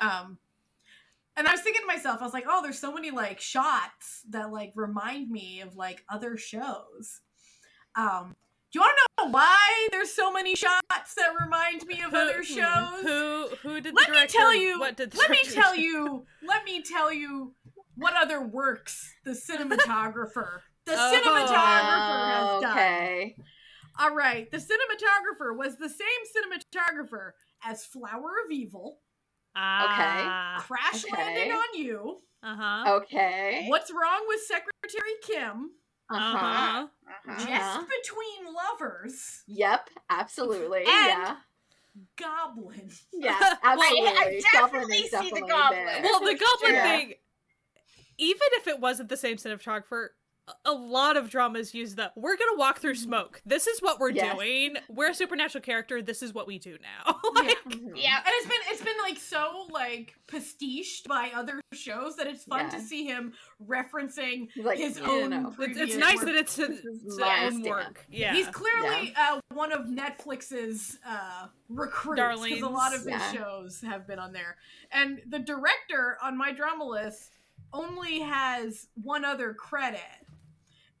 Um, 0.00 0.38
and 1.36 1.46
I 1.46 1.52
was 1.52 1.60
thinking 1.60 1.82
to 1.82 1.86
myself, 1.86 2.20
I 2.20 2.24
was 2.24 2.32
like, 2.32 2.44
oh, 2.48 2.62
there's 2.62 2.78
so 2.78 2.92
many 2.92 3.10
like 3.10 3.40
shots 3.40 4.22
that 4.30 4.52
like 4.52 4.72
remind 4.74 5.30
me 5.30 5.60
of 5.60 5.76
like 5.76 6.04
other 6.08 6.36
shows. 6.36 7.20
Um, 7.94 8.36
do 8.76 8.80
you 8.82 8.86
want 8.88 8.98
to 9.18 9.24
know 9.24 9.30
why 9.30 9.88
there's 9.90 10.12
so 10.12 10.30
many 10.30 10.54
shots 10.54 11.14
that 11.16 11.30
remind 11.40 11.86
me 11.86 12.02
of 12.02 12.12
other 12.12 12.44
shows? 12.44 13.02
Who 13.02 13.48
who 13.62 13.80
did? 13.80 13.94
let 13.94 14.08
the 14.08 14.12
me 14.12 14.26
tell 14.26 14.54
you. 14.54 14.78
What 14.78 14.96
did? 14.98 15.12
The 15.12 15.18
let 15.18 15.30
me 15.30 15.38
tell 15.44 15.74
do? 15.74 15.80
you. 15.80 16.26
Let 16.46 16.64
me 16.64 16.82
tell 16.82 17.10
you 17.12 17.54
what 17.94 18.14
other 18.14 18.42
works 18.46 19.14
the 19.24 19.30
cinematographer, 19.30 20.60
the 20.84 20.92
Oh. 20.96 21.12
cinematographer 21.14 22.28
has 22.28 22.62
done. 22.62 22.72
okay. 22.72 23.36
All 23.98 24.14
right, 24.14 24.50
the 24.50 24.58
cinematographer 24.58 25.56
was 25.56 25.76
the 25.78 25.88
same 25.88 26.22
cinematographer 26.36 27.30
as 27.64 27.86
Flower 27.86 28.32
of 28.44 28.50
Evil, 28.50 28.98
Ah. 29.56 30.62
Crash 30.66 31.02
okay. 31.06 31.16
Landing 31.16 31.52
on 31.52 31.64
You. 31.74 32.18
Uh 32.42 32.56
huh. 32.56 32.92
Okay. 32.96 33.64
What's 33.68 33.90
wrong 33.90 34.24
with 34.28 34.40
Secretary 34.42 35.14
Kim? 35.26 35.70
Uh 36.10 36.14
Uh 36.14 36.18
huh. 36.18 36.38
huh. 36.38 36.86
Uh-huh. 37.28 37.38
Just 37.38 37.50
Uh-huh. 37.50 37.84
between 38.02 38.54
lovers, 38.54 39.42
Yep. 39.46 39.90
Absolutely. 40.10 40.78
And- 40.80 40.86
yeah. 40.86 41.36
Goblin. 42.16 42.90
Yeah. 43.12 43.38
Well, 43.40 43.58
Absolutely. 43.62 44.08
I 44.08 44.14
Goblin 44.14 44.42
definitely 44.52 44.96
is 44.98 45.10
see 45.10 45.30
the 45.30 45.40
goblin. 45.48 45.84
there. 45.86 46.02
Well, 46.02 46.20
the 46.20 46.34
goblin 46.38 46.74
Yeah. 46.74 46.82
thing. 46.96 47.14
Even 48.18 48.48
if 48.52 48.66
it 48.66 48.80
wasn't 48.80 49.08
the 49.08 49.16
same 49.16 49.36
cinematographer, 49.36 50.08
a- 50.48 50.70
a 50.70 50.72
lot 50.72 51.16
of 51.16 51.28
dramas 51.30 51.74
use 51.74 51.94
the 51.94 52.12
"we're 52.16 52.36
gonna 52.36 52.56
walk 52.56 52.78
through 52.80 52.94
smoke. 52.94 53.40
This 53.44 53.66
is 53.66 53.80
what 53.82 53.98
we're 53.98 54.10
Yes. 54.10 54.34
doing. 54.34 54.76
We're 54.88 55.10
a 55.10 55.14
supernatural 55.14 55.62
character. 55.62 56.00
This 56.02 56.22
is 56.22 56.32
what 56.32 56.46
we 56.46 56.58
do 56.58 56.76
now." 56.82 57.20
Yeah. 57.36 57.42
like, 57.42 57.64
Mhm. 57.64 57.92
Yeah. 57.96 58.16
And 58.18 58.26
it's 58.28 58.46
been 58.46 58.60
it's 58.68 58.82
been 58.82 58.96
like 59.02 59.18
so 59.18 59.66
like 59.70 60.14
pastiched 60.26 61.06
by 61.08 61.30
other 61.34 61.60
shows 61.72 62.16
that 62.16 62.26
it's 62.26 62.44
fun 62.44 62.70
to 62.70 62.80
see 62.80 63.04
him 63.04 63.34
referencing 63.68 64.48
like, 64.56 64.78
his 64.78 64.98
no, 64.98 65.26
no, 65.26 65.36
own. 65.48 65.56
it's, 65.60 65.78
it's 65.78 65.96
nice 65.96 66.16
work. 66.16 66.24
that 66.26 66.34
it's 66.34 66.56
his, 66.56 66.80
his 66.80 67.18
own 67.22 67.62
work. 67.62 68.04
Yeah. 68.10 68.32
He's 68.32 68.46
clearly 68.48 69.14
uh, 69.16 69.38
one 69.52 69.72
of 69.72 69.86
Netflix's 69.86 70.98
uh, 71.06 71.46
recruits 71.68 72.42
because 72.42 72.62
a 72.62 72.68
lot 72.68 72.94
of 72.94 73.04
his 73.04 73.22
shows 73.32 73.80
have 73.82 74.06
been 74.06 74.18
on 74.18 74.32
there. 74.32 74.56
And 74.92 75.20
the 75.28 75.38
director 75.38 76.16
on 76.22 76.36
my 76.36 76.52
drama 76.52 76.84
list 76.84 77.34
only 77.72 78.20
has 78.20 78.88
one 79.02 79.24
other 79.24 79.52
credit, 79.52 80.00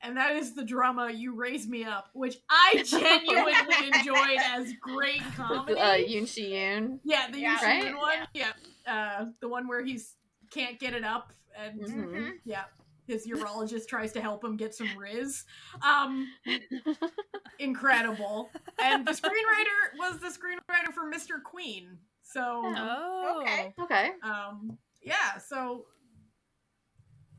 and 0.02 0.16
that 0.16 0.36
is 0.36 0.54
the 0.54 0.64
drama 0.64 1.10
"You 1.10 1.34
Raise 1.34 1.66
Me 1.66 1.84
Up," 1.84 2.08
which 2.12 2.36
I 2.50 2.82
genuinely 2.86 3.54
enjoyed 3.98 4.38
as 4.44 4.72
great 4.80 5.20
comedy. 5.36 5.78
Uh, 5.80 5.94
Yoon 5.94 6.26
Shi 6.28 6.50
Yoon. 6.52 7.00
yeah, 7.04 7.30
the 7.30 7.38
Yeah. 7.40 7.56
Yoon 7.56 7.62
Right? 7.62 7.82
Shi-yoon 7.84 7.96
one. 7.98 8.28
Yeah, 8.34 8.52
uh, 8.86 9.24
the 9.40 9.48
one 9.48 9.66
where 9.68 9.82
he's 9.84 10.14
can't 10.50 10.78
get 10.78 10.94
it 10.94 11.04
up 11.04 11.32
and 11.58 11.80
Mhm. 11.80 12.06
Mhm. 12.12 12.32
yeah. 12.44 12.64
His 13.06 13.24
urologist 13.26 13.86
tries 13.86 14.12
to 14.14 14.20
help 14.20 14.42
him 14.42 14.56
get 14.56 14.74
some 14.74 14.88
riz. 14.98 15.44
Um, 15.80 16.28
incredible. 17.58 18.50
And 18.82 19.06
the 19.06 19.12
screenwriter 19.12 19.98
was 19.98 20.18
the 20.18 20.26
screenwriter 20.28 20.92
for 20.92 21.10
Mr. 21.10 21.42
Queen. 21.42 21.98
So, 22.22 22.62
Oh. 22.64 23.38
Okay. 23.42 23.74
Okay. 23.80 24.10
um, 24.22 24.76
yeah. 25.02 25.38
So, 25.38 25.86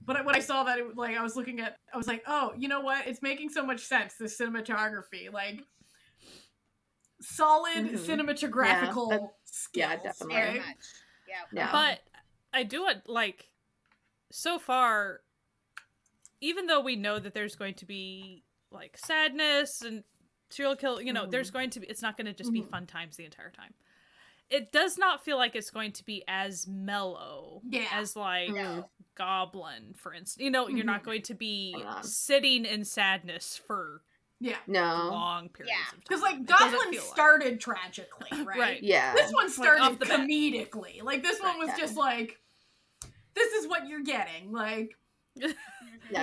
but 0.07 0.23
when 0.25 0.35
I 0.35 0.39
saw 0.39 0.63
that, 0.63 0.79
it, 0.79 0.95
like 0.95 1.17
I 1.17 1.21
was 1.21 1.35
looking 1.35 1.59
at, 1.59 1.75
I 1.93 1.97
was 1.97 2.07
like, 2.07 2.23
oh, 2.25 2.53
you 2.57 2.69
know 2.69 2.79
what? 2.79 3.05
It's 3.05 3.21
making 3.21 3.49
so 3.49 3.63
much 3.63 3.81
sense. 3.81 4.15
The 4.15 4.25
cinematography, 4.25 5.31
like 5.31 5.59
solid 7.21 7.85
Mhm. 7.85 7.93
cinematographical 7.93 9.11
Yeah, 9.11 9.27
skills. 9.43 9.71
yeah, 9.73 9.95
definitely. 9.97 10.35
Very 10.35 10.59
right? 10.59 10.67
much. 10.67 10.77
Yeah. 11.27 11.35
Yeah. 11.51 11.71
But 11.73 11.99
I 12.53 12.63
do 12.63 12.87
it 12.87 13.01
like 13.05 13.51
so 14.31 14.57
far, 14.57 15.21
even 16.39 16.67
though 16.67 16.79
we 16.79 16.95
know 16.95 17.19
that 17.19 17.33
there's 17.33 17.55
going 17.55 17.73
to 17.75 17.85
be 17.85 18.45
like 18.71 18.97
sadness 18.97 19.81
and 19.81 20.05
serial 20.49 20.77
kill, 20.77 21.01
you 21.01 21.11
know, 21.11 21.25
Mhm. 21.25 21.31
there's 21.31 21.51
going 21.51 21.69
to 21.71 21.81
be. 21.81 21.87
It's 21.87 22.01
not 22.01 22.15
going 22.15 22.27
to 22.27 22.33
just 22.33 22.53
be 22.53 22.61
Mhm. 22.61 22.69
fun 22.69 22.87
times 22.87 23.17
the 23.17 23.25
entire 23.25 23.51
time. 23.51 23.73
It 24.49 24.71
does 24.71 24.97
not 24.97 25.23
feel 25.25 25.37
like 25.37 25.55
it's 25.55 25.69
going 25.71 25.91
to 25.93 26.03
be 26.05 26.23
as 26.27 26.67
mellow 26.67 27.61
Yeah. 27.69 27.87
as 27.91 28.15
like 28.15 28.49
No. 28.51 28.89
Goblin, 29.15 29.93
for 29.95 30.13
instance. 30.13 30.41
You 30.43 30.51
know, 30.51 30.67
you're 30.67 30.85
not 30.85 31.01
Mhm. 31.01 31.05
going 31.05 31.21
to 31.23 31.33
be 31.33 31.75
Yeah. 31.77 32.01
sitting 32.01 32.65
in 32.65 32.85
sadness 32.85 33.57
for 33.57 34.03
Yeah. 34.39 34.57
No. 34.67 35.09
long 35.09 35.49
periods 35.49 35.73
Yeah. 35.75 35.85
of 35.87 35.91
time. 35.91 35.99
Because 36.07 36.21
like 36.21 36.35
It 36.35 36.45
Goblin 36.45 36.91
feel 36.91 37.01
like- 37.01 37.11
started 37.11 37.59
tragically, 37.59 38.29
right? 38.45 38.57
Right. 38.59 38.83
Yeah. 38.83 39.13
This 39.15 39.31
one 39.33 39.49
started 39.49 39.81
off 39.81 39.99
the 39.99 40.05
bat. 40.05 40.19
comedically. 40.21 41.01
Like 41.03 41.23
this 41.23 41.41
one 41.41 41.57
was 41.57 41.69
Yeah. 41.69 41.77
just 41.77 41.97
like, 41.97 42.39
this 43.33 43.51
is 43.53 43.67
what 43.67 43.87
you're 43.87 44.03
getting. 44.03 44.51
Like, 44.51 44.95
Yeah. 45.35 45.53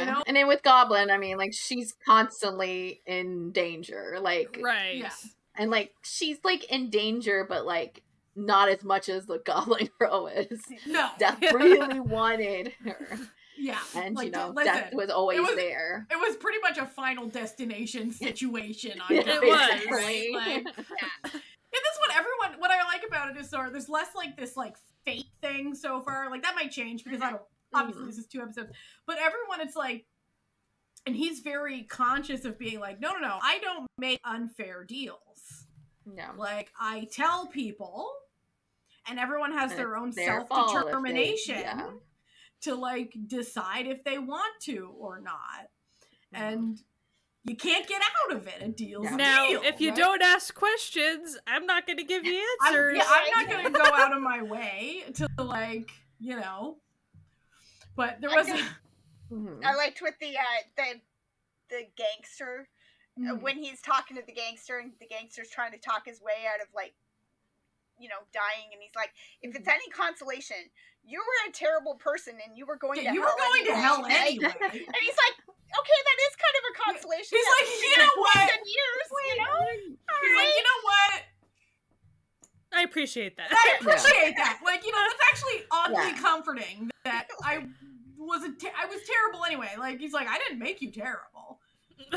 you 0.01 0.07
know? 0.07 0.23
And 0.27 0.37
then 0.37 0.47
with 0.49 0.63
Goblin, 0.63 1.11
I 1.11 1.19
mean, 1.19 1.37
like 1.37 1.53
she's 1.53 1.93
constantly 2.07 3.03
in 3.07 3.53
danger. 3.53 4.19
Like 4.21 4.59
right. 4.63 4.97
Yeah. 4.97 5.13
and 5.57 5.71
like 5.71 5.93
she's 6.05 6.39
like 6.45 6.65
in 6.71 6.91
danger, 6.91 7.45
but 7.49 7.67
like 7.67 8.03
not 8.37 8.69
as 8.69 8.83
much 8.85 9.09
as 9.09 9.27
the 9.27 9.39
Goblin 9.45 9.89
Girl 9.99 10.27
is. 10.27 10.61
no, 10.87 11.09
Death 11.19 11.41
really 11.53 12.01
wanted 12.01 12.73
her. 12.85 13.19
yeah, 13.59 13.79
And 13.97 14.17
like, 14.17 14.27
you 14.27 14.31
know, 14.33 14.49
listen, 14.55 14.75
Death 14.75 14.95
was 14.95 15.11
always 15.11 15.41
was- 15.41 15.57
there. 15.57 16.07
it 16.11 16.17
was 16.17 16.37
pretty 16.37 16.59
much 16.61 16.79
a 16.79 16.87
Final 16.87 17.27
Destination 17.29 18.13
situation. 18.13 19.01
On 19.01 19.15
Yeah, 19.15 19.23
Goblin, 19.23 19.49
was. 19.51 19.87
right? 19.91 20.31
Like, 20.35 20.65
Yeah. 20.67 21.31
And 21.77 21.83
this 21.83 21.99
one, 22.01 22.11
everyone, 22.17 22.61
what 22.61 22.71
I 22.71 22.85
like 22.85 23.03
about 23.07 23.31
it 23.31 23.41
is 23.41 23.51
so 23.51 23.69
there's 23.73 23.89
less 23.89 24.09
like 24.15 24.37
this 24.37 24.57
like 24.57 24.77
fate 25.05 25.27
thing 25.43 25.75
so 25.75 26.01
far. 26.03 26.31
Like 26.31 26.43
that 26.43 26.55
might 26.55 26.71
change 26.71 27.03
because 27.05 27.21
I 27.21 27.31
don't. 27.31 27.43
Obviously, 27.73 28.05
Mhm. 28.05 28.07
this 28.07 28.19
is 28.19 28.27
two 28.29 28.41
episodes, 28.41 28.71
but 29.05 29.17
everyone, 29.19 29.61
it's 29.61 29.75
like, 29.75 30.07
and 31.07 31.17
he's 31.17 31.41
very 31.41 31.83
conscious 31.83 32.45
of 32.45 32.57
being 32.57 32.79
like, 32.79 33.01
no, 33.01 33.11
no, 33.13 33.19
no, 33.19 33.39
I 33.43 33.59
don't 33.59 33.89
make 33.99 34.21
unfair 34.25 34.85
deals. 34.85 35.67
No. 36.07 36.27
Like 36.37 36.71
I 36.79 37.09
tell 37.11 37.49
people, 37.49 38.09
and 39.07 39.19
everyone 39.19 39.53
has 39.53 39.71
And 39.73 39.81
their 39.81 39.97
own 39.97 40.11
their 40.11 40.27
self 40.39 40.49
fault 40.49 40.69
if 40.71 40.75
they- 40.83 40.87
determination 40.87 41.59
yeah. 41.61 41.91
to 42.63 42.75
like 42.75 43.15
decide 43.27 43.87
if 43.87 44.03
they 44.05 44.19
want 44.19 44.61
to 44.63 44.95
or 44.99 45.21
not, 45.21 45.71
and 46.33 46.79
you 47.45 47.57
can't 47.57 47.87
get 47.87 48.01
out 48.03 48.37
of 48.37 48.47
it. 48.47 48.63
A 48.63 48.69
deal's 48.69 49.05
Yeah. 49.05 49.15
a 49.15 49.17
Now, 49.17 49.47
deal, 49.49 49.63
if 49.63 49.81
you 49.81 49.91
right? 49.91 49.99
don't 49.99 50.23
ask 50.23 50.55
questions, 50.55 51.37
I'm 51.47 51.67
not 51.67 51.87
going 51.87 51.99
to 51.99 52.05
give 52.05 52.25
you 52.25 52.43
I'm, 52.63 52.69
answers. 52.69 52.97
yeah, 52.97 53.05
I'm 53.07 53.31
not 53.47 53.51
gonna 53.51 53.71
go 53.71 53.95
out 53.95 54.15
of 54.17 54.23
my 54.23 54.41
way 54.43 55.05
to 55.15 55.29
like, 55.39 55.91
you 56.19 56.37
know. 56.37 56.79
But 57.97 58.21
there 58.21 58.31
I 58.31 58.35
was 58.37 58.47
just- 58.47 58.65
Mhm. 59.31 59.65
I 59.65 59.75
liked 59.75 60.01
with 60.03 60.19
the 60.21 60.37
uh 60.39 60.43
the 60.77 61.01
the 61.71 61.87
gangster 61.97 62.69
uh, 63.17 63.21
Mhm. 63.33 63.41
when 63.41 63.57
he's 63.59 63.81
talking 63.81 64.17
to 64.17 64.23
the 64.25 64.33
gangster 64.33 64.79
and 64.79 64.93
the 65.01 65.07
gangster's 65.07 65.49
trying 65.51 65.73
to 65.73 65.79
talk 65.79 66.05
his 66.07 66.21
way 66.21 66.47
out 66.53 66.61
of 66.61 66.69
like 66.75 66.95
you 67.99 68.09
know 68.09 68.23
dying 68.35 68.69
and 68.75 68.83
he's 68.83 68.95
like 68.97 69.11
if 69.43 69.55
it's 69.55 69.69
any 69.69 69.87
consolation 69.95 70.59
you 71.07 71.21
were 71.21 71.39
a 71.49 71.53
terrible 71.53 71.95
person 72.01 72.35
and 72.43 72.57
you 72.59 72.67
were 72.67 72.77
going 72.77 72.99
Yeah, 73.03 73.13
to 73.13 73.15
you 73.15 73.23
hell 73.23 73.31
were 73.33 73.39
going 73.39 73.65
to 73.67 73.73
anyway, 73.79 73.83
hell 73.87 74.01
anyway. 74.07 74.83
and 74.83 75.01
he's 75.05 75.19
like 75.21 75.37
okay 75.47 76.01
that 76.07 76.19
is 76.27 76.33
kind 76.35 76.57
of 76.59 76.65
a 76.71 76.75
consolation 76.91 77.35
He's 77.39 77.51
like, 77.55 77.67
we 77.67 77.75
you 77.79 77.89
should 77.95 78.03
know 78.03 78.15
what? 78.19 78.47
spent 78.51 78.65
years 78.67 79.07
you 79.11 79.37
know 79.39 79.59
He's 80.25 80.37
like, 80.37 80.53
you 80.55 80.65
know 80.65 80.81
what? 80.85 81.17
I 82.73 82.83
appreciate 82.83 83.37
that. 83.37 83.49
I 83.51 83.77
appreciate 83.81 84.37
that. 84.37 84.61
Like, 84.65 84.85
you 84.85 84.91
know, 84.93 84.99
that's 84.99 85.31
actually 85.31 85.63
oddly 85.71 86.11
Yeah. 86.17 86.21
comforting 86.23 86.91
that 87.05 87.27
I 87.45 87.67
was 88.19 88.43
a 88.43 88.53
te- 88.53 88.73
I 88.77 88.87
was 88.87 89.01
terrible 89.07 89.45
anyway. 89.45 89.71
Like, 89.79 89.99
he's 90.01 90.13
like, 90.13 90.27
I 90.29 90.39
didn't 90.39 90.59
make 90.59 90.83
you 90.83 90.91
terrible. 90.91 91.61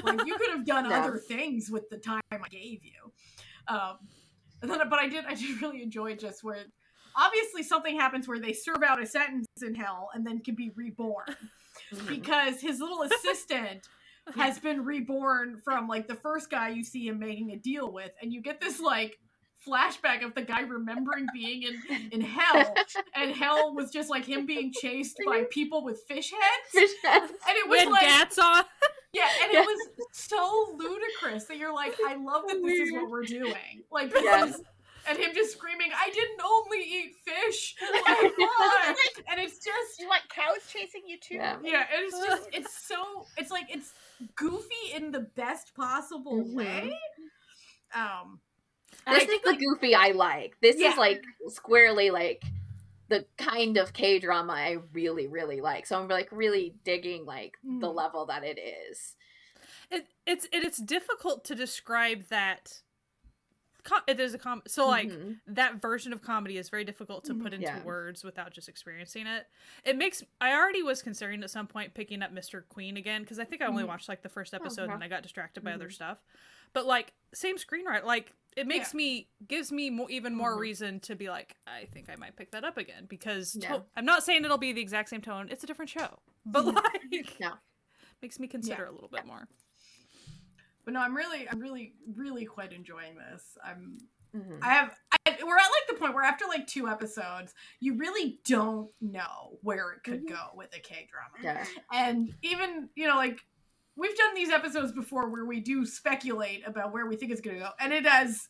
Like, 0.03 0.25
you 0.25 0.35
could 0.37 0.49
have 0.51 0.65
done 0.65 0.89
Yeah. 0.89 0.99
other 1.01 1.17
things 1.17 1.69
with 1.69 1.89
the 1.89 1.97
time 1.97 2.21
I 2.31 2.37
gave 2.49 2.83
you. 2.83 3.11
Um, 3.67 3.97
and 4.61 4.71
then, 4.71 4.79
but 4.89 4.99
I 4.99 5.07
did, 5.07 5.25
I 5.25 5.33
did 5.33 5.61
really 5.61 5.81
enjoy 5.83 6.15
just 6.15 6.43
where, 6.43 6.65
obviously, 7.15 7.63
something 7.63 7.97
happens 7.99 8.27
where 8.27 8.39
they 8.39 8.53
serve 8.53 8.83
out 8.85 9.01
a 9.01 9.05
sentence 9.05 9.47
in 9.61 9.75
hell 9.75 10.09
and 10.13 10.25
then 10.25 10.39
can 10.39 10.55
be 10.55 10.71
reborn 10.75 11.35
Mhm. 11.93 12.07
because 12.07 12.59
his 12.59 12.79
little 12.79 13.03
assistant 13.11 13.87
has 14.35 14.59
been 14.59 14.83
reborn 14.83 15.61
from 15.63 15.87
like 15.87 16.07
the 16.07 16.15
first 16.15 16.49
guy 16.49 16.69
you 16.69 16.83
see 16.83 17.07
him 17.07 17.19
making 17.19 17.51
a 17.51 17.55
deal 17.57 17.91
with, 17.91 18.11
and 18.21 18.33
you 18.33 18.41
get 18.41 18.59
this 18.59 18.79
like 18.79 19.17
flashback 19.65 20.23
of 20.25 20.33
the 20.35 20.41
guy 20.41 20.61
remembering 20.61 21.27
being 21.33 21.63
in 21.63 22.09
in 22.11 22.21
hell, 22.21 22.73
and 23.15 23.31
hell 23.35 23.73
was 23.75 23.91
just 23.91 24.09
like 24.09 24.25
him 24.25 24.45
being 24.45 24.71
chased 24.73 25.17
by 25.25 25.43
people 25.51 25.83
with 25.83 26.01
fish 26.07 26.31
heads, 26.31 26.71
Fish 26.71 26.91
heads. 27.03 27.31
and 27.47 27.57
it 27.57 27.69
was 27.69 27.77
When 27.79 27.91
like 27.91 28.01
Gats 28.01 28.37
on. 28.39 28.63
Yeah, 29.17 29.29
and 29.43 29.51
it 29.53 29.65
was 29.65 30.07
so 30.11 30.75
ludicrous 30.77 31.45
that 31.45 31.57
you're 31.57 31.73
like, 31.73 31.95
I 32.07 32.15
love 32.15 32.43
that 32.47 32.61
this 32.63 32.79
is 32.79 32.93
what 32.93 33.09
we're 33.09 33.23
doing, 33.23 33.83
like 33.91 34.11
Yes. 34.13 34.59
And 35.09 35.17
him 35.17 35.29
just 35.33 35.53
screaming, 35.53 35.89
"I 35.95 36.09
didn't 36.09 36.41
only 36.43 36.79
eat 36.79 37.15
fish!" 37.23 37.75
Like, 37.81 38.37
why? 38.37 38.95
and 39.29 39.39
it's 39.39 39.57
just 39.63 39.99
you 39.99 40.07
want 40.07 40.23
cows 40.27 40.67
chasing 40.67 41.03
you 41.07 41.17
too 41.17 41.35
Yeah. 41.35 41.55
yeah, 41.63 41.85
and 41.95 42.03
it's 42.05 42.19
just 42.25 42.49
it's 42.51 42.85
so 42.87 43.25
it's 43.37 43.49
like 43.49 43.67
it's 43.69 43.93
goofy 44.35 44.91
in 44.93 45.11
the 45.11 45.21
best 45.21 45.73
possible 45.75 46.43
Mhm. 46.43 46.53
way. 46.53 46.99
Um 47.95 48.41
and 49.05 49.15
I 49.15 49.19
This 49.19 49.23
is 49.23 49.27
think 49.29 49.43
the 49.43 49.49
like 49.51 49.59
goofy 49.59 49.95
I 49.95 50.11
like. 50.11 50.57
This 50.61 50.75
Yeah. 50.77 50.91
is 50.91 50.97
like 50.97 51.23
squarely 51.47 52.09
like 52.09 52.43
the 53.09 53.25
kind 53.37 53.77
of 53.77 53.93
K 53.93 54.19
drama 54.19 54.53
I 54.53 54.77
really, 54.93 55.27
really 55.27 55.61
like. 55.61 55.85
So 55.87 55.99
I'm 55.99 56.07
like 56.07 56.29
really 56.31 56.75
digging 56.83 57.25
like 57.25 57.57
the 57.63 57.87
Mm. 57.87 57.95
level 57.95 58.25
that 58.27 58.43
it 58.43 58.59
is. 58.59 59.15
It, 59.89 60.07
it's 60.25 60.45
it, 60.45 60.63
it's 60.63 60.77
difficult 60.77 61.45
to 61.45 61.55
describe 61.55 62.27
that. 62.29 62.81
Com- 63.83 64.01
it 64.05 64.19
is 64.19 64.33
a 64.33 64.37
com. 64.37 64.61
So 64.67 64.85
like 64.85 65.07
Mhm. 65.09 65.37
that 65.47 65.75
version 65.75 66.11
of 66.11 66.21
comedy 66.21 66.57
is 66.57 66.67
very 66.67 66.83
difficult 66.83 67.23
to 67.25 67.33
put 67.33 67.51
Mhm. 67.53 67.55
into 67.55 67.67
Yeah. 67.67 67.83
words 67.83 68.21
without 68.21 68.51
just 68.51 68.67
experiencing 68.67 69.27
it. 69.27 69.47
It 69.85 69.95
makes 69.95 70.23
I 70.41 70.51
already 70.53 70.83
was 70.83 71.01
considering 71.01 71.41
at 71.41 71.49
some 71.49 71.67
point 71.67 71.93
picking 71.93 72.21
up 72.21 72.33
Mr. 72.33 72.67
Queen 72.67 72.97
again 72.97 73.21
because 73.21 73.39
I 73.39 73.45
think 73.45 73.61
I 73.61 73.65
only 73.67 73.83
Mhm. 73.83 73.87
watched 73.87 74.09
like 74.09 74.23
the 74.23 74.29
first 74.29 74.53
Oh, 74.53 74.57
episode 74.57 74.83
okay. 74.85 74.93
and 74.93 75.03
I 75.03 75.07
got 75.07 75.23
distracted 75.23 75.63
by 75.63 75.71
other 75.71 75.87
Mhm. 75.87 75.93
stuff. 75.93 76.17
But 76.73 76.85
like 76.85 77.13
same 77.33 77.55
screenwriter, 77.55 78.03
like 78.03 78.33
it 78.57 78.67
makes 78.67 78.93
Yeah. 78.93 78.97
me 78.97 79.29
gives 79.47 79.71
me 79.71 79.89
more, 79.89 80.09
even 80.09 80.35
more 80.35 80.55
Mhm. 80.55 80.59
reason 80.59 80.99
to 81.01 81.15
be 81.15 81.29
like 81.29 81.55
I 81.65 81.85
think 81.85 82.09
I 82.09 82.15
might 82.17 82.35
pick 82.35 82.51
that 82.51 82.63
up 82.65 82.77
again 82.77 83.05
because 83.05 83.53
to- 83.53 83.59
Yeah. 83.61 83.79
I'm 83.95 84.03
not 84.05 84.23
saying 84.23 84.43
it'll 84.43 84.57
be 84.57 84.73
the 84.73 84.81
exact 84.81 85.09
same 85.09 85.21
tone. 85.21 85.47
It's 85.49 85.63
a 85.63 85.67
different 85.67 85.89
show, 85.89 86.19
but 86.45 86.65
like 86.65 87.39
Yeah. 87.39 87.53
makes 88.21 88.39
me 88.39 88.47
consider 88.47 88.85
a 88.85 88.91
little 88.91 89.09
bit 89.09 89.25
more. 89.25 89.47
but 90.83 90.93
no, 90.93 91.01
I'm 91.01 91.15
really 91.15 91.47
I'm 91.49 91.59
really 91.59 91.93
really 92.15 92.45
quite 92.45 92.73
enjoying 92.73 93.15
this. 93.17 93.57
I'm 93.63 93.97
Mhm. 94.33 94.59
I 94.61 94.73
have 94.73 94.97
I, 95.11 95.37
we're 95.43 95.57
at 95.57 95.67
like 95.69 95.87
the 95.89 95.95
point 95.95 96.13
where 96.13 96.23
after 96.23 96.45
like 96.47 96.65
two 96.67 96.87
episodes, 96.87 97.53
you 97.79 97.95
really 97.95 98.39
don't 98.45 98.91
know 99.01 99.59
where 99.61 99.91
it 99.91 100.03
could 100.03 100.23
Mhm. 100.25 100.29
go 100.29 100.51
with 100.55 100.73
a 100.75 100.79
K 100.79 101.07
drama. 101.11 101.33
Yeah. 101.41 101.65
And 101.91 102.33
even, 102.41 102.89
you 102.95 103.07
know, 103.07 103.15
like 103.15 103.39
we've 103.97 104.15
done 104.15 104.33
these 104.35 104.49
episodes 104.49 104.91
before 104.93 105.29
where 105.29 105.43
we 105.45 105.59
do 105.59 105.85
speculate 105.85 106.65
about 106.65 106.93
where 106.93 107.05
we 107.07 107.15
think 107.17 107.31
it's 107.31 107.41
gonna 107.41 107.59
go, 107.59 107.69
and 107.79 107.91
it 107.91 108.05
has 108.05 108.47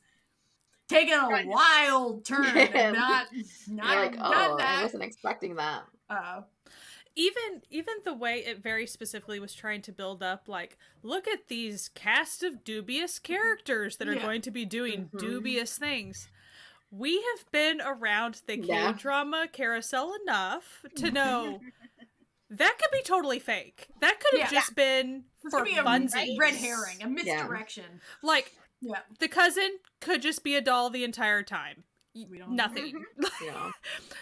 taken 0.88 1.14
a 1.20 1.28
Right. 1.28 1.48
wild 1.48 2.26
turn 2.26 2.44
Yeah. 2.56 2.64
and 2.76 2.94
not 2.98 3.28
not 3.68 3.94
You're 3.94 4.02
like, 4.06 4.16
done 4.16 4.22
oh, 4.24 4.58
I 4.62 4.84
wasn't 4.84 5.04
expecting 5.04 5.56
that. 5.56 5.84
Uh, 6.10 6.42
even 7.16 7.62
even 7.72 7.96
the 8.06 8.14
way 8.14 8.46
it 8.46 8.60
very 8.62 8.86
specifically 8.86 9.40
was 9.40 9.54
trying 9.54 9.82
to 9.82 9.92
build 9.92 10.22
up 10.22 10.48
like 10.48 10.78
look 11.02 11.28
at 11.28 11.48
these 11.48 11.90
cast 11.90 12.44
of 12.44 12.64
dubious 12.64 13.18
characters 13.20 13.98
that 13.98 14.08
are 14.08 14.14
Yeah. 14.16 14.22
going 14.22 14.42
to 14.44 14.52
be 14.52 14.66
doing 14.66 15.10
Mhm. 15.10 15.20
dubious 15.20 15.78
things 15.78 16.30
we 16.92 17.16
have 17.22 17.52
been 17.52 17.82
around 17.82 18.42
the 18.46 18.58
Yeah. 18.60 18.94
k-drama 18.94 19.50
carousel 19.52 20.14
enough 20.24 20.86
to 20.96 21.12
know 21.12 21.60
that 22.50 22.78
could 22.80 22.92
be 22.92 23.02
totally 23.04 23.40
fake 23.40 23.88
that 24.02 24.20
could 24.20 24.40
have 24.42 24.52
Yeah. 24.52 24.60
just 24.60 24.76
been 24.76 25.26
This 25.44 25.52
for 25.52 25.60
could 25.64 25.66
be 25.72 25.78
a 25.78 25.84
funsies 25.84 26.38
red 26.40 26.56
herring, 26.56 27.02
a 27.04 27.08
misdirection. 27.08 28.02
like 28.24 28.54
Yeah. 28.82 29.00
the 29.20 29.28
cousin 29.28 29.80
could 30.02 30.22
just 30.22 30.44
be 30.44 30.56
a 30.56 30.62
doll 30.62 30.90
the 30.90 31.04
entire 31.04 31.44
time 31.44 31.84
We 32.14 32.38
don't 32.38 32.52
nothing 32.56 32.94
mm-hmm. 33.20 33.26
You 33.46 33.52
know. 33.52 33.72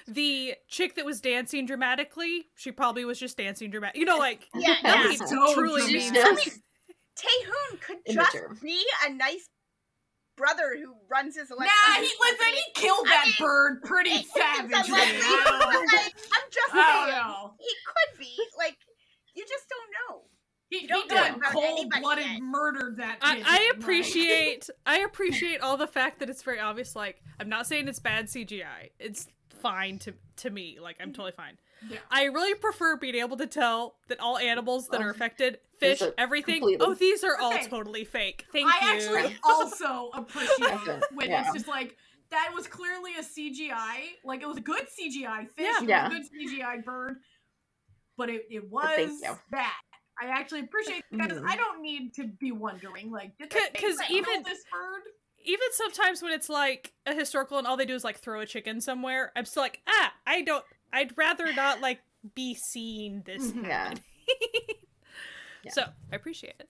the 0.08 0.56
chick 0.68 0.96
that 0.96 1.06
was 1.06 1.22
dancing 1.22 1.66
dramatically 1.66 2.46
she 2.56 2.72
probably 2.72 3.06
was 3.06 3.20
just 3.20 3.38
dancing 3.38 3.70
dramatic 3.72 3.98
you 3.98 4.06
know 4.06 4.18
like 4.18 4.48
Yeah, 4.56 4.76
That 4.84 5.18
yeah. 5.20 5.26
So 5.26 5.54
truly 5.54 5.82
She's 5.92 6.12
dramatic. 6.12 6.44
just 6.46 6.60
Taehoon 7.18 7.80
could 7.82 7.98
just 8.10 8.62
be 8.62 8.84
a 9.08 9.14
nice 9.14 9.48
brother 10.38 10.76
who 10.78 10.96
runs 11.10 11.36
his 11.36 11.50
Nah, 11.50 11.58
electronics 11.58 12.12
he 12.12 12.16
listen. 12.20 12.38
company. 12.38 12.58
He 12.58 12.72
killed 12.82 13.08
I 13.08 13.10
that 13.12 13.26
mean, 13.28 13.36
bird 13.40 13.82
pretty 13.84 14.10
It- 14.12 14.26
savagely. 14.28 14.76
I'm, 14.78 15.60
like, 15.60 15.94
like, 15.94 16.16
I'm 16.34 16.48
just 16.52 16.74
I 16.74 16.76
don't 16.76 17.10
saying, 17.10 17.22
know. 17.24 17.36
Oh, 17.38 17.54
he 17.60 17.74
could 17.86 18.20
be. 18.20 18.38
Like, 18.58 18.78
you 19.36 19.44
just 19.48 19.66
don't 19.70 19.92
know. 20.10 20.22
He, 20.70 20.80
he 20.80 20.88
don't 20.88 21.08
done 21.08 21.40
cold-blooded 21.52 22.42
murdered 22.42 22.98
that. 22.98 23.20
I, 23.22 23.36
pigeon, 23.36 23.46
I 23.48 23.52
like- 23.70 23.78
appreciate 23.78 24.70
I 24.86 25.00
appreciate 25.00 25.62
all 25.62 25.78
the 25.78 25.88
fact 25.88 26.20
that 26.20 26.30
it's 26.30 26.42
very 26.42 26.60
obvious. 26.60 26.96
Like 26.96 27.22
I'm 27.40 27.50
not 27.50 27.68
saying 27.68 27.88
it's 27.88 28.00
bad 28.00 28.26
CGI. 28.26 28.90
It's 29.00 29.28
fine 29.62 30.00
to 30.00 30.14
to 30.38 30.50
me. 30.50 30.80
Like 30.82 30.98
I'm 31.00 31.08
mm-hmm. 31.10 31.14
totally 31.14 31.34
fine. 31.34 31.58
Yeah. 31.90 32.00
I 32.10 32.26
really 32.26 32.56
prefer 32.56 32.98
being 32.98 33.16
able 33.16 33.38
to 33.38 33.48
tell 33.48 33.96
that 34.08 34.20
all 34.20 34.38
animals 34.38 34.88
that 34.90 35.02
are 35.02 35.08
Oh, 35.08 35.12
affected, 35.12 35.60
fish, 35.80 36.02
are 36.02 36.14
everything. 36.18 36.60
completely- 36.62 36.86
Oh, 36.86 36.94
these 36.94 37.24
are 37.24 37.38
all 37.38 37.54
Okay. 37.54 37.68
totally 37.68 38.06
fake. 38.06 38.46
Thank 38.52 38.66
you. 38.66 38.72
I 38.74 38.86
you. 38.86 38.94
actually 38.96 39.38
also 39.44 40.10
appreciate 40.14 41.04
when 41.14 41.30
yeah. 41.30 41.42
it's 41.44 41.54
just 41.54 41.68
like 41.68 41.98
that 42.32 42.52
was 42.56 42.68
clearly 42.68 43.12
a 43.16 43.22
CGI. 43.24 44.16
Like 44.24 44.42
it 44.42 44.48
was 44.48 44.58
a 44.58 44.62
good 44.62 44.88
CGI 45.00 45.46
fish. 45.50 45.66
Yeah. 45.68 45.78
It 45.78 45.82
was 45.82 45.90
Yeah. 45.90 46.08
a 46.08 46.10
good 46.10 46.24
CGI 46.32 46.78
bird. 46.84 47.18
But 48.18 48.30
it, 48.30 48.46
it 48.50 48.70
was 48.72 48.86
thank 48.96 49.24
you. 49.24 49.38
bad. 49.52 49.72
I 50.22 50.28
actually 50.28 50.62
appreciate 50.62 51.04
that 51.12 51.28
because 51.28 51.44
Mhm. 51.44 51.50
I 51.50 51.56
don't 51.58 51.82
need 51.82 52.14
to 52.16 52.28
be 52.40 52.52
wondering 52.54 53.12
like 53.12 53.38
did 53.38 53.50
they 53.50 53.60
'Cause- 53.60 53.98
'cause 53.98 54.08
kill 54.08 54.18
even- 54.18 54.44
this 54.44 54.64
bird? 54.72 55.02
Even 55.48 55.68
sometimes 55.74 56.24
when 56.24 56.32
it's 56.34 56.50
like 56.50 56.94
a 57.06 57.14
historical 57.14 57.60
and 57.60 57.68
all 57.68 57.78
they 57.78 57.86
do 57.86 57.94
is 57.94 58.04
like 58.04 58.18
throw 58.18 58.40
a 58.40 58.48
chicken 58.48 58.82
somewhere, 58.82 59.32
I'm 59.36 59.46
still 59.46 59.62
like, 59.62 59.82
ah, 59.86 60.12
I 60.26 60.42
don't. 60.42 60.66
I'd 60.94 61.18
rather 61.18 61.54
not 61.54 61.82
like 61.82 62.00
be 62.36 62.56
seeing 62.56 63.22
this. 63.26 63.52
Mhm. 63.52 63.68
Yeah. 63.68 63.94
Yeah. 65.64 65.72
So 65.72 65.82
I 66.12 66.16
appreciate 66.16 66.54
it. 66.60 66.70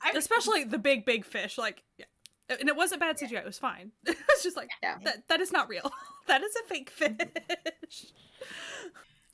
I, 0.00 0.12
especially 0.14 0.62
the 0.62 0.78
big 0.78 1.04
big 1.04 1.24
fish 1.24 1.58
like 1.58 1.82
yeah. 1.98 2.04
and 2.48 2.68
it 2.68 2.76
wasn't 2.76 3.00
bad 3.00 3.18
cgi 3.18 3.32
it 3.32 3.44
was 3.44 3.58
fine 3.58 3.90
it's 4.06 4.44
just 4.44 4.56
like 4.56 4.68
Yeah. 4.80 4.98
that 5.02 5.26
that 5.28 5.40
is 5.40 5.50
not 5.50 5.68
real 5.68 5.90
that 6.28 6.40
is 6.42 6.54
a 6.64 6.68
fake 6.68 6.88
fish 6.90 7.10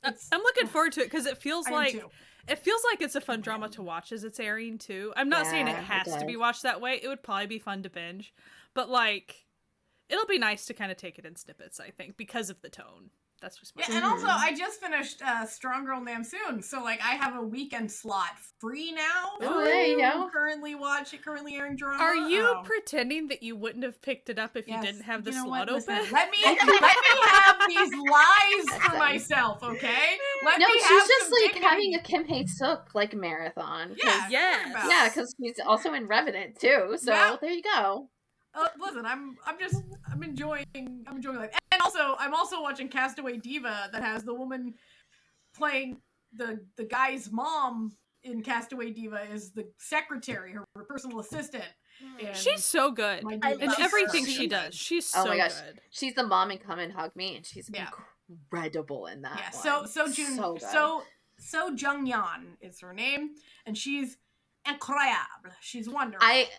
I- 0.03 0.07
It's- 0.09 0.27
i'm 0.31 0.41
looking 0.41 0.65
forward 0.65 0.91
to 0.93 1.01
it 1.01 1.03
because 1.05 1.27
it 1.27 1.37
feels 1.37 1.67
I 1.67 1.71
like 1.71 2.03
it 2.47 2.59
feels 2.59 2.81
like 2.91 3.01
it's 3.01 3.13
a 3.15 3.21
fun 3.21 3.41
drama 3.41 3.69
to 3.69 3.83
watch 3.83 4.11
as 4.11 4.23
it's 4.23 4.39
airing 4.39 4.79
too 4.79 5.13
i'm 5.15 5.29
not 5.29 5.45
saying 5.45 5.67
it 5.67 5.71
Yeah, 5.71 5.79
it 5.81 5.85
has 5.85 6.15
to 6.17 6.25
be 6.25 6.35
watched 6.35 6.63
that 6.63 6.81
way 6.81 6.99
it 7.01 7.07
would 7.07 7.21
probably 7.21 7.45
be 7.47 7.59
fun 7.59 7.83
to 7.83 7.89
binge 7.91 8.33
but 8.73 8.89
like 8.89 9.45
it'll 10.09 10.25
be 10.25 10.39
nice 10.39 10.65
to 10.65 10.73
kind 10.73 10.91
of 10.91 10.97
take 10.97 11.19
it 11.19 11.25
in 11.25 11.35
snippets 11.35 11.79
i 11.79 11.91
think 11.91 12.17
because 12.17 12.49
of 12.49 12.59
the 12.61 12.69
tone 12.69 13.11
that's 13.41 13.57
just 13.57 13.75
my 13.75 13.83
Yeah, 13.87 13.97
and 13.97 14.05
also. 14.05 14.27
I 14.27 14.53
just 14.55 14.79
finished 14.79 15.21
uh, 15.21 15.45
Strong 15.45 15.85
Girl 15.85 15.99
Namsoon, 16.01 16.63
so 16.63 16.81
like 16.83 16.99
I 17.03 17.11
have 17.15 17.35
a 17.35 17.41
weekend 17.41 17.91
slot 17.91 18.31
free 18.59 18.91
now. 18.91 19.31
Oh, 19.41 19.63
there 19.63 19.85
you 19.85 19.97
go. 20.01 20.29
Currently 20.33 20.75
watching, 20.75 21.19
currently 21.19 21.55
airing 21.55 21.75
drama. 21.75 22.01
are 22.01 22.15
you 22.15 22.45
Um, 22.57 22.63
pretending 22.63 23.27
that 23.27 23.43
you 23.43 23.55
wouldn't 23.55 23.83
have 23.83 24.01
picked 24.01 24.29
it 24.29 24.39
up 24.39 24.55
if 24.55 24.67
yes, 24.67 24.77
you 24.83 24.91
didn't 24.91 25.03
have 25.05 25.23
the 25.23 25.31
you 25.31 25.37
know 25.37 25.43
slot 25.45 25.67
what? 25.67 25.75
Listen, 25.75 25.95
open 25.95 26.11
let 26.13 26.31
me 26.31 26.37
let 26.43 26.57
me 26.59 27.21
have 27.27 27.57
these 27.67 27.91
lies 28.11 28.79
for 28.81 28.97
myself, 28.97 29.63
okay? 29.63 30.17
Let 30.43 30.59
No, 30.59 30.67
me 30.67 30.73
she's 30.73 30.83
have 30.85 31.07
just 31.07 31.31
like 31.31 31.53
dignity. 31.53 31.65
having 31.65 31.95
a 31.95 31.99
Kim 32.01 32.25
Hae 32.25 32.45
Suk 32.47 32.89
like 32.93 33.13
marathon. 33.13 33.95
yeah, 34.03 34.27
Yes. 34.29 34.85
Yeah, 34.89 35.09
because 35.09 35.35
she's 35.41 35.59
also 35.65 35.93
in 35.93 36.07
Revenant 36.07 36.59
too. 36.59 36.95
So 36.97 37.11
Yeah. 37.13 37.35
there 37.41 37.51
you 37.51 37.61
go. 37.63 38.09
Uh, 38.55 38.67
listen, 38.79 39.05
I'm 39.05 39.35
I'm 39.45 39.59
just 39.59 39.83
I'm 40.11 40.23
enjoying 40.23 40.65
I'm 40.75 41.15
enjoying 41.17 41.37
life, 41.37 41.51
and 41.71 41.81
also 41.81 42.15
I'm 42.19 42.33
also 42.33 42.61
watching 42.61 42.87
Castaway 42.87 43.37
Diva 43.37 43.89
that 43.91 44.01
has 44.03 44.23
the 44.23 44.33
woman 44.33 44.73
playing 45.55 45.97
the 46.33 46.59
the 46.77 46.85
guy's 46.85 47.31
mom 47.31 47.91
in 48.23 48.41
Castaway 48.41 48.91
Diva 48.91 49.21
is 49.31 49.51
the 49.51 49.67
secretary, 49.77 50.53
her 50.53 50.65
personal 50.87 51.19
assistant. 51.19 51.63
Mm. 52.03 52.27
And 52.27 52.35
She's 52.37 52.65
so 52.65 52.91
good. 52.91 53.23
my 53.23 53.33
in 53.33 53.69
everything 53.79 54.25
so 54.25 54.31
she 54.31 54.47
does. 54.47 54.73
She's 54.73 55.11
Oh 55.15 55.23
so 55.23 55.29
my 55.29 55.37
gosh. 55.37 55.61
good. 55.61 55.79
She's 55.91 56.15
the 56.15 56.23
mom 56.25 56.51
and 56.51 56.59
Come 56.59 56.79
and 56.79 56.91
Hug 56.91 57.15
Me, 57.15 57.35
and 57.35 57.45
she's 57.45 57.69
Yeah. 57.73 57.89
incredible 58.29 59.05
in 59.07 59.21
that. 59.21 59.37
Yeah, 59.37 59.51
one. 59.75 59.87
so 59.87 60.05
so 60.07 60.11
Jun 60.11 60.35
so 60.35 60.57
so 60.59 60.97
good. 60.99 61.43
so, 61.43 61.75
Jung 61.75 62.07
Yeon 62.07 62.55
is 62.61 62.79
her 62.79 62.93
name, 62.93 63.31
and 63.65 63.77
she's 63.77 64.17
incredible. 64.67 65.55
She's 65.61 65.87
wonderful. 65.87 66.25
I 66.25 66.49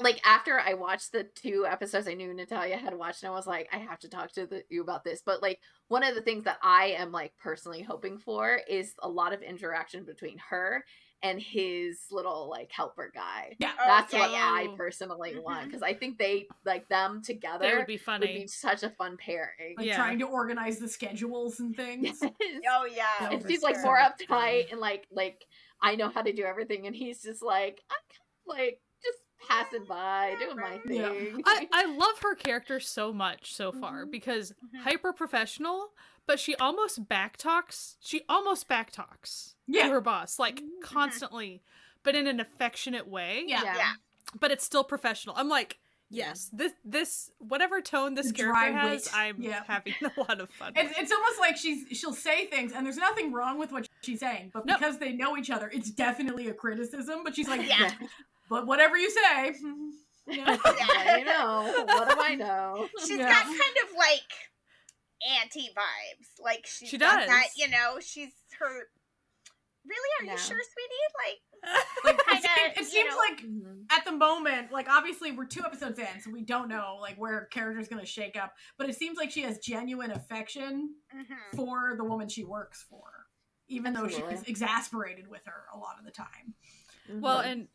like 0.00 0.20
after 0.26 0.58
I 0.58 0.74
watched 0.74 1.12
the 1.12 1.24
two 1.34 1.66
episodes 1.68 2.08
I 2.08 2.14
knew 2.14 2.32
Natalia 2.34 2.76
had 2.76 2.94
watched, 2.96 3.22
and 3.22 3.30
I 3.32 3.34
was 3.34 3.46
like, 3.46 3.68
I 3.72 3.78
have 3.78 3.98
to 4.00 4.08
talk 4.08 4.32
to 4.32 4.46
the, 4.46 4.62
you 4.68 4.82
about 4.82 5.04
this. 5.04 5.22
But 5.24 5.42
like 5.42 5.60
one 5.88 6.02
of 6.02 6.14
the 6.14 6.22
things 6.22 6.44
that 6.44 6.58
I 6.62 6.96
am 6.98 7.12
like 7.12 7.32
personally 7.42 7.82
hoping 7.82 8.18
for 8.18 8.60
is 8.68 8.94
a 9.02 9.08
lot 9.08 9.32
of 9.32 9.42
interaction 9.42 10.04
between 10.04 10.38
her 10.50 10.84
and 11.22 11.38
his 11.38 11.98
little 12.10 12.48
like 12.48 12.70
helper 12.72 13.12
guy. 13.14 13.54
yeah, 13.58 13.72
Oh, 13.78 13.84
That's 13.86 14.12
yeah, 14.14 14.20
what 14.20 14.30
yeah. 14.30 14.38
I 14.54 14.68
personally 14.74 15.38
want 15.38 15.64
Mhm. 15.64 15.66
because 15.66 15.82
I 15.82 15.92
think 15.92 16.16
they 16.16 16.48
like 16.64 16.88
them 16.88 17.20
together 17.22 17.58
That 17.66 17.72
would 17.72 17.78
would 17.80 17.86
be 17.86 17.98
be, 18.42 18.46
such 18.46 18.82
a 18.84 18.88
fun 18.90 19.18
pairing. 19.18 19.74
like 19.76 19.84
yeah. 19.86 19.96
trying 19.96 20.18
to 20.20 20.26
organize 20.26 20.78
the 20.78 20.88
schedules 20.88 21.60
and 21.60 21.76
things. 21.76 22.22
Yes. 22.40 22.62
Oh 22.70 22.86
yeah. 22.86 23.04
Yeah, 23.20 23.30
and 23.32 23.42
for 23.42 23.48
she's 23.50 23.62
like 23.62 23.76
more 23.82 23.98
uptight 23.98 24.70
and 24.72 24.80
like 24.80 25.06
like 25.10 25.44
I 25.82 25.94
know 25.96 26.08
how 26.08 26.22
to 26.22 26.32
do 26.32 26.44
everything, 26.44 26.86
and 26.86 26.96
he's 26.96 27.20
just 27.22 27.42
like 27.42 27.82
I'm 27.90 27.98
kind 28.08 28.22
of 28.46 28.58
like 28.58 28.80
just 28.80 28.89
passing 29.50 29.84
by, 29.84 30.36
doing 30.38 30.56
my 30.56 30.80
Yeah. 30.86 31.08
thing. 31.12 31.42
I, 31.44 31.68
I 31.72 31.84
love 31.86 32.18
her 32.22 32.34
character 32.34 32.80
so 32.80 33.12
much 33.12 33.52
so 33.54 33.72
far 33.72 34.04
Mhm. 34.06 34.10
because 34.10 34.52
Mhm. 34.52 34.82
hyper 34.82 35.12
professional, 35.12 35.92
but 36.26 36.38
she 36.38 36.54
almost 36.56 37.08
back 37.08 37.36
talks. 37.36 37.96
She 38.00 38.22
almost 38.28 38.68
back 38.68 38.90
talks 38.92 39.56
Yeah. 39.66 39.84
to 39.86 39.90
her 39.90 40.00
boss, 40.00 40.38
like 40.38 40.62
constantly, 40.82 41.62
but 42.02 42.14
in 42.14 42.26
an 42.26 42.40
affectionate 42.40 43.08
way. 43.08 43.44
Yeah. 43.46 43.64
yeah. 43.64 43.76
Yeah. 43.76 43.92
But 44.38 44.52
it's 44.52 44.64
still 44.64 44.84
professional. 44.84 45.34
I'm 45.36 45.48
like, 45.48 45.78
yes, 46.08 46.48
this 46.52 46.72
this 46.84 47.32
whatever 47.38 47.80
tone 47.80 48.14
this 48.14 48.28
The 48.28 48.32
character 48.34 48.52
dry 48.52 48.70
has, 48.70 49.04
wit. 49.06 49.14
I'm 49.16 49.42
Yeah. 49.42 49.64
having 49.66 49.94
a 50.16 50.20
lot 50.20 50.40
of 50.40 50.48
fun. 50.50 50.72
It's, 50.76 50.96
it's 50.98 51.12
almost 51.12 51.40
like 51.40 51.56
she's 51.56 51.86
she'll 51.98 52.14
say 52.14 52.46
things 52.46 52.72
and 52.72 52.86
there's 52.86 52.96
nothing 52.96 53.32
wrong 53.32 53.58
with 53.58 53.72
what 53.72 53.88
she's 54.02 54.20
saying, 54.20 54.50
but 54.54 54.64
No. 54.66 54.74
because 54.74 54.98
they 54.98 55.12
know 55.12 55.36
each 55.36 55.50
other, 55.50 55.68
it's 55.72 55.90
definitely 55.90 56.46
a 56.48 56.54
criticism. 56.54 57.24
But 57.24 57.34
she's 57.34 57.48
like, 57.48 57.66
Yeah. 57.66 57.90
But 58.50 58.66
whatever 58.66 58.98
you 58.98 59.10
say. 59.10 59.54
Yeah. 60.26 60.56
Yeah, 60.66 61.16
you 61.16 61.24
know, 61.24 61.84
what 61.86 62.08
do 62.10 62.16
I 62.20 62.34
know? 62.34 62.86
She's 63.00 63.18
Yeah. 63.18 63.28
got 63.30 63.44
kind 63.44 63.76
of 63.88 63.96
like 63.96 64.30
anti 65.42 65.68
vibes. 65.70 66.28
Like 66.44 66.66
she's 66.66 66.88
She 66.90 66.98
got 66.98 67.26
that, 67.26 67.42
does. 67.44 67.52
you 67.56 67.68
know, 67.68 67.98
she's 68.00 68.32
her 68.58 68.82
Really? 69.82 70.10
Are 70.20 70.24
Yeah. 70.26 70.32
you 70.32 70.38
sure, 70.38 70.58
sweetie? 70.58 71.08
Like 71.24 71.40
Like, 72.04 72.14
it, 72.18 72.26
Kinda, 72.26 72.48
seems, 72.74 72.88
it 72.88 72.90
seems 72.92 73.10
know. 73.10 73.16
like 73.16 73.40
Mhm. 73.42 73.84
at 73.90 74.04
the 74.04 74.12
moment, 74.12 74.70
like 74.70 74.88
obviously 74.90 75.32
we're 75.32 75.46
two 75.46 75.64
episodes 75.64 75.98
in, 75.98 76.20
so 76.20 76.30
we 76.30 76.42
don't 76.44 76.68
know 76.68 76.98
like 77.00 77.16
where 77.16 77.32
her 77.32 77.46
character's 77.46 77.88
gonna 77.88 78.04
shake 78.06 78.36
up. 78.36 78.54
But 78.78 78.88
it 78.90 78.96
seems 78.96 79.16
like 79.16 79.30
she 79.30 79.40
has 79.42 79.58
genuine 79.58 80.10
affection 80.10 80.94
mhm. 81.14 81.56
for 81.56 81.94
the 81.96 82.04
woman 82.04 82.28
she 82.28 82.44
works 82.44 82.84
for, 82.88 83.26
even 83.68 83.94
though 83.94 84.06
she's 84.06 84.42
exasperated 84.46 85.26
with 85.28 85.42
her 85.46 85.64
a 85.74 85.78
lot 85.78 85.98
of 85.98 86.04
the 86.04 86.12
time. 86.12 86.54
well, 87.08 87.42
Mhm. 87.42 87.46
and 87.46 87.68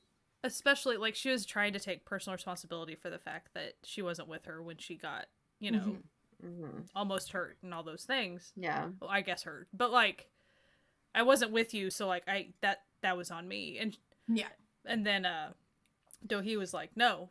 especially 0.46 0.98
like 0.98 1.16
she 1.16 1.30
was 1.30 1.46
trying 1.46 1.74
to 1.74 1.80
take 1.80 2.06
personal 2.06 2.36
responsibility 2.36 2.96
for 2.96 3.10
the 3.10 3.18
fact 3.20 3.50
that 3.54 3.74
she 3.84 4.02
wasn't 4.02 4.28
with 4.28 4.46
her 4.46 4.62
when 4.62 4.78
she 4.78 4.96
got, 4.96 5.26
you 5.60 5.72
know, 5.72 5.98
Mhm. 6.44 6.62
Mhm. 6.62 6.90
almost 6.96 7.32
hurt 7.32 7.58
and 7.64 7.74
all 7.74 7.84
those 7.84 8.06
things. 8.06 8.54
yeah, 8.56 8.90
well, 9.00 9.10
I 9.10 9.22
guess 9.22 9.44
hurt, 9.44 9.68
but 9.74 9.92
like, 9.92 10.30
I 11.14 11.24
wasn't 11.24 11.52
with 11.52 11.74
you, 11.74 11.90
so 11.90 12.08
like 12.08 12.28
I 12.28 12.54
that 12.62 12.84
that 13.02 13.18
was 13.18 13.32
on 13.32 13.48
me, 13.48 13.78
and 13.80 13.98
Yeah. 14.28 14.50
and 14.86 15.06
then 15.06 15.26
uh, 15.26 15.54
Do-hee 16.26 16.58
was 16.58 16.74
like, 16.74 16.96
no, 16.98 17.30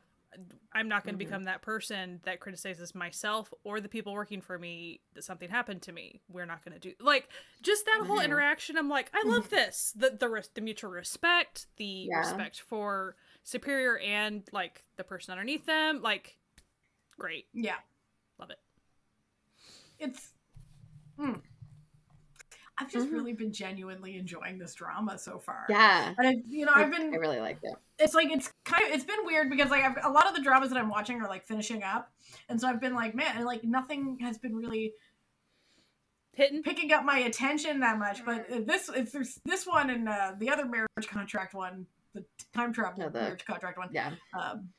I'm 0.73 0.89
not 0.89 1.05
going 1.05 1.17
to 1.17 1.25
Mhm. 1.25 1.27
become 1.29 1.45
that 1.45 1.63
person 1.63 2.21
that 2.25 2.41
criticizes 2.41 2.95
myself 2.95 3.53
or 3.63 3.81
the 3.81 3.89
people 3.89 4.13
working 4.13 4.41
for 4.41 4.59
me 4.59 5.01
that 5.15 5.23
something 5.25 5.49
happened 5.49 5.83
to 5.83 5.93
me. 5.93 6.21
We're 6.29 6.47
not 6.47 6.65
going 6.65 6.73
to 6.73 6.81
do 6.81 6.95
like 7.01 7.29
just 7.63 7.85
that 7.87 8.05
whole 8.07 8.19
Mhm. 8.19 8.25
interaction. 8.25 8.77
I'm 8.77 8.89
like, 8.89 9.11
I 9.15 9.23
love 9.27 9.49
this 9.51 9.93
the 9.97 10.11
the 10.11 10.29
res- 10.29 10.49
the 10.55 10.61
mutual 10.61 10.91
respect, 10.91 11.67
the 11.77 11.85
Yeah. 12.11 12.19
respect 12.19 12.61
for 12.61 13.17
superior 13.45 13.99
and 13.99 14.43
like 14.53 14.85
the 14.97 15.05
person 15.05 15.33
underneath 15.33 15.67
them, 15.67 16.03
like 16.03 16.37
great, 17.17 17.47
Yeah. 17.53 17.79
love 18.39 18.51
it. 18.51 18.59
It's. 19.99 20.33
mm. 21.19 21.41
I've 22.79 22.91
just 22.91 23.07
Mhm. 23.09 23.13
really 23.13 23.33
been 23.33 23.53
genuinely 23.53 24.17
enjoying 24.17 24.59
this 24.59 24.75
drama 24.75 25.17
so 25.19 25.39
far. 25.39 25.67
yeah. 25.69 26.13
And 26.19 26.27
I, 26.27 26.35
you 26.49 26.67
know, 26.67 26.73
I, 26.75 26.83
I've 26.83 26.91
been 26.91 27.15
I 27.15 27.19
really 27.19 27.39
like 27.39 27.59
it. 27.63 27.75
it's 28.01 28.15
like 28.15 28.31
it's 28.33 28.53
kind 28.65 28.83
of 28.85 28.91
it's 28.93 29.05
been 29.05 29.25
weird 29.25 29.49
because 29.49 29.71
like 29.71 29.85
I've, 29.85 30.05
a 30.05 30.09
lot 30.11 30.27
of 30.27 30.35
the 30.35 30.43
dramas 30.43 30.71
that 30.71 30.79
I'm 30.79 30.89
watching 30.89 31.21
are 31.21 31.29
like 31.29 31.45
finishing 31.47 31.83
up, 31.85 32.11
and 32.49 32.61
so 32.61 32.67
I've 32.69 32.81
been 32.81 32.95
like, 32.95 33.15
man, 33.15 33.37
and 33.37 33.45
like 33.45 33.63
nothing 33.63 34.19
has 34.21 34.39
been 34.39 34.57
really 34.57 34.93
Hitting. 36.33 36.65
picking 36.65 36.93
up 36.93 37.05
my 37.05 37.19
attention 37.21 37.79
that 37.81 37.97
much. 37.99 38.25
But 38.25 38.51
uh, 38.51 38.61
this 38.67 38.89
it's 38.93 39.13
there's 39.13 39.41
this 39.45 39.67
one 39.67 39.91
and 39.91 40.09
uh, 40.09 40.33
the 40.37 40.51
other 40.51 40.67
marriage 40.67 41.09
contract 41.09 41.55
one, 41.55 41.87
the 42.13 42.25
time 42.55 42.73
travel 42.73 42.99
No, 42.99 43.09
the- 43.09 43.21
marriage 43.21 43.45
contract 43.45 43.79
one, 43.79 43.91
Yeah, 43.93 44.15
um, 44.37 44.71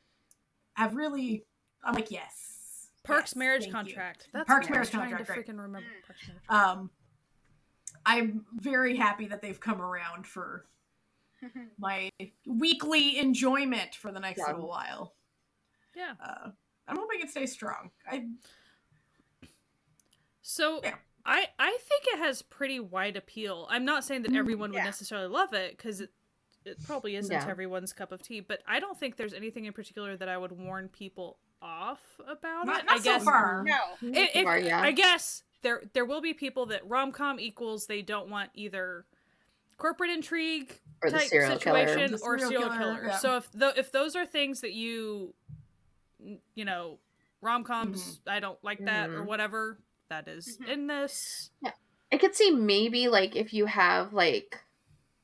have 0.73 0.95
really. 0.95 1.45
I'm 1.81 1.93
like, 1.93 2.11
yes, 2.11 2.89
Parks 3.03 3.31
yes, 3.31 3.35
marriage 3.37 3.61
thank 3.61 3.67
you. 3.67 3.73
contract. 3.95 4.27
That's 4.33 4.47
Parks 4.47 4.65
what 4.65 4.71
I 4.71 4.73
marriage 4.73 4.87
was 4.87 4.89
trying 4.91 5.09
contract, 5.11 5.27
To 5.27 5.33
right. 5.33 5.45
freaking 5.47 5.61
remember. 5.61 5.87
Marriage. 5.87 6.41
Um, 6.49 6.89
I'm 8.05 8.45
very 8.53 8.95
happy 8.95 9.27
that 9.27 9.41
they've 9.41 9.59
come 9.59 9.81
around 9.81 10.27
for 10.27 10.65
my 11.79 12.09
weekly 12.45 13.17
enjoyment 13.19 13.95
for 13.95 14.11
the 14.11 14.19
next 14.19 14.39
Yeah. 14.39 14.53
little 14.53 14.67
while. 14.67 15.13
Yeah. 15.95 16.13
Uh, 16.23 16.49
I'm 16.87 16.97
hoping 16.97 17.19
it 17.21 17.29
stays 17.29 17.51
strong. 17.51 17.91
I 18.09 18.25
So 20.41 20.81
Yeah. 20.83 20.95
I 21.25 21.47
I 21.57 21.77
think 21.81 22.03
it 22.13 22.19
has 22.19 22.41
pretty 22.41 22.79
wide 22.79 23.17
appeal. 23.17 23.67
I'm 23.69 23.85
not 23.85 24.03
saying 24.03 24.21
that 24.23 24.31
Mm, 24.31 24.37
everyone 24.37 24.71
would 24.71 24.77
yeah. 24.77 24.83
necessarily 24.85 25.27
love 25.27 25.53
it 25.53 25.75
because 25.77 26.01
it 26.01 26.11
it 26.65 26.83
probably 26.85 27.15
isn't 27.15 27.31
Yeah. 27.31 27.47
everyone's 27.47 27.93
cup 27.93 28.11
of 28.11 28.21
tea. 28.23 28.39
But 28.39 28.61
I 28.67 28.79
don't 28.79 28.99
think 28.99 29.17
there's 29.17 29.33
anything 29.33 29.65
in 29.65 29.73
particular 29.73 30.17
that 30.17 30.27
I 30.29 30.37
would 30.37 30.51
warn 30.51 30.89
people 30.89 31.37
off 31.61 32.01
about 32.27 32.65
not, 32.65 32.79
it. 32.81 32.85
not 32.85 32.99
I 32.99 33.03
guess 33.03 33.21
so 33.21 33.25
far. 33.25 33.63
No. 33.63 33.73
I- 33.73 34.31
if- 34.33 34.45
Or, 34.45 34.57
yeah. 34.57 34.81
I 34.81 34.91
guess 34.91 35.43
there 35.65 35.81
there 35.93 36.05
will 36.05 36.21
be 36.21 36.33
people 36.33 36.67
that 36.67 36.87
rom 36.87 37.11
com 37.11 37.39
equals 37.39 37.87
they 37.87 38.03
don't 38.03 38.29
want 38.29 38.51
either 38.53 39.03
corporate 39.77 40.11
intrigue 40.11 40.71
or 41.03 41.09
the 41.09 41.17
type 41.17 41.27
serial 41.27 41.57
killer. 41.57 41.87
situation 41.87 42.11
The 42.11 42.19
or 42.23 42.37
serial 42.37 42.49
serial 42.51 42.69
killer, 42.77 42.95
killer. 42.95 43.07
yeah. 43.07 43.17
So 43.17 43.37
if 43.37 43.51
tho- 43.51 43.73
if 43.75 43.91
those 43.91 44.15
are 44.15 44.25
things 44.27 44.61
that 44.61 44.73
you 44.73 45.33
you 46.53 46.65
know 46.65 46.99
rom 47.41 47.63
coms 47.63 48.21
I 48.27 48.39
don't 48.39 48.63
like 48.63 48.83
that 48.85 49.09
or 49.09 49.21
Mhm. 49.23 49.25
whatever 49.25 49.79
that 50.09 50.27
is 50.27 50.57
Mhm. 50.59 50.67
in 50.69 50.87
this. 50.87 51.49
Yeah. 51.61 51.71
I 52.11 52.17
could 52.17 52.35
see 52.35 52.51
maybe 52.51 53.07
like 53.07 53.35
if 53.35 53.53
you 53.53 53.65
have 53.65 54.13
like 54.13 54.61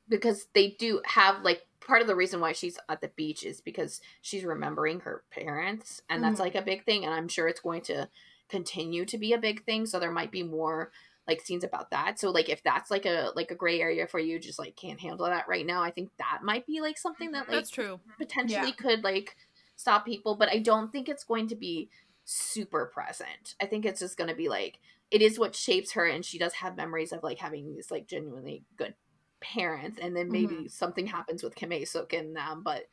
because 0.09 0.47
they 0.53 0.71
do 0.71 1.01
have 1.05 1.43
like 1.43 1.65
part 1.79 2.01
of 2.01 2.07
the 2.07 2.15
reason 2.15 2.39
why 2.41 2.51
she's 2.51 2.77
at 2.89 2.99
the 3.01 3.07
beach 3.09 3.43
is 3.45 3.61
because 3.61 4.01
she's 4.21 4.43
remembering 4.43 4.99
her 5.01 5.23
parents 5.29 6.01
and 6.09 6.23
that's 6.23 6.37
Mhm. 6.37 6.43
like 6.45 6.55
a 6.55 6.61
big 6.61 6.83
thing 6.83 7.05
and 7.05 7.13
I'm 7.13 7.27
sure 7.27 7.47
it's 7.47 7.61
going 7.61 7.81
to 7.83 8.09
continue 8.51 9.05
to 9.05 9.17
be 9.17 9.33
a 9.33 9.37
big 9.37 9.63
thing 9.65 9.85
so 9.85 9.99
there 9.99 10.11
might 10.11 10.31
be 10.31 10.43
more 10.43 10.91
like 11.27 11.41
scenes 11.41 11.63
about 11.63 11.89
that 11.91 12.19
so 12.19 12.29
like 12.29 12.49
if 12.49 12.61
that's 12.63 12.91
like 12.91 13.05
a 13.05 13.29
like 13.35 13.49
a 13.49 13.55
gray 13.55 13.79
area 13.79 14.05
for 14.05 14.19
you 14.19 14.37
just 14.37 14.59
like 14.59 14.75
can't 14.75 14.99
handle 14.99 15.25
that 15.25 15.47
right 15.47 15.65
now 15.65 15.81
I 15.81 15.89
think 15.89 16.09
that 16.17 16.39
might 16.43 16.67
be 16.67 16.81
like 16.81 16.97
something 16.97 17.31
that 17.31 17.43
mm-hmm. 17.43 17.53
like 17.53 17.61
That's 17.61 17.69
true. 17.69 17.99
potentially 18.17 18.67
Yeah. 18.67 18.71
could 18.71 19.03
like 19.03 19.37
stop 19.77 20.05
people 20.05 20.35
but 20.35 20.49
i 20.49 20.59
don't 20.59 20.91
think 20.91 21.09
it's 21.09 21.23
going 21.23 21.47
to 21.47 21.55
be 21.55 21.89
super 22.23 22.85
present 22.93 23.55
i 23.59 23.65
think 23.65 23.83
it's 23.83 23.99
just 23.99 24.15
going 24.15 24.29
to 24.29 24.35
be 24.35 24.47
like 24.47 24.77
it 25.09 25.23
is 25.23 25.39
what 25.39 25.55
shapes 25.55 25.93
her 25.93 26.05
and 26.05 26.23
she 26.23 26.37
does 26.37 26.53
have 26.53 26.77
memories 26.77 27.11
of 27.11 27.23
like 27.23 27.39
having 27.39 27.65
these 27.65 27.89
like 27.89 28.05
genuinely 28.07 28.63
good 28.77 28.93
parents 29.39 29.97
and 29.99 30.15
then 30.15 30.29
maybe 30.29 30.53
mm-hmm. 30.53 30.67
something 30.67 31.07
happens 31.07 31.41
with 31.41 31.55
Kim 31.55 31.73
Suk 31.83 32.13
and 32.13 32.35
them 32.35 32.61
but 32.63 32.83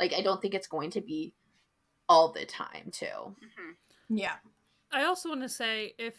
like 0.00 0.12
i 0.12 0.20
don't 0.20 0.42
think 0.42 0.52
it's 0.52 0.66
going 0.66 0.90
to 0.90 1.00
be 1.00 1.32
all 2.08 2.32
the 2.32 2.44
time 2.44 2.90
too 2.90 3.36
Mhm. 3.40 3.76
Yeah. 4.08 4.36
I 4.92 5.04
also 5.04 5.28
want 5.30 5.42
to 5.42 5.48
say 5.48 5.94
if 5.98 6.16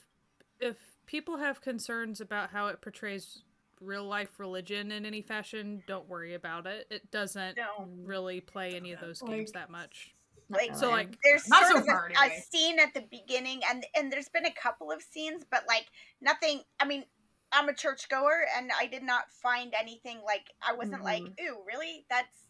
if 0.60 0.78
people 1.06 1.38
have 1.38 1.62
concerns 1.62 2.22
about 2.22 2.50
how 2.50 2.68
it 2.68 2.82
portrays 2.82 3.44
real 3.82 4.06
life 4.06 4.40
religion 4.40 4.92
in 4.92 5.06
any 5.06 5.22
fashion, 5.22 5.84
don't 5.88 6.08
worry 6.08 6.36
about 6.36 6.66
it. 6.66 6.88
It 6.90 7.12
doesn't 7.12 7.58
No. 7.58 7.90
really 7.98 8.40
play 8.40 8.76
any 8.76 8.94
of 8.94 9.02
those 9.02 9.22
Like- 9.22 9.32
games 9.32 9.52
that 9.52 9.70
much. 9.70 10.14
Like, 10.50 10.76
So 10.76 10.90
like 10.90 11.18
There's 11.24 11.48
Not 11.50 11.64
sort 11.64 11.74
so 11.74 11.80
of 11.80 11.86
far, 11.86 12.08
a, 12.08 12.20
anyway. 12.22 12.38
a 12.38 12.42
scene 12.42 12.80
at 12.80 12.94
the 12.94 13.02
beginning, 13.02 13.62
and 13.70 13.86
and 13.96 14.12
there's 14.12 14.30
been 14.30 14.46
a 14.46 14.54
couple 14.54 14.92
of 14.92 15.02
scenes, 15.02 15.44
but 15.50 15.66
like 15.68 15.88
nothing. 16.22 16.64
I 16.80 16.86
mean, 16.86 17.06
I'm 17.52 17.70
a 17.70 17.74
churchgoer, 17.74 18.48
and 18.56 18.72
I 18.78 18.88
did 18.88 19.04
not 19.04 19.32
find 19.32 19.74
anything 19.74 20.22
like 20.22 20.52
I 20.62 20.74
wasn't 20.74 21.04
like, 21.04 21.24
Mm-hmm. 21.24 21.46
ooh, 21.46 21.64
really? 21.66 22.06
That's 22.10 22.48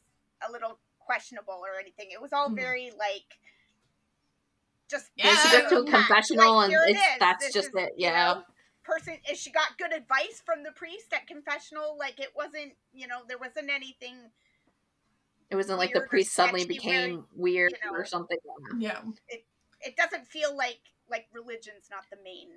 a 0.48 0.52
little 0.52 0.80
questionable 1.00 1.54
or 1.66 1.80
anything. 1.80 2.12
It 2.12 2.22
was 2.22 2.32
all 2.34 2.50
Mhm. 2.50 2.56
very 2.56 2.92
like 2.92 3.40
just 4.94 5.12
Yeah, 5.16 5.36
she 5.36 5.52
goes 5.62 5.70
to 5.70 5.78
a 5.80 5.92
confessional 5.92 6.56
Like, 6.56 6.64
and 6.66 6.72
here 6.72 6.84
it 6.88 6.92
it's- 6.92 7.18
that's 7.20 7.46
This 7.46 7.54
just 7.54 7.70
is, 7.70 7.76
it, 7.76 7.94
you 7.98 8.08
yeah. 8.08 8.34
know? 8.36 8.44
person 8.84 9.18
is 9.32 9.40
she 9.40 9.50
got 9.50 9.78
good 9.78 9.94
advice 9.94 10.42
from 10.46 10.62
the 10.64 10.72
priest 10.74 11.14
at 11.14 11.26
confessional 11.26 11.98
like 11.98 12.20
it 12.20 12.34
wasn't 12.36 12.74
you 12.94 13.08
know 13.08 13.22
there 13.30 13.38
wasn't 13.38 13.70
anything 13.70 14.16
It 15.50 15.56
wasn't 15.56 15.80
like 15.80 15.94
the 15.94 16.02
priest 16.02 16.34
suddenly 16.34 16.62
sketchy 16.62 16.74
became 16.80 17.26
weird 17.36 17.72
you 17.84 17.92
know, 17.92 17.98
or 17.98 18.04
something. 18.06 18.38
Yeah. 18.78 19.00
it 19.82 19.96
doesn't 19.96 20.28
feel 20.28 20.56
like 20.56 20.80
like 21.10 21.28
religion's 21.34 21.88
not 21.90 22.04
the 22.12 22.18
main 22.26 22.50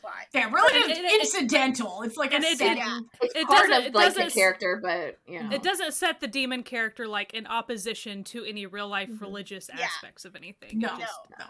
plot 0.00 0.26
Yeah, 0.32 0.50
really 0.52 0.82
And 0.82 0.90
it's 0.92 0.98
it- 1.00 1.04
it- 1.04 1.20
incidental. 1.46 2.02
It's 2.02 2.16
like 2.16 2.32
and 2.32 2.44
a 2.44 2.48
it- 2.48 2.58
setting. 2.58 2.76
yeah. 2.78 3.00
It's 3.22 3.34
It 3.34 3.46
part 3.48 3.60
doesn't- 3.68 3.74
of 3.76 3.84
it 3.86 3.94
like 3.94 4.14
the 4.14 4.30
character, 4.30 4.80
but 4.82 5.18
you 5.26 5.42
know. 5.42 5.50
It 5.54 5.62
doesn't 5.64 5.94
set 5.94 6.20
the 6.20 6.26
demon 6.28 6.62
character 6.62 7.06
like 7.08 7.34
in 7.34 7.46
opposition 7.46 8.22
to 8.24 8.44
any 8.44 8.66
real 8.66 8.88
life 8.88 9.08
Mhm. 9.10 9.20
religious 9.20 9.68
Yeah. 9.72 9.84
aspects 9.84 10.24
of 10.24 10.34
anything. 10.36 10.78
No. 10.78 10.94
It 10.94 11.00
just- 11.00 11.20
No. 11.38 11.46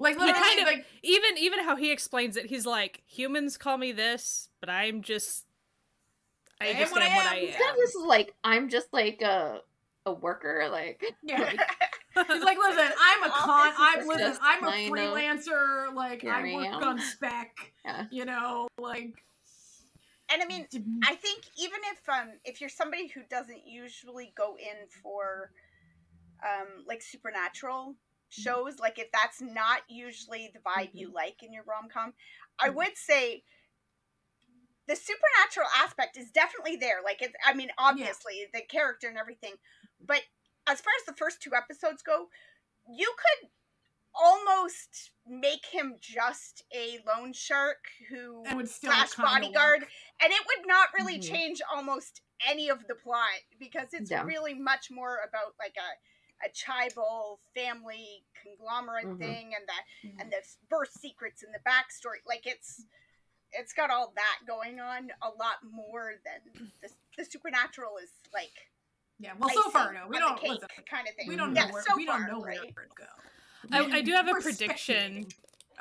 Like 0.00 0.14
He 0.16 0.24
literally, 0.24 0.48
kind 0.48 0.60
of- 0.60 0.66
like 0.66 0.86
even 1.02 1.38
even 1.38 1.62
how 1.62 1.76
he 1.76 1.92
explains 1.92 2.36
it, 2.36 2.46
he's 2.46 2.66
like, 2.66 3.02
humans 3.06 3.56
call 3.56 3.76
me 3.78 3.92
this, 3.92 4.48
but 4.58 4.68
I'm 4.70 5.02
just 5.02 5.44
I 6.60 6.64
I 6.64 6.68
am 6.68 6.76
just 6.78 6.92
what 6.92 7.02
I 7.02 7.06
am 7.06 7.16
what 7.16 7.26
I 7.26 7.36
am. 7.36 7.44
It's 7.44 7.56
kind 7.56 7.70
of 7.70 7.76
just 7.76 7.96
like 8.06 8.34
I'm 8.42 8.68
just 8.68 8.88
like 8.92 9.22
a 9.22 9.60
a 10.06 10.12
worker, 10.12 10.68
like 10.72 11.04
yeah. 11.22 11.36
am. 12.16 12.26
He's 12.26 12.42
like, 12.42 12.58
listen, 12.58 12.92
I'm 12.98 13.22
a 13.24 13.30
con. 13.30 13.72
I'm 13.78 14.08
listen, 14.08 14.36
I'm 14.42 14.64
a 14.64 14.70
freelancer. 14.90 15.94
Like 15.94 16.24
I 16.24 16.50
I 16.50 16.54
work 16.54 16.66
am. 16.66 16.82
on 16.82 16.98
spec. 16.98 17.54
Yeah. 17.84 18.06
You 18.10 18.24
know, 18.24 18.68
like. 18.78 19.22
and 20.32 20.42
i 20.42 20.46
mean 20.46 20.66
I 21.04 21.14
think 21.14 21.44
even 21.58 21.80
if 21.92 22.08
um 22.08 22.30
if 22.44 22.60
you're 22.60 22.70
somebody 22.70 23.08
who 23.08 23.20
doesn't 23.28 23.66
usually 23.66 24.32
go 24.36 24.56
in 24.58 24.88
for 25.02 25.50
um 26.42 26.84
like 26.86 27.02
supernatural 27.02 27.94
shows, 28.30 28.78
like 28.78 28.98
if 28.98 29.08
that's 29.12 29.40
not 29.42 29.82
usually 29.88 30.50
the 30.54 30.60
vibe 30.60 30.90
you 30.94 31.12
like 31.12 31.42
in 31.42 31.52
your 31.52 31.64
rom 31.64 31.88
com, 31.92 32.14
I 32.58 32.70
Mhm. 32.70 32.76
would 32.76 32.96
say 32.96 33.44
the 34.86 34.96
supernatural 34.96 35.68
aspect 35.76 36.16
is 36.16 36.30
definitely 36.30 36.76
there. 36.76 37.00
Like 37.04 37.22
it's 37.22 37.34
I 37.44 37.54
mean, 37.54 37.70
obviously 37.78 38.46
the 38.52 38.62
character 38.62 39.08
and 39.08 39.18
everything. 39.18 39.54
But 40.00 40.22
as 40.66 40.80
far 40.80 40.92
as 41.00 41.06
the 41.06 41.16
first 41.16 41.40
two 41.42 41.54
episodes 41.54 42.02
go, 42.02 42.28
you 42.88 43.14
could 43.18 43.50
almost 44.14 45.12
make 45.26 45.66
him 45.66 45.96
just 46.00 46.64
a 46.74 46.98
loan 47.06 47.32
shark 47.32 47.78
who 48.10 48.42
and 48.44 48.56
would 48.56 48.68
still 48.68 48.90
slash 48.92 49.14
bodyguard 49.16 49.82
work. 49.82 49.90
and 50.22 50.32
it 50.32 50.42
would 50.46 50.66
not 50.66 50.88
really 50.94 51.18
Mhm. 51.18 51.20
change 51.20 51.60
almost 51.72 52.22
any 52.46 52.68
of 52.70 52.86
the 52.88 52.94
plot 52.96 53.40
because 53.58 53.88
it's 53.94 54.10
Yeah. 54.10 54.22
really 54.24 54.54
much 54.54 54.90
more 54.90 55.18
about 55.28 55.54
like 55.58 55.76
a 55.78 55.90
a 56.44 56.48
chaebol 56.50 57.38
family 57.54 58.24
conglomerate 58.42 59.06
Mhm. 59.06 59.18
thing 59.18 59.54
and 59.54 59.66
the 59.68 60.08
Mhm. 60.08 60.20
and 60.20 60.32
the 60.32 60.42
birth 60.68 60.92
secrets 60.92 61.42
and 61.42 61.52
the 61.54 61.58
backstory 61.68 62.18
like 62.26 62.46
it's 62.46 62.86
it's 63.52 63.72
got 63.72 63.90
all 63.90 64.12
that 64.16 64.38
going 64.46 64.80
on 64.80 65.10
a 65.22 65.28
lot 65.28 65.56
more 65.70 66.14
than 66.24 66.40
the, 66.82 66.88
the 67.18 67.24
supernatural 67.24 67.98
is 68.02 68.10
like 68.32 68.52
Yeah. 69.18 69.32
Well, 69.38 69.50
so 69.50 69.68
far, 69.70 69.92
no, 69.92 70.06
we 70.08 70.18
don't. 70.18 70.38
cake 70.40 70.50
listen, 70.52 70.68
kind 70.88 71.06
of 71.06 71.14
thing 71.14 71.28
we 71.28 71.36
don't 71.36 71.54
Yeah, 71.54 71.66
know 71.66 71.72
where 71.74 71.82
so 71.82 71.94
we 71.96 72.06
don't 72.06 72.20
far, 72.20 72.28
know 72.28 72.38
where 72.40 72.48
right? 72.48 72.62
it 72.62 72.74
would 72.76 72.94
go. 72.96 73.04
I, 73.72 73.98
I 73.98 74.00
do 74.00 74.12
have 74.12 74.28
a 74.28 74.32
We're 74.32 74.40
prediction. 74.40 75.26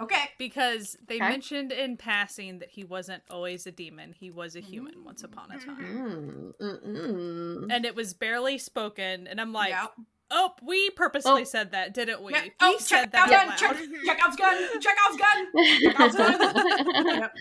Okay. 0.02 0.30
because 0.38 0.98
they 1.08 1.18
Okay. 1.18 1.28
mentioned 1.28 1.74
in 1.74 1.98
passing 1.98 2.60
that 2.60 2.70
he 2.70 2.86
wasn't 2.86 3.22
always 3.30 3.68
a 3.68 3.72
demon; 3.72 4.14
he 4.14 4.32
was 4.32 4.56
a 4.56 4.62
human 4.62 5.04
once 5.04 5.24
upon 5.24 5.52
a 5.52 5.56
Mhm. 5.56 5.66
time, 5.66 6.54
Mm, 6.60 6.82
mm, 6.84 6.84
mm. 6.86 7.68
and 7.70 7.86
it 7.86 7.96
was 7.96 8.14
barely 8.14 8.58
spoken. 8.58 9.28
And 9.28 9.40
I'm 9.42 9.52
like, 9.54 9.72
yeah. 9.72 9.88
Oh, 10.32 10.54
we 10.62 10.90
purposely 10.92 11.42
Oh. 11.42 11.44
said 11.44 11.72
that, 11.72 11.94
didn't 11.94 12.22
we? 12.22 12.34
Yeah. 12.34 12.44
We 12.44 12.52
Oh, 12.62 12.78
said 12.80 13.04
check 13.04 13.12
that 13.14 13.30
out 13.32 13.34
out 13.34 13.48
gun. 13.48 13.58
Check, 13.58 13.72
loud. 13.72 14.06
check 14.06 14.20
out's 14.24 14.36
gun. 14.36 14.82
Check 14.82 15.96
out's 16.00 16.16
gun. 16.16 16.30
Yep. 17.20 17.36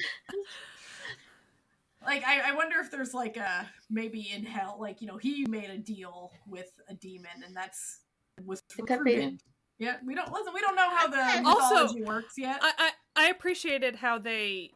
Like 2.07 2.25
I, 2.25 2.51
I 2.51 2.55
wonder 2.55 2.77
if 2.81 2.91
there's 2.91 3.13
like 3.13 3.37
a 3.37 3.69
maybe 3.91 4.31
in 4.35 4.45
hell, 4.45 4.79
like 4.81 5.01
you 5.03 5.07
know, 5.09 5.17
he 5.17 5.45
made 5.47 5.69
a 5.69 5.79
deal 5.79 6.33
with 6.47 6.71
a 6.89 6.95
demon, 6.95 7.43
and 7.45 7.55
that's 7.57 8.01
was 8.45 8.63
It 8.79 8.87
could 8.87 9.05
be. 9.05 9.15
recruited. 9.17 9.43
Yeah, 9.79 9.97
we 10.05 10.15
don't 10.15 10.33
listen. 10.33 10.53
We 10.55 10.61
don't 10.61 10.75
know 10.77 10.89
how 10.91 11.07
the 11.09 11.49
Also, 11.49 11.75
mythology 11.75 12.03
works 12.03 12.35
yet. 12.39 12.59
I, 12.63 12.73
I 13.17 13.25
I 13.27 13.29
appreciated 13.31 13.97
how 13.97 14.19
they 14.19 14.71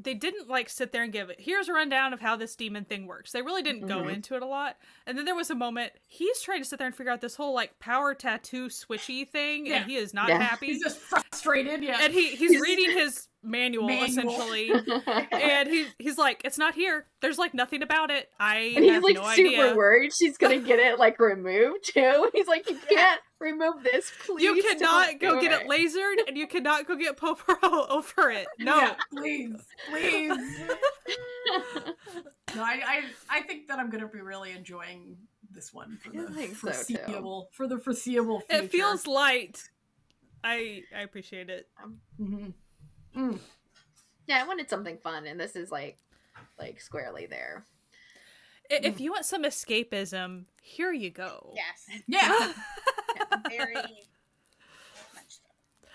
they 0.00 0.14
didn't 0.14 0.48
like 0.48 0.68
sit 0.68 0.92
there 0.92 1.02
and 1.02 1.12
give 1.12 1.28
it 1.28 1.40
here's 1.40 1.68
a 1.68 1.72
rundown 1.72 2.12
of 2.12 2.20
how 2.20 2.36
this 2.36 2.54
demon 2.54 2.84
thing 2.84 3.06
works. 3.06 3.32
They 3.32 3.42
really 3.42 3.62
didn't 3.62 3.86
go 3.86 4.02
Mhm. 4.02 4.14
into 4.14 4.34
it 4.36 4.42
a 4.42 4.46
lot. 4.46 4.76
And 5.06 5.18
then 5.18 5.24
there 5.24 5.34
was 5.34 5.50
a 5.50 5.54
moment 5.54 5.92
he's 6.06 6.40
trying 6.40 6.62
to 6.62 6.68
sit 6.68 6.78
there 6.78 6.86
and 6.86 6.94
figure 6.94 7.12
out 7.12 7.20
this 7.20 7.34
whole 7.36 7.52
like 7.52 7.78
power 7.80 8.14
tattoo 8.14 8.68
switchy 8.68 9.28
thing 9.28 9.66
Yeah. 9.66 9.76
and 9.82 9.90
he 9.90 9.96
is 9.96 10.14
not 10.14 10.28
Yeah. 10.28 10.40
happy. 10.40 10.66
He's 10.66 10.82
just 10.82 10.98
frustrated. 10.98 11.82
Yeah. 11.82 11.98
and 12.02 12.12
he 12.12 12.30
he's 12.36 12.50
He's- 12.50 12.62
reading 12.62 12.90
his 12.92 13.28
manual, 13.42 13.86
Manual. 13.86 14.06
essentially. 14.08 14.70
and 15.32 15.68
he 15.68 15.86
he's 15.98 16.18
like, 16.18 16.42
It's 16.44 16.58
not 16.58 16.74
here. 16.74 17.06
There's 17.20 17.38
like 17.38 17.54
nothing 17.54 17.82
about 17.82 18.10
it. 18.10 18.30
I 18.38 18.56
and 18.76 18.84
he's 18.84 18.92
have 18.94 19.02
like 19.02 19.14
no 19.16 19.28
super 19.32 19.48
idea. 19.48 19.74
worried 19.74 20.12
she's 20.18 20.36
gonna 20.38 20.58
get 20.60 20.78
it 20.78 20.98
like 20.98 21.18
removed 21.18 21.92
too. 21.92 22.30
He's 22.34 22.46
like, 22.46 22.68
you 22.70 22.78
can't 22.88 23.20
remove 23.40 23.82
this, 23.84 24.10
please. 24.26 24.42
You 24.44 24.62
cannot 24.62 25.18
go 25.20 25.40
get 25.40 25.52
it 25.52 25.68
lasered 25.68 26.26
and 26.26 26.36
you 26.36 26.46
cannot 26.46 26.86
go 26.86 26.96
get 26.96 27.16
Pororo 27.16 27.88
over 27.90 28.30
it. 28.30 28.46
No. 28.58 28.76
Yeah, 28.78 28.94
please, 29.10 29.56
please. 29.90 30.60
No, 32.54 32.62
I, 32.62 32.80
I, 32.86 33.02
I 33.38 33.42
think 33.42 33.68
that 33.68 33.78
I'm 33.78 33.90
gonna 33.90 34.08
be 34.08 34.20
really 34.22 34.52
enjoying 34.52 35.16
this 35.50 35.72
one 35.72 35.98
for 35.98 36.10
the 36.10 36.30
think 36.30 36.52
so, 36.56 36.68
foreseeable, 36.68 37.50
for 37.52 37.66
the 37.66 37.78
foreseeable 37.78 38.40
future. 38.40 38.64
It 38.64 38.70
feels 38.70 39.06
light. 39.06 39.62
I 40.42 40.82
I 40.96 41.02
appreciate 41.02 41.50
it. 41.50 41.68
Mhm. 42.20 42.54
Mm. 43.16 43.38
Yeah, 44.26 44.42
I 44.42 44.46
wanted 44.46 44.70
something 44.70 44.96
fun, 44.98 45.26
and 45.26 45.38
this 45.38 45.56
is 45.56 45.70
like, 45.70 45.98
like 46.58 46.80
squarely 46.80 47.26
there. 47.26 47.66
I- 48.70 48.80
If 48.82 48.98
you 49.00 49.10
want 49.12 49.24
some 49.26 49.44
escapism, 49.44 50.44
here 50.62 50.92
you 50.92 51.10
go. 51.10 51.52
yes 51.54 52.00
Yeah. 52.06 52.52
Very 53.50 53.74
much 53.74 53.84
so. 55.28 55.42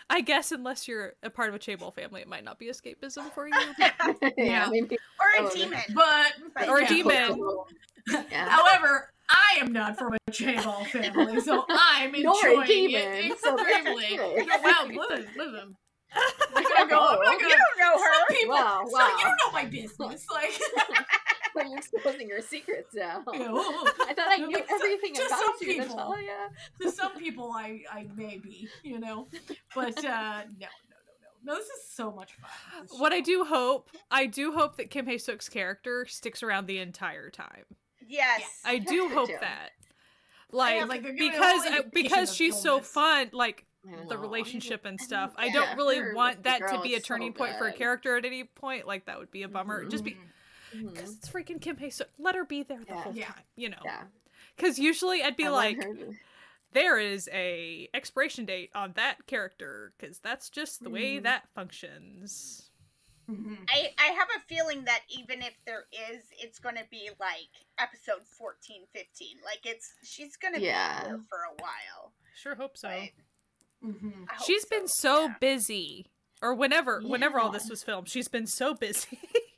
I 0.10 0.22
guess 0.22 0.51
unless 0.51 0.88
you're 0.88 1.14
a 1.24 1.30
part 1.30 1.49
of 1.49 1.56
a 1.56 1.60
Chaebol 1.60 1.93
family, 1.93 2.22
it 2.22 2.28
might 2.28 2.43
not 2.43 2.60
be 2.60 2.68
escapism 2.68 3.32
for 3.34 3.47
you. 3.47 3.54
yeah, 4.38 4.68
maybe. 4.70 4.97
or 5.20 5.45
a 5.45 5.47
Oh, 5.47 5.54
demon 5.54 5.80
But 5.93 6.34
But 6.56 6.70
Or 6.70 6.80
a 6.80 6.88
demon. 6.88 7.39
Yeah. 8.30 8.49
however, 8.49 9.12
I 9.30 9.60
am 9.62 9.72
not 9.72 9.97
from 9.97 10.14
a 10.14 10.32
Chaebol 10.32 10.86
family, 10.88 11.39
so 11.41 11.66
I'm 11.70 12.12
Nor 12.22 12.34
a 12.34 12.49
enjoying 12.62 12.68
demon, 12.68 13.32
it 13.32 13.39
so 13.39 13.56
that's 13.56 13.70
extremely. 13.70 14.20
okay. 14.20 14.45
No, 14.45 14.56
well, 14.64 14.88
listen, 15.10 15.28
listen. 15.38 15.78
I'm 16.16 16.64
not 16.64 16.78
gonna 16.78 16.89
go. 16.89 16.99
I'm 16.99 17.16
not 17.16 17.20
oh, 17.26 17.32
you 17.32 17.39
gonna. 17.39 17.56
don't 17.56 17.80
know 17.80 18.04
her 18.04 18.14
Some 18.14 18.38
people, 18.38 18.54
Wow, 18.56 18.84
so 18.86 18.91
wow. 18.97 19.16
you 19.18 19.24
don't 19.24 19.38
know 19.47 19.51
my 19.54 19.66
business. 19.66 20.26
Like, 20.32 20.51
But 21.54 21.70
you're 21.70 21.78
exposing 21.78 22.28
your 22.28 22.41
secrets 22.41 22.93
now. 22.95 23.24
you 23.34 23.39
know, 23.39 23.58
I 23.60 24.14
thought 24.16 24.28
I 24.28 24.38
To- 24.38 24.47
knew 24.47 24.58
to 24.58 24.72
everything 24.72 25.16
some 25.16 25.28
about 25.28 25.62
you, 25.62 25.68
people. 25.68 25.95
Natalia. 25.95 26.49
to 26.82 26.91
some 26.91 27.16
people, 27.18 27.51
I, 27.51 27.84
I 27.91 28.08
may 28.16 28.38
be, 28.38 28.68
you 28.84 28.99
know, 28.99 29.28
but 29.76 29.97
uh, 29.97 30.01
no, 30.60 30.68
no, 30.68 30.68
no, 30.68 30.68
no, 31.45 31.54
no. 31.54 31.56
This 31.56 31.66
is 31.66 31.84
so 31.89 32.12
much 32.12 32.34
fun. 32.34 32.49
This 32.88 32.99
what 32.99 33.14
I 33.14 33.20
do 33.20 33.43
hope, 33.43 33.89
I 34.10 34.26
do 34.26 34.54
hope 34.54 34.78
that 34.78 34.89
Kim 34.89 35.06
Hae 35.06 35.18
Suk's 35.18 35.49
character 35.49 36.06
sticks 36.08 36.41
around 36.43 36.66
the 36.68 36.80
entire 36.80 37.30
time. 37.30 37.66
yes 38.08 38.41
I 38.66 38.80
do 38.80 39.10
hope 39.14 39.28
too. 39.30 39.38
that. 39.41 39.70
Yeah, 40.51 40.58
Like, 40.58 40.88
like, 40.88 41.04
they're 41.04 41.14
giving 41.14 41.30
a 41.30 41.32
because 41.32 41.62
I, 41.66 41.82
because 41.93 42.36
she's 42.36 42.56
so 42.56 42.74
illness. 42.76 42.88
fun, 42.88 43.30
like 43.34 43.66
the 44.08 44.18
relationship 44.18 44.86
and 44.86 45.01
stuff. 45.01 45.34
I 45.36 45.47
yeah, 45.47 45.54
don't 45.54 45.76
really 45.78 46.14
want 46.14 46.43
that 46.43 46.60
to 46.60 46.80
be 46.82 46.93
a 46.93 46.97
is 46.97 47.04
so 47.04 47.08
turning 47.16 47.34
point 47.34 47.58
for 47.58 47.68
a 47.68 47.74
character 47.74 48.16
at 48.16 48.24
any 48.24 48.43
point. 48.45 48.88
Like 48.88 49.06
that 49.08 49.20
would 49.20 49.32
be 49.32 49.43
a 49.43 49.47
bummer. 49.49 49.84
Just 49.86 50.04
be 50.06 50.16
Because 50.74 51.16
it's 51.16 51.30
freaking 51.30 51.62
Kim 51.62 51.78
Hae 51.78 51.90
Suk. 51.90 52.10
Let 52.20 52.36
her 52.36 52.46
be 52.46 52.64
there 52.64 52.80
the 52.80 52.86
Yeah. 52.94 53.02
whole 53.02 53.16
Yeah. 53.16 53.26
time. 53.28 53.44
You 53.56 53.70
know. 53.70 53.82
Yeah. 53.84 54.04
Because 54.56 54.78
usually 54.80 55.22
I'd 55.24 55.36
be 55.38 55.46
I 55.46 55.50
like, 55.50 55.80
to- 55.82 56.16
there 56.74 56.98
is 57.00 57.30
a 57.32 57.88
expiration 57.94 58.46
date 58.46 58.72
on 58.74 58.94
that 58.94 59.26
character 59.28 59.94
because 59.98 60.20
that's 60.20 60.50
just 60.50 60.84
the 60.84 60.90
way 60.90 61.18
Mhm. 61.18 61.24
that 61.24 61.48
functions. 61.54 62.70
Mhm. 63.30 63.66
I, 63.70 63.94
I 63.98 64.08
have 64.08 64.28
a 64.36 64.40
feeling 64.42 64.84
that 64.84 65.02
even 65.08 65.42
if 65.42 65.54
there 65.66 65.86
is, 65.92 66.24
it's 66.40 66.60
going 66.60 66.76
to 66.76 66.86
be 66.92 67.10
like 67.20 67.48
episode 67.78 68.28
14, 68.28 68.86
15. 68.94 69.38
Like 69.46 69.66
it's 69.66 69.94
she's 70.04 70.36
going 70.36 70.56
to 70.56 70.60
Yeah. 70.62 71.02
be 71.04 71.08
here 71.10 71.22
for 71.30 71.38
a 71.38 71.54
while. 71.62 72.14
Sure 72.36 72.56
hope 72.56 72.78
so. 72.78 72.90
But 72.90 73.10
Mhm. 73.90 74.26
I 74.30 74.34
hope 74.36 74.46
She's 74.46 74.66
been 74.66 74.88
so 74.88 75.26
yeah. 75.28 75.36
busy, 75.40 76.08
or 76.42 76.54
whenever 76.54 77.00
whenever 77.02 77.40
all 77.40 77.50
this 77.50 77.70
was 77.70 77.82
filmed, 77.84 78.10
she's 78.10 78.28
been 78.28 78.48
so 78.48 78.74
busy 78.74 79.20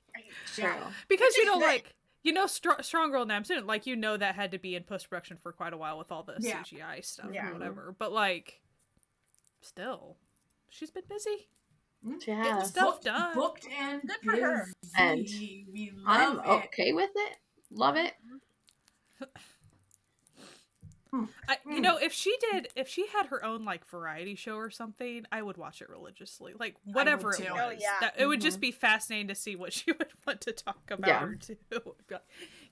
True. 0.53 0.71
because 1.07 1.27
Which 1.29 1.37
you 1.37 1.45
know, 1.45 1.59
good. 1.59 1.65
like 1.65 1.95
you 2.23 2.33
know, 2.33 2.47
Str- 2.47 2.81
Strong 2.81 3.11
Girl 3.11 3.25
Namsoon, 3.25 3.65
like 3.65 3.85
you 3.85 3.95
know 3.95 4.17
that 4.17 4.35
had 4.35 4.51
to 4.51 4.57
be 4.59 4.75
in 4.75 4.83
post 4.83 5.09
production 5.09 5.37
for 5.41 5.51
quite 5.51 5.73
a 5.73 5.77
while 5.77 5.97
with 5.97 6.11
all 6.11 6.23
the 6.23 6.35
Yeah. 6.39 6.63
CGI 6.63 7.03
stuff 7.05 7.29
Yeah. 7.31 7.41
or 7.41 7.45
mm-hmm. 7.49 7.53
whatever. 7.59 7.95
But 7.97 8.11
like, 8.11 8.61
still, 9.61 10.17
she's 10.69 10.89
been 10.91 11.03
busy. 11.09 11.47
Mm-hmm. 12.05 12.19
She 12.19 12.25
Getting 12.27 12.65
stuff 12.65 12.85
booked, 12.95 13.05
done. 13.05 13.33
booked 13.35 13.67
and 13.79 14.01
Good 14.01 14.17
for 14.23 14.41
her. 14.41 14.67
And 14.97 15.21
busy. 15.23 15.65
we 15.71 15.91
I'm 16.05 16.37
love 16.37 16.45
it. 16.45 16.49
okay 16.65 16.93
with 16.93 17.09
it. 17.15 17.37
Love 17.71 17.95
it. 17.97 18.13
Mm-hmm. 18.25 19.25
I, 21.47 21.57
you 21.69 21.79
know, 21.81 21.97
if 21.97 22.11
she 22.13 22.35
did, 22.51 22.67
if 22.75 22.87
she 22.87 23.07
had 23.07 23.27
her 23.27 23.43
own 23.43 23.65
like 23.65 23.85
variety 23.87 24.35
show 24.35 24.55
or 24.55 24.69
something, 24.69 25.25
I 25.31 25.41
would 25.41 25.57
watch 25.57 25.81
it 25.81 25.89
religiously. 25.89 26.53
Like 26.59 26.75
whatever 26.85 27.31
it 27.33 27.39
was, 27.39 27.59
Oh, 27.59 27.69
yeah. 27.71 27.93
that, 28.01 28.15
it 28.17 28.25
would 28.25 28.41
just 28.41 28.59
be 28.59 28.71
fascinating 28.71 29.27
to 29.29 29.35
see 29.35 29.55
what 29.55 29.73
she 29.77 29.91
would 29.91 30.07
want 30.25 30.41
to 30.41 30.51
talk 30.51 30.89
about 30.91 31.07
Yeah. 31.07 31.23
or 31.23 31.35
do. 31.35 31.55
Like, 32.11 32.21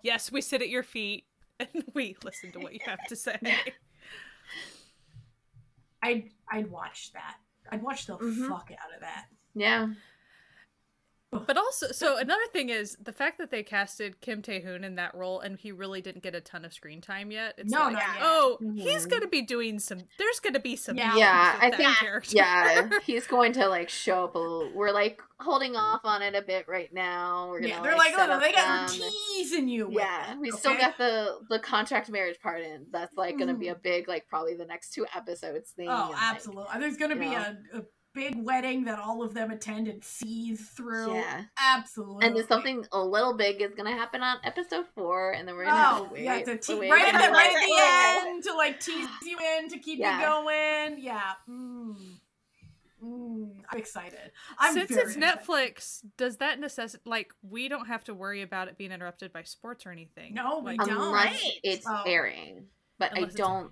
yes, 0.01 0.31
we 0.31 0.41
sit 0.41 0.61
at 0.61 0.69
your 0.69 0.83
feet 0.83 1.25
and 1.59 1.69
we 1.93 2.15
listen 2.23 2.51
to 2.53 2.59
what 2.59 2.73
you 2.73 2.79
have 2.85 3.03
to 3.07 3.15
say. 3.15 3.37
I'd 6.01 6.29
I'd 6.51 6.69
watch 6.69 7.11
that. 7.13 7.37
I'd 7.71 7.81
watch 7.81 8.05
the 8.05 8.17
Mhm. 8.17 8.49
fuck 8.49 8.69
out 8.71 8.93
of 8.93 9.01
that. 9.01 9.25
Yeah. 9.55 9.87
But 11.45 11.57
also, 11.57 11.91
so 11.91 12.17
another 12.17 12.45
thing 12.51 12.69
is 12.69 12.95
the 13.01 13.11
fact 13.13 13.37
that 13.39 13.51
they 13.51 13.63
casted 13.63 14.21
Kim 14.21 14.41
Tae 14.41 14.61
Hoon 14.61 14.83
in 14.83 14.95
that 14.95 15.13
role, 15.15 15.39
and 15.39 15.57
he 15.57 15.71
really 15.71 16.01
didn't 16.01 16.23
get 16.23 16.35
a 16.35 16.41
ton 16.41 16.65
of 16.65 16.73
screen 16.73 17.01
time 17.01 17.31
yet. 17.31 17.55
It's 17.57 17.71
No, 17.71 17.81
like, 17.85 17.93
not 17.93 18.01
yet. 18.01 18.17
oh, 18.21 18.57
he's 18.75 19.05
Mhm. 19.05 19.09
gonna 19.09 19.27
be 19.27 19.41
doing 19.41 19.79
some. 19.79 19.99
There's 20.17 20.39
gonna 20.39 20.59
be 20.59 20.75
some. 20.75 20.97
Yeah. 20.97 21.15
Yeah, 21.15 21.57
I 21.61 21.71
think- 21.71 21.97
character. 21.97 22.35
Yeah, 22.35 22.89
he's 23.05 23.27
going 23.27 23.53
to 23.53 23.67
like 23.67 23.89
show 23.89 24.25
up 24.25 24.35
a 24.35 24.39
little. 24.39 24.71
We're 24.73 24.91
like 24.91 25.21
holding 25.39 25.75
off 25.75 26.01
on 26.05 26.21
it 26.21 26.35
a 26.35 26.41
bit 26.41 26.67
right 26.67 26.91
now. 26.93 27.49
We're 27.49 27.59
gonna 27.59 27.69
Yeah, 27.73 27.81
they're 27.81 27.97
like, 27.97 28.15
set 28.15 28.29
oh, 28.29 28.33
up 28.33 28.41
they 28.41 28.51
got 28.53 28.89
them. 28.89 28.99
teasing 29.35 29.67
you. 29.67 29.87
with 29.87 29.95
Yeah, 29.97 30.33
it, 30.33 30.39
we 30.39 30.51
still 30.51 30.75
got 30.77 30.97
the 30.97 31.39
the 31.49 31.59
contract 31.59 32.09
marriage 32.09 32.39
part 32.41 32.61
in. 32.61 32.85
That's 32.91 33.15
like 33.17 33.37
gonna 33.37 33.53
be 33.55 33.65
Mhm. 33.67 33.71
a 33.73 33.75
big 33.75 34.07
like 34.07 34.27
probably 34.27 34.55
the 34.55 34.65
next 34.65 34.91
two 34.93 35.05
episodes 35.15 35.71
thing. 35.71 35.89
Oh, 35.89 36.03
and, 36.03 36.11
like, 36.11 36.21
absolutely. 36.21 36.79
There's 36.79 36.97
gonna 36.97 37.15
be 37.15 37.25
yeah. 37.25 37.53
a, 37.73 37.79
a 37.79 37.83
big 38.13 38.35
wedding 38.37 38.83
that 38.85 38.99
all 38.99 39.23
of 39.23 39.33
them 39.33 39.51
attend 39.51 39.87
and 39.87 40.03
seethe 40.03 40.59
through. 40.59 41.13
Yeah. 41.15 41.43
Absolutely. 41.59 42.25
And 42.27 42.35
then 42.35 42.47
something 42.47 42.85
a 42.91 42.99
little 43.03 43.33
big 43.35 43.61
is 43.61 43.73
gonna 43.75 43.91
happen 43.91 44.21
on 44.21 44.37
episode 44.43 44.85
four, 44.95 45.31
and 45.31 45.47
then 45.47 45.55
we're 45.55 45.65
gonna 45.65 45.77
have 45.77 46.01
Oh, 46.01 46.05
to 46.07 46.13
wait. 46.13 46.23
yeah, 46.23 46.41
to 46.43 46.57
te- 46.57 46.75
wait 46.79 46.91
right 46.91 47.13
at 47.13 47.25
the 47.25 47.31
right 47.31 47.55
at 47.55 48.21
the 48.23 48.27
end 48.29 48.43
to 48.43 48.53
like 48.53 48.79
tease 48.79 49.07
you 49.23 49.37
in 49.57 49.69
to 49.69 49.79
keep 49.79 49.99
Yeah. 49.99 50.19
you 50.19 50.25
going. 50.25 50.99
Yeah. 51.03 51.31
Mm. 51.49 51.95
Mm. 53.03 53.51
I'm 53.69 53.77
excited. 53.79 54.31
I'm 54.57 54.73
Since 54.75 54.91
it's 54.91 55.15
excited. 55.15 55.21
Netflix, 55.45 56.05
does 56.15 56.37
that 56.37 56.59
necessitate 56.59 57.05
like 57.05 57.33
we 57.41 57.67
don't 57.67 57.87
have 57.87 58.03
to 58.05 58.13
worry 58.13 58.41
about 58.43 58.69
it 58.69 58.77
being 58.77 58.91
interrupted 58.93 59.33
by 59.33 59.43
sports 59.43 59.85
or 59.85 59.91
anything? 59.91 60.33
No, 60.33 60.59
we 60.59 60.77
like, 60.77 60.87
don't. 60.87 60.91
Unless 61.01 61.25
Right. 61.43 61.51
it's 61.63 61.85
Oh. 61.87 62.03
airing, 62.05 62.67
but 62.99 63.11
Unless 63.17 63.33
I 63.33 63.37
don't. 63.37 63.71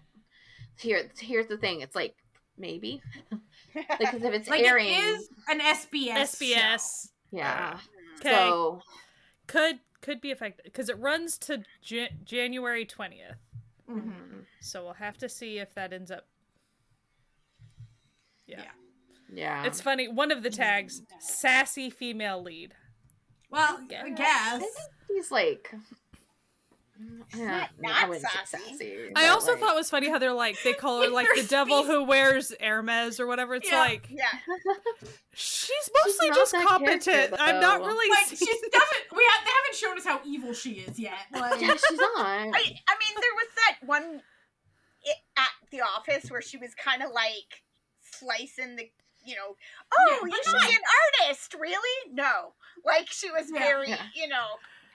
Here, 0.80 1.10
here's 1.20 1.48
the 1.48 1.58
thing. 1.58 1.82
It's 1.82 1.96
like 1.96 2.16
maybe 2.62 3.02
because 3.74 4.24
if 4.24 4.34
it's 4.34 4.48
Like 4.50 4.64
airing, 4.64 4.88
it 4.88 4.92
is 5.04 5.30
an 5.50 5.60
SBS. 5.60 6.14
SBS 6.40 7.10
yeah. 7.32 7.80
Okay. 8.20 8.30
So 8.30 8.82
could 9.48 9.80
could 10.02 10.22
be 10.22 10.32
affected 10.32 10.64
because 10.66 10.90
it 10.90 10.98
runs 11.00 11.38
to 11.40 11.64
Jan- 11.82 12.20
January 12.24 12.86
twentieth. 12.86 13.36
show. 13.88 13.94
Mhm. 13.96 14.04
mhm. 14.14 14.46
So 14.62 14.84
we'll 14.84 14.94
have 14.94 15.18
to 15.20 15.28
see 15.30 15.58
if 15.60 15.74
that 15.76 15.92
ends 15.94 16.12
up. 16.12 16.28
Yeah. 18.48 18.62
Yeah. 18.64 18.72
yeah, 19.34 19.64
It's 19.66 19.82
funny. 19.82 20.08
One 20.08 20.32
of 20.32 20.44
the 20.44 20.50
tags, 20.50 21.02
sassy 21.20 21.90
female 21.90 22.42
lead. 22.44 22.74
Well, 23.50 23.80
Yeah. 23.90 24.04
I 24.04 24.08
I 24.08 24.10
guess. 24.12 24.60
think 24.60 24.76
he's 25.08 25.32
like. 25.32 25.74
Mm, 27.02 27.24
yeah, 27.36 27.68
not- 27.80 28.04
I 28.04 28.08
not 28.08 28.22
sassy. 28.22 28.58
sassy. 28.70 28.98
I 29.16 29.28
also 29.30 29.52
like- 29.52 29.60
thought 29.62 29.72
it 29.74 29.78
was 29.78 29.90
funny 29.90 30.10
how 30.10 30.20
they're 30.20 30.34
like 30.34 30.58
they 30.64 30.74
call 30.74 31.02
her 31.02 31.10
like 31.10 31.28
the 31.36 31.44
devil 31.44 31.84
who 31.84 32.04
wears 32.04 32.54
Hermes 32.62 33.20
or 33.20 33.26
whatever. 33.28 33.56
It's 33.56 33.70
Yeah. 33.72 33.80
like 33.80 34.08
yeah. 34.10 34.28
she's 35.34 35.90
mostly 36.06 36.30
not 36.30 36.38
just 36.38 36.54
competent. 36.54 37.34
I'm 37.40 37.60
not 37.62 37.80
really. 37.82 38.10
Like 38.10 38.28
she 38.28 38.36
doesn't. 38.46 39.16
We 39.16 39.24
have, 39.30 39.46
they 39.46 39.52
haven't 39.52 39.76
shown 39.76 39.98
us 39.98 40.06
how 40.06 40.22
evil 40.26 40.54
she 40.54 40.72
is 40.74 41.00
yet. 41.00 41.14
Like, 41.34 41.62
yeah, 41.62 41.74
she's 41.76 41.98
not. 41.98 42.18
I, 42.18 42.48
I 42.48 42.50
mean, 42.54 43.16
there 43.16 43.36
was 43.36 43.48
that 43.56 43.78
one 43.86 44.22
i- 45.08 45.42
at 45.42 45.50
the 45.72 45.82
office 45.82 46.30
where 46.30 46.42
she 46.42 46.58
was 46.58 46.76
kind 46.76 47.02
of 47.02 47.12
like 47.12 47.64
slicing 48.02 48.76
the, 48.76 48.90
you 49.26 49.36
know, 49.36 49.56
oh, 49.98 50.20
Yeah, 50.26 50.28
you 50.36 50.44
should 50.44 50.54
not- 50.54 50.68
be 50.70 50.76
an 50.76 50.82
artist, 51.26 51.56
really? 51.60 52.12
No, 52.14 52.54
like 52.86 53.08
she 53.10 53.32
was 53.32 53.50
Yeah. 53.52 53.60
very, 53.60 53.90
Yeah. 53.90 54.04
you 54.14 54.28
know. 54.28 54.48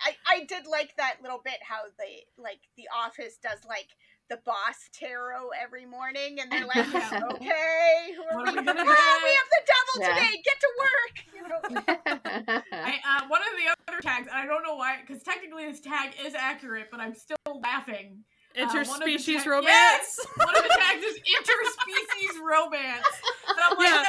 I, 0.03 0.16
I 0.26 0.44
did 0.44 0.66
like 0.66 0.94
that 0.97 1.16
little 1.22 1.40
bit 1.44 1.59
how 1.62 1.82
they 1.99 2.24
like 2.36 2.61
the 2.76 2.84
office 2.94 3.38
does 3.42 3.61
like 3.68 3.88
the 4.28 4.38
boss 4.44 4.88
tarot 4.92 5.51
every 5.62 5.86
morning 5.86 6.38
and 6.40 6.51
they're 6.51 6.66
like 6.66 6.86
Yeah. 6.92 7.20
okay 7.32 8.12
who 8.16 8.22
are 8.24 8.36
What 8.42 8.53
we 8.53 8.59
are 8.59 8.61
we 8.61 8.66
gonna 8.66 8.82
oh 8.86 9.20
we 9.24 9.30
get? 9.30 9.36
have 9.38 9.51
the 9.51 9.62
devil 9.66 9.94
Yeah. 10.01 10.14
today 10.14 10.42
get 10.44 10.59
to 10.61 10.70
work 10.82 11.14
you 11.34 11.42
know 11.49 12.62
I, 12.72 12.94
uh, 13.07 13.28
one 13.28 13.40
of 13.42 13.49
the 13.57 13.92
other 13.92 14.01
tags, 14.03 14.28
I 14.32 14.47
don't 14.47 14.62
know 14.62 14.74
why, 14.76 14.99
because 15.07 15.22
technically 15.22 15.64
this 15.66 15.80
tag 15.80 16.11
is 16.24 16.34
accurate, 16.34 16.88
but 16.90 17.01
I'm 17.01 17.14
still 17.14 17.36
laughing. 17.62 18.24
Uh, 18.59 18.66
one 18.66 18.76
of 18.80 18.86
Interspecies 19.09 19.44
ta- 19.44 19.51
romance. 19.51 19.66
Yes! 19.68 20.26
One 20.36 20.57
of 20.57 20.62
the 20.62 20.76
tags 20.78 21.03
is 21.05 21.16
interspecies 21.18 22.40
romance. 22.49 23.07
And 23.49 23.59
I'm 23.62 23.76
like, 23.76 23.88
Yeah. 23.88 24.05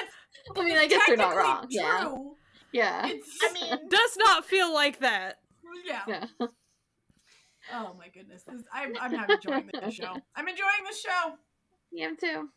I 0.56 0.64
mean, 0.66 0.78
I 0.78 0.88
guess 0.88 1.02
they're 1.08 1.18
not 1.18 1.34
technically 1.34 1.44
wrong. 1.44 1.66
Yeah, 1.70 2.00
True. 2.04 2.36
yeah, 2.72 3.08
It's, 3.08 3.38
i 3.44 3.54
mean 3.54 3.90
Does 3.90 4.18
not 4.18 4.46
feel 4.46 4.74
like 4.74 5.00
that. 5.00 5.38
Yeah. 5.86 6.02
yeah. 6.08 6.48
Oh 7.74 7.96
my 7.98 8.08
goodness. 8.10 8.44
This, 8.44 8.64
I'm, 8.74 8.94
I'm 9.00 9.12
not 9.12 9.30
enjoying 9.30 9.70
the 9.74 9.92
show. 9.92 10.16
I'm 10.36 10.48
enjoying 10.48 10.84
the 10.90 10.96
show. 10.96 11.34
Yeah, 11.92 12.12
me 12.12 12.16
too. 12.16 12.50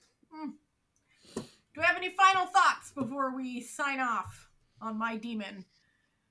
Do 1.35 1.81
we 1.81 1.83
have 1.83 1.97
any 1.97 2.11
final 2.11 2.47
thoughts 2.47 2.93
before 2.93 3.35
we 3.35 3.61
sign 3.61 4.01
off 4.01 4.49
on 4.81 4.99
My 4.99 5.17
Demon? 5.17 5.65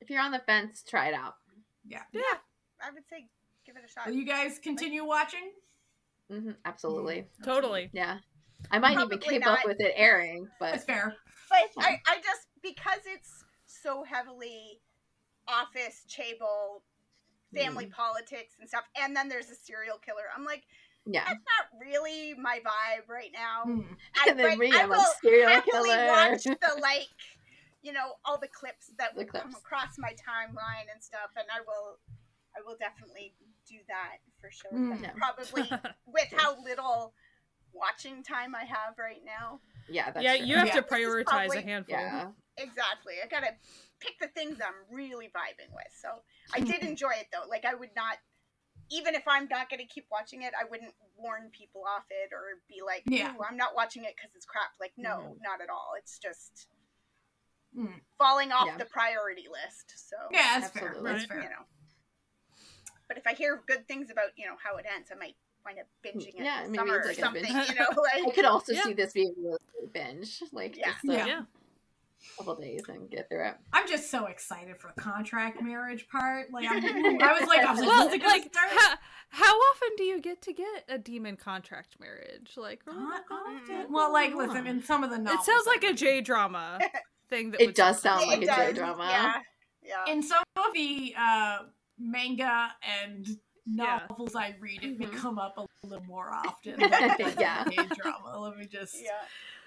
If 0.01 0.09
you're 0.09 0.21
on 0.21 0.31
the 0.31 0.39
fence, 0.39 0.83
try 0.87 1.07
it 1.09 1.13
out. 1.13 1.35
Yeah. 1.85 2.03
Yeah. 2.13 2.21
I 2.81 2.91
would 2.91 3.03
say 3.09 3.27
give 3.65 3.75
it 3.75 3.83
a 3.85 3.91
shot 3.91 4.07
Will 4.07 4.13
you 4.13 4.25
guys 4.25 4.59
continue 4.59 5.05
watching? 5.05 5.51
hmm 6.31 6.51
absolutely. 6.65 7.25
Totally. 7.43 7.89
Yeah, 7.93 8.19
I 8.71 8.79
might 8.79 8.99
even 8.99 9.19
keep 9.19 9.41
not. 9.41 9.59
up 9.59 9.65
with 9.65 9.79
it 9.79 9.93
airing, 9.95 10.47
but 10.59 10.71
That's 10.71 10.85
fair. 10.85 11.13
But 11.49 11.83
I, 11.83 11.99
I 12.07 12.17
just 12.17 12.47
because 12.61 12.99
it's 13.05 13.43
so 13.65 14.03
heavily 14.03 14.81
office, 15.49 16.05
chaebol, 16.07 16.81
family 17.53 17.85
Mm. 17.87 17.91
politics 17.91 18.53
and 18.59 18.67
stuff, 18.69 18.83
and 18.95 19.15
then 19.15 19.27
there's 19.29 19.49
a 19.49 19.55
serial 19.55 19.97
killer. 19.97 20.23
I'm 20.35 20.45
like, 20.45 20.63
yeah. 21.05 21.23
that's 21.27 21.39
not 21.39 21.79
really 21.81 22.35
my 22.35 22.59
vibe 22.59 23.09
right 23.09 23.31
now. 23.33 23.63
Hmm. 23.63 23.93
I, 24.15 24.29
And 24.29 24.39
then 24.39 24.49
but 24.49 24.57
me, 24.59 24.71
I 24.73 24.83
I'm 24.83 24.89
will 24.89 24.97
like 24.97 25.07
serial 25.21 25.49
happily 25.49 25.89
killer. 25.89 26.07
watch 26.07 26.43
the 26.43 26.57
like, 26.81 27.07
you 27.81 27.91
know, 27.93 28.13
all 28.25 28.37
the 28.37 28.47
clips 28.49 28.91
that 28.99 29.15
The 29.15 29.23
will 29.25 29.31
come 29.41 29.55
across 29.55 29.97
my 29.97 30.09
timeline 30.11 30.91
and 30.93 31.01
stuff, 31.01 31.31
and 31.35 31.45
I 31.51 31.61
will, 31.61 31.97
I 32.55 32.61
will 32.65 32.75
definitely 32.79 33.33
do 33.67 33.77
that 33.87 34.17
for 34.39 34.51
sure. 34.51 34.71
Mm. 34.71 34.91
But 34.91 35.01
Yeah. 35.01 35.11
Probably 35.17 35.69
with 36.05 36.31
how 36.35 36.61
little 36.63 37.13
watching 37.73 38.21
time 38.23 38.53
I 38.55 38.63
have 38.65 38.97
right 38.99 39.21
now. 39.25 39.59
yeah, 39.87 40.11
that's 40.11 40.23
yeah, 40.23 40.37
true. 40.37 40.45
you 40.45 40.55
have 40.57 40.67
Yeah. 40.67 40.73
to 40.75 40.81
prioritize 40.83 41.23
probably- 41.25 41.57
a 41.57 41.61
handful. 41.61 41.95
Yeah, 41.97 42.27
Exactly. 42.59 43.15
I 43.23 43.27
gotta 43.27 43.53
pick 43.99 44.19
the 44.19 44.27
things 44.27 44.57
I'm 44.61 44.95
really 44.95 45.27
vibing 45.27 45.71
with. 45.73 45.91
So 46.01 46.09
I 46.53 46.59
did 46.59 46.81
enjoy 46.83 47.11
it 47.19 47.27
though. 47.31 47.47
Like 47.49 47.65
I 47.65 47.73
would 47.75 47.95
not, 47.95 48.17
even 48.91 49.15
if 49.15 49.23
I'm 49.27 49.47
not 49.47 49.69
gonna 49.69 49.85
keep 49.87 50.05
watching 50.11 50.43
it, 50.43 50.53
I 50.59 50.65
wouldn't 50.69 50.93
warn 51.17 51.49
people 51.51 51.83
off 51.85 52.05
it 52.09 52.31
or 52.33 52.61
be 52.67 52.81
like, 52.85 53.03
Yeah. 53.05 53.33
I'm 53.47 53.57
not 53.57 53.75
watching 53.75 54.03
it 54.03 54.15
because 54.15 54.35
it's 54.35 54.45
crap." 54.45 54.71
Like, 54.79 54.93
no, 54.97 55.35
Mhm. 55.37 55.41
not 55.41 55.61
at 55.61 55.69
all. 55.69 55.93
It's 55.97 56.17
just 56.19 56.67
Mm. 57.75 58.01
falling 58.17 58.51
off 58.51 58.67
Yeah. 58.67 58.77
the 58.77 58.85
priority 58.85 59.47
list. 59.47 60.09
So 60.09 60.15
Yeah, 60.31 60.59
that's 60.59 60.71
fair. 60.73 60.89
Absolutely. 60.89 61.11
That's 61.11 61.29
you 61.43 61.49
know. 61.49 61.65
But 63.07 63.17
if 63.17 63.25
I 63.27 63.33
hear 63.33 63.63
good 63.67 63.87
things 63.87 64.09
about 64.11 64.37
you 64.37 64.45
know 64.45 64.55
how 64.63 64.77
it 64.77 64.85
ends, 64.85 65.11
I 65.11 65.15
might 65.15 65.35
wind 65.65 65.79
up 65.79 65.87
binging 66.03 66.29
it 66.29 66.43
Yeah, 66.43 66.61
this 66.61 66.71
maybe 66.71 66.79
summer 66.89 66.97
it's 66.97 67.05
or 67.05 67.09
like 67.09 67.17
a 67.17 67.21
something. 67.21 67.43
binge. 67.43 67.69
You 67.69 67.75
know, 67.75 67.87
I 68.13 68.31
could 68.33 68.45
also 68.45 68.73
Yeah. 68.73 68.83
see 68.83 68.93
this 68.93 69.13
being 69.13 69.33
a 69.37 69.41
really 69.41 69.57
good 69.79 69.93
binge, 69.93 70.43
like 70.51 70.75
Yeah. 70.77 70.93
just 70.93 71.03
a 71.05 71.13
Yeah. 71.13 71.43
Yeah. 72.21 72.37
couple 72.37 72.55
days 72.55 72.81
and 72.89 73.09
get 73.09 73.29
through 73.29 73.47
it. 73.47 73.55
I'm 73.73 73.87
just 73.87 74.09
so 74.11 74.25
excited 74.25 74.77
for 74.77 74.91
the 74.95 75.01
contract 75.01 75.61
marriage 75.61 76.07
part. 76.09 76.51
Like 76.51 76.67
I'm, 76.69 76.83
I 77.21 77.37
was 77.39 77.47
like, 77.47 77.59
I 77.65 77.71
was 77.71 77.79
like, 77.79 77.87
Well, 77.89 78.09
when's 78.09 78.23
like, 78.23 78.53
how, 78.55 78.95
how 79.29 79.53
often 79.53 79.89
do 79.97 80.03
you 80.03 80.19
get 80.21 80.41
to 80.43 80.53
get 80.53 80.85
a 80.89 80.97
demon 80.97 81.37
contract 81.37 81.95
marriage? 81.99 82.53
Like, 82.57 82.81
really 82.85 82.99
Not 82.99 83.23
not 83.29 83.61
often. 83.61 83.91
Well, 83.93 84.11
like, 84.11 84.33
listen, 84.35 84.67
in 84.67 84.83
some 84.83 85.03
of 85.03 85.09
the 85.11 85.17
novels, 85.17 85.39
It 85.47 85.51
sounds 85.51 85.67
like 85.67 85.83
a 85.83 85.93
J 85.93 86.21
drama 86.21 86.79
thing. 87.29 87.51
That 87.51 87.61
It 87.61 87.75
does 87.75 88.01
sound 88.01 88.27
like 88.27 88.41
a 88.41 88.45
does, 88.47 88.55
J 88.55 88.73
drama. 88.73 89.07
Yeah, 89.09 89.33
yeah. 90.07 90.11
in 90.13 90.21
some 90.23 90.43
of 90.57 90.73
the 90.73 91.13
uh, 91.17 91.57
manga 91.97 92.71
and 93.03 93.27
Yeah. 93.65 94.01
novels 94.09 94.35
I 94.35 94.55
read, 94.59 94.83
it 94.83 94.97
may 94.99 95.05
Mhm. 95.05 95.15
come 95.15 95.37
up 95.39 95.55
a 95.57 95.65
little 95.85 96.03
more 96.05 96.31
often. 96.33 96.75
Yeah. 97.39 97.63
J 97.69 97.75
drama. 98.01 98.39
Let 98.39 98.57
me 98.57 98.65
just 98.65 98.95
yeah. 99.01 99.11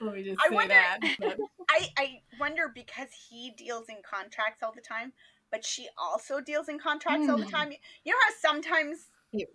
let 0.07 0.14
me 0.14 0.22
just 0.24 0.40
I 0.44 0.48
say 0.48 0.55
wonder- 0.55 0.74
that. 0.74 0.98
But 1.20 1.38
I, 1.70 1.88
I 1.96 2.20
wonder 2.40 2.70
because 2.74 3.09
he 3.30 3.50
deals 3.57 3.86
in 3.88 3.96
contracts 4.03 4.62
all 4.62 4.72
the 4.74 4.80
time, 4.80 5.12
but 5.50 5.64
she 5.64 5.88
also 5.96 6.40
deals 6.40 6.68
in 6.68 6.78
contracts 6.78 7.28
all 7.28 7.38
the 7.38 7.44
Hmm. 7.44 7.50
time. 7.50 7.72
You 8.05 8.12
know 8.12 8.18
how 8.26 8.34
sometimes 8.40 9.07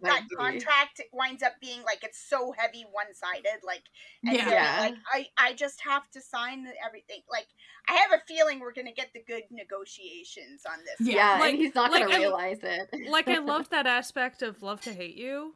that 0.01 0.23
be. 0.27 0.35
contract 0.35 1.01
winds 1.13 1.43
up 1.43 1.53
being 1.61 1.83
like 1.83 2.03
it's 2.03 2.17
so 2.17 2.51
heavy 2.57 2.83
one 2.91 3.13
sided, 3.13 3.61
like 3.63 3.83
and 4.23 4.35
Yeah. 4.35 4.49
Yeah. 4.49 4.77
like 4.79 4.95
I, 5.13 5.27
I 5.37 5.53
just 5.53 5.81
have 5.81 6.09
to 6.11 6.21
sign 6.21 6.65
everything. 6.83 7.21
Like 7.29 7.45
I 7.87 7.93
have 7.93 8.11
a 8.11 8.23
feeling 8.27 8.59
we're 8.59 8.73
gonna 8.73 8.91
get 8.91 9.09
the 9.13 9.21
good 9.27 9.43
negotiations 9.51 10.63
on 10.67 10.79
this. 10.79 11.07
Yeah. 11.07 11.35
Yeah, 11.35 11.39
Like- 11.39 11.53
and 11.53 11.61
he's 11.61 11.75
not 11.75 11.91
like, 11.91 12.03
gonna 12.05 12.15
I- 12.15 12.19
realize 12.19 12.59
it. 12.63 12.89
like 13.09 13.27
I 13.27 13.37
loved 13.37 13.69
that 13.77 13.85
aspect 13.85 14.41
of 14.41 14.63
Love 14.63 14.81
to 14.81 14.93
Hate 14.93 15.15
You. 15.15 15.53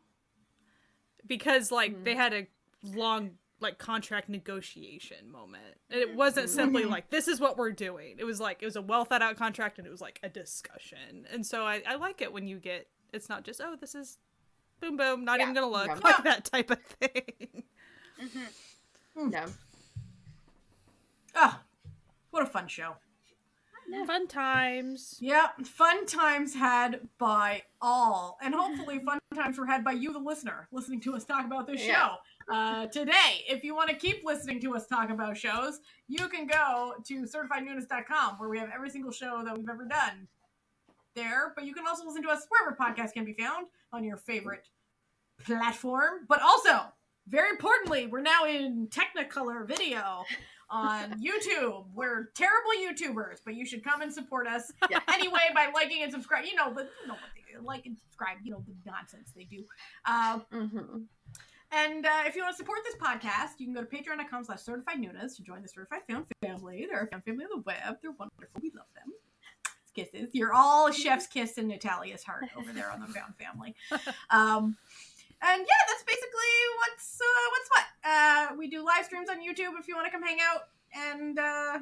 because 1.28 1.72
like 1.72 2.04
they 2.04 2.14
Mhm. 2.14 2.18
had 2.18 2.34
a 2.34 2.48
long 2.84 3.38
like 3.62 3.78
contract 3.78 4.28
negotiation 4.30 5.32
moment. 5.32 5.78
And 5.90 6.00
it 6.02 6.16
wasn't 6.16 6.50
simply 6.50 6.84
Mhm. 6.84 6.90
like 6.90 7.10
this 7.10 7.28
is 7.28 7.40
what 7.40 7.58
we're 7.58 7.72
doing. 7.72 8.16
It 8.20 8.24
was 8.24 8.40
like 8.40 8.62
it 8.62 8.66
was 8.66 8.76
a 8.76 8.82
well 8.82 9.06
thought 9.06 9.22
out 9.22 9.38
contract 9.38 9.78
and 9.78 9.86
it 9.88 9.92
was 9.92 10.02
like 10.02 10.20
a 10.24 10.30
discussion. 10.30 11.28
And 11.32 11.46
so 11.46 11.66
I, 11.66 11.82
I 11.88 11.96
like 11.96 12.22
it 12.22 12.34
when 12.34 12.48
you 12.48 12.58
get 12.60 12.88
it's 13.14 13.30
not 13.30 13.44
just 13.44 13.62
oh 13.64 13.76
this 13.80 13.94
is 13.96 14.18
boom 14.80 14.98
boom 14.98 15.24
not 15.26 15.38
Yeah. 15.40 15.44
even 15.46 15.56
gonna 15.56 15.68
look 15.70 15.88
Yeah. 15.88 16.00
like 16.04 16.24
that 16.24 16.46
type 16.46 16.72
of 16.72 16.82
thing. 16.82 17.64
hmm 18.20 19.30
Yeah. 19.32 19.48
Oh, 21.36 21.60
what 22.32 22.44
a 22.44 22.46
fun 22.48 22.68
show. 22.68 22.96
Fun 24.06 24.28
times. 24.28 25.18
Yeah, 25.20 25.50
fun 25.66 26.06
times 26.06 26.56
had 26.56 27.10
by 27.18 27.64
all. 27.82 28.38
And 28.42 28.56
hopefully, 28.56 29.00
fun 29.00 29.20
times 29.36 29.58
were 29.58 29.66
had 29.66 29.84
by 29.84 29.92
you, 29.94 30.12
the 30.14 30.20
listener, 30.20 30.68
listening 30.72 31.00
to 31.02 31.16
us 31.16 31.24
talk 31.24 31.46
about 31.46 31.68
this 31.68 31.82
Yeah. 31.82 31.96
show. 31.96 32.54
Uh, 32.54 32.88
today, 32.88 33.46
if 33.48 33.64
you 33.64 33.74
want 33.76 33.90
to 33.90 33.96
keep 33.96 34.24
listening 34.26 34.60
to 34.62 34.76
us 34.76 34.88
talk 34.88 35.10
about 35.10 35.38
shows, 35.38 35.80
you 36.08 36.28
can 36.28 36.48
go 36.48 36.96
to 37.06 37.24
certifiednoonas.com 37.24 38.38
where 38.38 38.50
we 38.50 38.60
have 38.60 38.70
every 38.74 38.90
single 38.90 39.12
show 39.12 39.42
that 39.44 39.58
we've 39.58 39.70
ever 39.70 39.86
done 39.86 40.28
there. 41.16 41.54
But 41.56 41.66
you 41.66 41.74
can 41.74 41.88
also 41.88 42.06
listen 42.06 42.24
to 42.24 42.30
us 42.30 42.46
wherever 42.50 42.76
podcasts 42.76 43.14
can 43.14 43.26
be 43.26 43.34
found 43.34 43.68
on 43.94 44.04
your 44.04 44.18
favorite 44.18 44.68
platform. 45.46 46.26
But 46.28 46.42
also, 46.42 46.92
very 47.28 47.50
importantly, 47.52 48.08
we're 48.08 48.22
now 48.22 48.46
in 48.46 48.88
Technicolor 48.88 49.66
video 49.66 50.26
on 50.72 51.22
YouTube. 51.22 51.86
We're 51.94 52.30
terrible 52.36 52.72
YouTubers, 52.80 53.40
but 53.46 53.54
you 53.56 53.66
should 53.66 53.84
come 53.84 54.02
and 54.02 54.12
support 54.12 54.48
us 54.48 54.72
Yeah. 54.90 55.00
anyway 55.14 55.50
by 55.54 55.70
liking 55.74 56.02
and 56.04 56.12
subscribing. 56.12 56.50
You 56.52 56.56
know, 56.56 56.74
the 56.74 56.84
you 57.02 57.08
know 57.08 57.16
do. 57.60 57.66
like 57.66 57.86
and 57.86 57.98
subscribe. 57.98 58.38
You 58.44 58.52
know 58.54 58.64
the 58.66 58.74
nonsense 58.90 59.32
they 59.36 59.44
do. 59.44 59.64
Uh, 60.06 60.40
hmm 60.52 61.04
and 61.74 62.06
uh, 62.06 62.24
if 62.26 62.36
you 62.36 62.42
want 62.44 62.54
to 62.54 62.58
support 62.58 62.80
this 62.84 62.96
podcast, 62.96 63.52
you 63.60 63.66
can 63.66 63.74
go 63.74 63.80
to 63.82 63.88
patreon.com 63.88 64.44
slash 64.44 64.60
certified 64.62 65.00
noonas 65.00 65.38
to 65.38 65.42
join 65.44 65.62
the 65.62 65.70
certified 65.70 66.02
found 66.10 66.26
family. 66.44 66.86
They're 66.92 67.04
a 67.04 67.08
found 67.08 67.24
family 67.24 67.46
of 67.46 67.50
the 67.52 67.62
web. 67.66 67.98
They're 68.02 68.12
wonderful. 68.12 68.48
We 68.62 68.72
love 68.76 68.88
them. 68.94 69.14
Kisses. 69.96 70.30
You're 70.34 70.54
all 70.54 70.92
chef's 70.92 71.28
kiss 71.28 71.58
in 71.58 71.68
Natalia's 71.70 72.24
heart 72.24 72.46
over 72.58 72.72
there 72.74 72.92
on 72.92 73.00
the 73.00 73.08
found 73.08 73.36
family. 73.38 73.76
Um, 74.30 74.76
and 75.42 75.62
yeah, 75.62 75.82
that's 75.88 76.04
basically 76.04 76.54
what's 76.78 77.20
uh, 77.22 77.48
what's 77.52 77.70
what. 77.70 77.86
Uh, 78.04 78.56
we 78.58 78.70
do 78.70 78.86
live 78.86 79.06
streams 79.06 79.30
on 79.30 79.38
YouTube 79.38 79.80
if 79.80 79.88
you 79.88 79.96
want 79.96 80.06
to 80.08 80.12
come 80.12 80.24
hang 80.24 80.38
out, 80.42 80.70
and 80.94 81.40
uh, 81.40 81.80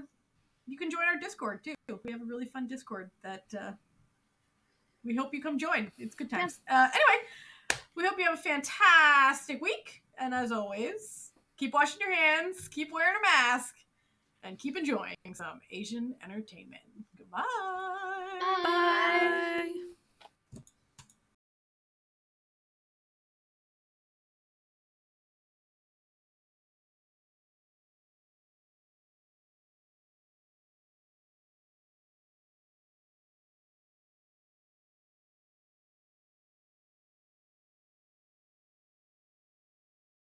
you 0.67 0.77
can 0.77 0.89
join 0.89 1.03
our 1.03 1.19
Discord 1.19 1.63
too. 1.63 1.75
We 2.03 2.11
have 2.11 2.21
a 2.21 2.25
really 2.25 2.45
fun 2.45 2.67
Discord 2.67 3.09
that 3.23 3.45
uh, 3.59 3.71
we 5.03 5.15
hope 5.15 5.33
you 5.33 5.41
come 5.41 5.57
join. 5.57 5.91
It's 5.97 6.15
good 6.15 6.29
times. 6.29 6.59
Uh, 6.69 6.87
anyway, 6.93 7.81
we 7.95 8.05
hope 8.05 8.17
you 8.17 8.25
have 8.25 8.37
a 8.37 8.41
fantastic 8.41 9.61
week, 9.61 10.03
and 10.17 10.33
as 10.33 10.51
always, 10.51 11.31
keep 11.57 11.73
washing 11.73 11.99
your 11.99 12.13
hands, 12.13 12.67
keep 12.67 12.91
wearing 12.91 13.15
a 13.17 13.21
mask, 13.21 13.75
and 14.43 14.57
keep 14.57 14.77
enjoying 14.77 15.15
some 15.33 15.59
Asian 15.71 16.15
entertainment. 16.23 16.81
Goodbye. 17.17 17.43
Bye. 18.63 19.88